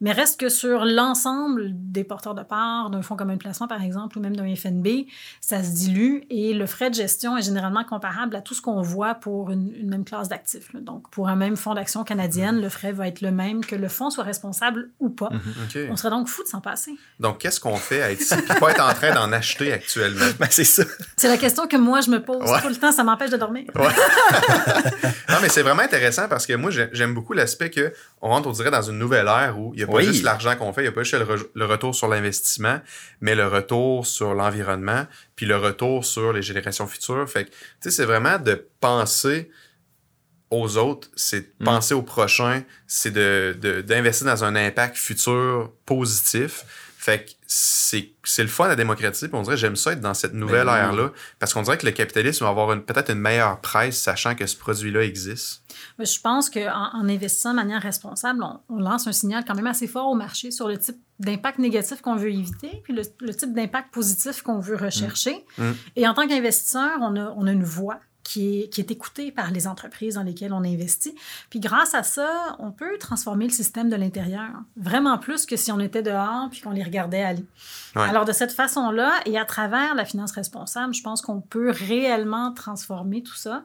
Mais 0.00 0.12
reste 0.12 0.38
que 0.38 0.48
sur 0.48 0.84
l'ensemble 0.84 1.70
des 1.72 2.04
porteurs 2.04 2.34
de 2.34 2.42
parts 2.42 2.90
d'un 2.90 3.02
fonds 3.02 3.16
commun 3.16 3.34
de 3.34 3.38
placement, 3.38 3.66
par 3.66 3.82
exemple, 3.82 4.16
ou 4.18 4.20
même 4.20 4.36
d'un 4.36 4.54
FNB, 4.54 5.06
ça 5.40 5.62
se 5.64 5.70
dilue 5.70 6.20
et 6.30 6.54
le 6.54 6.66
frais 6.66 6.90
de 6.90 6.94
gestion 6.94 7.36
est 7.36 7.42
généralement 7.42 7.82
comparable 7.84 8.36
à 8.36 8.40
tout 8.40 8.54
ce 8.54 8.62
qu'on 8.62 8.80
voit 8.80 9.14
pour 9.14 9.50
une, 9.50 9.72
une 9.74 9.88
même 9.88 10.04
classe 10.04 10.28
d'actifs. 10.28 10.74
Donc, 10.74 11.10
pour 11.10 11.28
un 11.28 11.36
même 11.36 11.56
fonds 11.56 11.74
d'action 11.74 12.04
canadienne, 12.04 12.60
le 12.60 12.68
frais 12.68 12.92
va 12.92 13.08
être 13.08 13.20
le 13.20 13.30
même 13.32 13.64
que 13.64 13.74
le 13.74 13.88
fonds 13.88 14.10
soit 14.10 14.24
responsable 14.24 14.90
ou 15.00 15.08
pas. 15.10 15.30
OK. 15.32 15.78
On 15.90 15.96
serait 15.96 16.10
donc 16.10 16.28
fou 16.28 16.42
de 16.44 16.48
s'en 16.48 16.60
passer. 16.60 16.92
Donc, 17.18 17.38
qu'est-ce 17.38 17.58
qu'on 17.60 17.76
fait 17.76 18.02
à 18.02 18.12
être 18.12 18.20
ici 18.20 18.34
pas 18.60 18.70
être 18.70 18.82
en 18.84 18.94
train 18.94 19.12
d'en 19.14 19.32
acheter 19.32 19.72
actuellement? 19.72 20.26
Ben, 20.38 20.46
c'est 20.50 20.64
ça. 20.64 20.84
C'est 21.16 21.28
la 21.28 21.36
question 21.38 21.66
que 21.66 21.76
moi, 21.76 22.00
je 22.02 22.10
me 22.10 22.22
pose 22.22 22.38
Ouais. 22.48 22.60
tout 22.62 22.68
le 22.68 22.76
temps. 22.76 22.92
Ça 22.92 23.02
m'empêche 23.04 23.30
de 23.30 23.36
dormir. 23.36 23.64
Non, 25.30 25.36
mais 25.42 25.48
c'est 25.50 25.62
vraiment 25.62 25.82
intéressant 25.82 26.26
parce 26.28 26.46
que 26.46 26.54
moi, 26.54 26.70
j'ai- 26.70 26.88
j'aime 26.92 27.12
beaucoup 27.14 27.32
l'aspect 27.34 27.70
que 27.70 27.92
on 28.22 28.28
rentre, 28.28 28.48
on 28.48 28.52
dirait, 28.52 28.70
dans 28.70 28.82
une 28.82 28.98
nouvelle 28.98 29.26
ère 29.26 29.58
où 29.58 29.72
il 29.74 29.76
n'y 29.78 29.82
a 29.82 29.86
pas 29.88 29.98
Oui. 29.98 30.04
juste 30.04 30.22
l'argent 30.22 30.54
qu'on 30.56 30.72
fait, 30.72 30.82
il 30.82 30.84
n'y 30.84 30.88
a 30.88 30.92
pas 30.92 31.02
juste 31.02 31.14
le, 31.18 31.24
re- 31.24 31.46
le 31.54 31.64
retour 31.64 31.94
sur 31.94 32.08
l'investissement, 32.08 32.80
mais 33.20 33.34
le 33.34 33.46
retour 33.46 34.06
sur 34.06 34.34
l'environnement, 34.34 35.06
puis 35.36 35.46
le 35.46 35.56
retour 35.56 36.04
sur 36.04 36.32
les 36.32 36.42
générations 36.42 36.86
futures. 36.86 37.28
Fait 37.28 37.44
que, 37.46 37.50
tu 37.50 37.56
sais, 37.80 37.90
c'est 37.90 38.04
vraiment 38.04 38.38
de 38.38 38.66
penser 38.80 39.50
aux 40.50 40.76
autres, 40.78 41.08
c'est 41.14 41.40
de 41.40 41.52
Mm. 41.60 41.64
penser 41.64 41.94
au 41.94 42.02
prochain, 42.02 42.62
c'est 42.86 43.10
de- 43.10 43.56
d'investir 43.82 44.26
dans 44.26 44.44
un 44.44 44.56
impact 44.56 44.96
futur 44.96 45.72
positif. 45.84 46.64
Fait 47.08 47.24
que 47.24 47.30
c'est, 47.46 48.12
c'est 48.22 48.42
le 48.42 48.50
fun 48.50 48.68
à 48.68 48.76
démocratiser, 48.76 49.28
puis 49.28 49.38
on 49.38 49.40
dirait 49.42 49.56
j'aime 49.56 49.76
ça 49.76 49.92
être 49.92 50.02
dans 50.02 50.12
cette 50.12 50.34
nouvelle 50.34 50.66
Ben 50.66 50.76
ère-là, 50.76 51.10
parce 51.38 51.54
qu'on 51.54 51.62
dirait 51.62 51.78
que 51.78 51.86
le 51.86 51.92
capitalisme 51.92 52.44
va 52.44 52.50
avoir 52.50 52.70
une- 52.74 52.82
peut-être 52.82 53.10
une 53.10 53.18
meilleure 53.18 53.62
presse, 53.62 53.96
sachant 53.98 54.34
que 54.34 54.46
ce 54.46 54.54
produit-là 54.58 55.04
existe. 55.04 55.62
Mais 55.98 56.04
je 56.04 56.20
pense 56.20 56.50
qu'en 56.50 56.90
en 56.92 57.08
investissant 57.08 57.52
de 57.52 57.56
manière 57.56 57.80
responsable, 57.80 58.42
on, 58.42 58.60
on 58.68 58.78
lance 58.78 59.06
un 59.06 59.12
signal 59.12 59.42
quand 59.46 59.54
même 59.54 59.66
assez 59.66 59.86
fort 59.86 60.08
au 60.10 60.14
marché 60.14 60.50
sur 60.50 60.68
le 60.68 60.76
type 60.76 60.96
d'impact 61.18 61.58
négatif 61.60 62.02
qu'on 62.02 62.16
veut 62.16 62.30
éviter, 62.30 62.82
puis 62.84 62.92
le, 62.92 63.02
le 63.20 63.34
type 63.34 63.54
d'impact 63.54 63.90
positif 63.90 64.42
qu'on 64.42 64.60
veut 64.60 64.76
rechercher. 64.76 65.46
Mm. 65.56 65.70
Et 65.96 66.06
en 66.06 66.12
tant 66.12 66.28
qu'investisseur, 66.28 66.90
on 67.00 67.16
a, 67.16 67.32
on 67.38 67.46
a 67.46 67.52
une 67.52 67.64
voix 67.64 68.00
qui 68.28 68.60
est, 68.60 68.68
qui 68.68 68.82
est 68.82 68.90
écoutée 68.90 69.32
par 69.32 69.50
les 69.50 69.66
entreprises 69.66 70.16
dans 70.16 70.22
lesquelles 70.22 70.52
on 70.52 70.62
investit. 70.62 71.14
Puis 71.48 71.60
grâce 71.60 71.94
à 71.94 72.02
ça, 72.02 72.56
on 72.58 72.72
peut 72.72 72.98
transformer 72.98 73.46
le 73.46 73.52
système 73.52 73.88
de 73.88 73.96
l'intérieur, 73.96 74.50
vraiment 74.76 75.16
plus 75.16 75.46
que 75.46 75.56
si 75.56 75.72
on 75.72 75.80
était 75.80 76.02
dehors 76.02 76.50
puis 76.50 76.60
qu'on 76.60 76.72
les 76.72 76.82
regardait 76.82 77.22
aller. 77.22 77.46
Ouais. 77.96 78.02
Alors 78.02 78.26
de 78.26 78.32
cette 78.32 78.52
façon-là, 78.52 79.14
et 79.24 79.38
à 79.38 79.46
travers 79.46 79.94
la 79.94 80.04
finance 80.04 80.32
responsable, 80.32 80.92
je 80.92 81.02
pense 81.02 81.22
qu'on 81.22 81.40
peut 81.40 81.70
réellement 81.70 82.52
transformer 82.52 83.22
tout 83.22 83.34
ça 83.34 83.64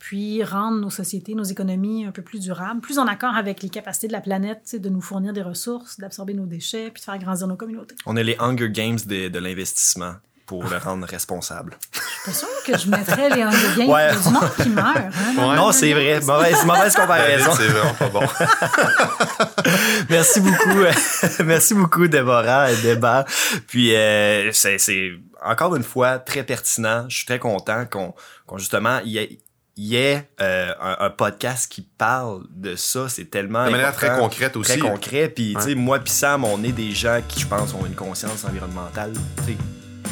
puis 0.00 0.42
rendre 0.42 0.80
nos 0.80 0.90
sociétés, 0.90 1.34
nos 1.34 1.44
économies 1.44 2.06
un 2.06 2.10
peu 2.10 2.22
plus 2.22 2.40
durables, 2.40 2.80
plus 2.80 2.98
en 2.98 3.06
accord 3.06 3.36
avec 3.36 3.62
les 3.62 3.68
capacités 3.68 4.08
de 4.08 4.12
la 4.12 4.22
planète, 4.22 4.74
de 4.74 4.88
nous 4.88 5.02
fournir 5.02 5.34
des 5.34 5.42
ressources, 5.42 6.00
d'absorber 6.00 6.32
nos 6.32 6.46
déchets, 6.46 6.90
puis 6.90 7.00
de 7.00 7.04
faire 7.04 7.18
grandir 7.18 7.46
nos 7.46 7.56
communautés. 7.56 7.94
On 8.06 8.16
est 8.16 8.24
les 8.24 8.36
Hunger 8.40 8.70
Games 8.70 8.98
de, 9.06 9.28
de 9.28 9.38
l'investissement 9.38 10.14
pour 10.50 10.64
le 10.68 10.78
rendre 10.78 11.06
responsable. 11.06 11.78
Je 11.92 12.00
suis 12.00 12.30
pas 12.32 12.32
sûre 12.36 12.48
que 12.66 12.76
je 12.76 12.88
mettrais 12.88 13.30
les 13.30 13.42
Hunger 13.42 13.68
Games. 13.76 13.88
Ouais. 13.88 14.10
Du 14.10 14.28
monde 14.30 14.50
qui 14.60 14.68
meurt. 14.68 14.96
Hein, 14.96 15.12
Ouais. 15.38 15.54
Non, 15.56 15.70
c'est 15.70 15.92
vrai. 15.92 16.18
Mauvaise, 16.22 16.64
mauvaise 16.64 16.92
comparaison. 16.96 17.52
C'est 17.56 17.68
vraiment 17.68 17.94
pas 17.94 18.08
bon. 18.08 18.20
Merci 20.10 20.40
beaucoup. 20.40 20.74
Merci 21.44 21.74
beaucoup, 21.74 22.08
Déborah 22.08 22.72
et 22.72 22.76
Débat. 22.78 23.24
Puis, 23.68 23.94
euh, 23.94 24.50
c'est, 24.52 25.12
encore 25.40 25.76
une 25.76 25.84
fois 25.84 26.18
très 26.18 26.42
pertinent. 26.42 27.04
Je 27.08 27.18
suis 27.18 27.26
très 27.26 27.38
content 27.38 27.84
qu'on, 27.86 28.12
justement 28.58 28.98
y 29.04 29.18
ait- 29.18 29.38
y 29.76 29.96
euh, 29.96 30.72
un, 30.80 30.96
un 30.98 31.10
podcast 31.10 31.70
qui 31.70 31.82
parle 31.82 32.42
de 32.50 32.74
ça, 32.74 33.08
c'est 33.08 33.26
tellement 33.26 33.64
De 33.66 33.70
manière 33.70 33.94
très 33.94 34.18
concrète 34.18 34.56
aussi. 34.56 34.78
Très 34.78 34.80
concret. 34.80 35.28
Puis, 35.28 35.54
tu 35.56 35.62
sais, 35.62 35.74
moi 35.76 36.00
puis 36.00 36.12
Sam, 36.12 36.44
on 36.44 36.62
est 36.64 36.72
des 36.72 36.90
gens 36.90 37.20
qui, 37.26 37.38
je 37.40 37.46
pense, 37.46 37.72
ont 37.72 37.86
une 37.86 37.94
conscience 37.94 38.44
environnementale, 38.44 39.12
tu 39.46 39.52
sais, 39.52 39.58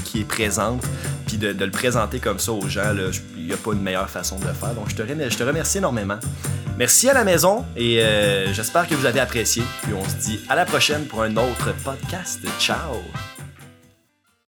qui 0.09 0.21
est 0.21 0.25
présente. 0.25 0.83
Puis 1.27 1.37
de, 1.37 1.49
le 1.53 1.71
présenter 1.71 2.19
comme 2.19 2.39
ça 2.39 2.53
aux 2.53 2.69
gens, 2.69 2.95
il 3.37 3.47
n'y 3.47 3.53
a 3.53 3.57
pas 3.57 3.73
une 3.73 3.83
meilleure 3.83 4.09
façon 4.11 4.39
de 4.39 4.47
le 4.47 4.53
faire. 4.53 4.75
Donc, 4.75 4.89
je 4.91 4.95
te, 4.97 5.03
remer- 5.03 5.31
je 5.31 5.37
te 5.37 5.43
remercie 5.45 5.79
énormément. 5.79 6.19
Merci 6.79 7.09
à 7.11 7.15
la 7.15 7.25
maison 7.25 7.65
et 7.77 8.03
euh, 8.03 8.53
j'espère 8.55 8.87
que 8.89 8.95
vous 8.95 9.05
avez 9.07 9.21
apprécié. 9.21 9.63
Puis 9.83 9.93
on 9.95 10.09
se 10.09 10.15
dit 10.17 10.41
à 10.49 10.55
la 10.55 10.65
prochaine 10.65 11.05
pour 11.07 11.23
un 11.23 11.37
autre 11.37 11.75
podcast. 11.85 12.41
Ciao! 12.59 13.28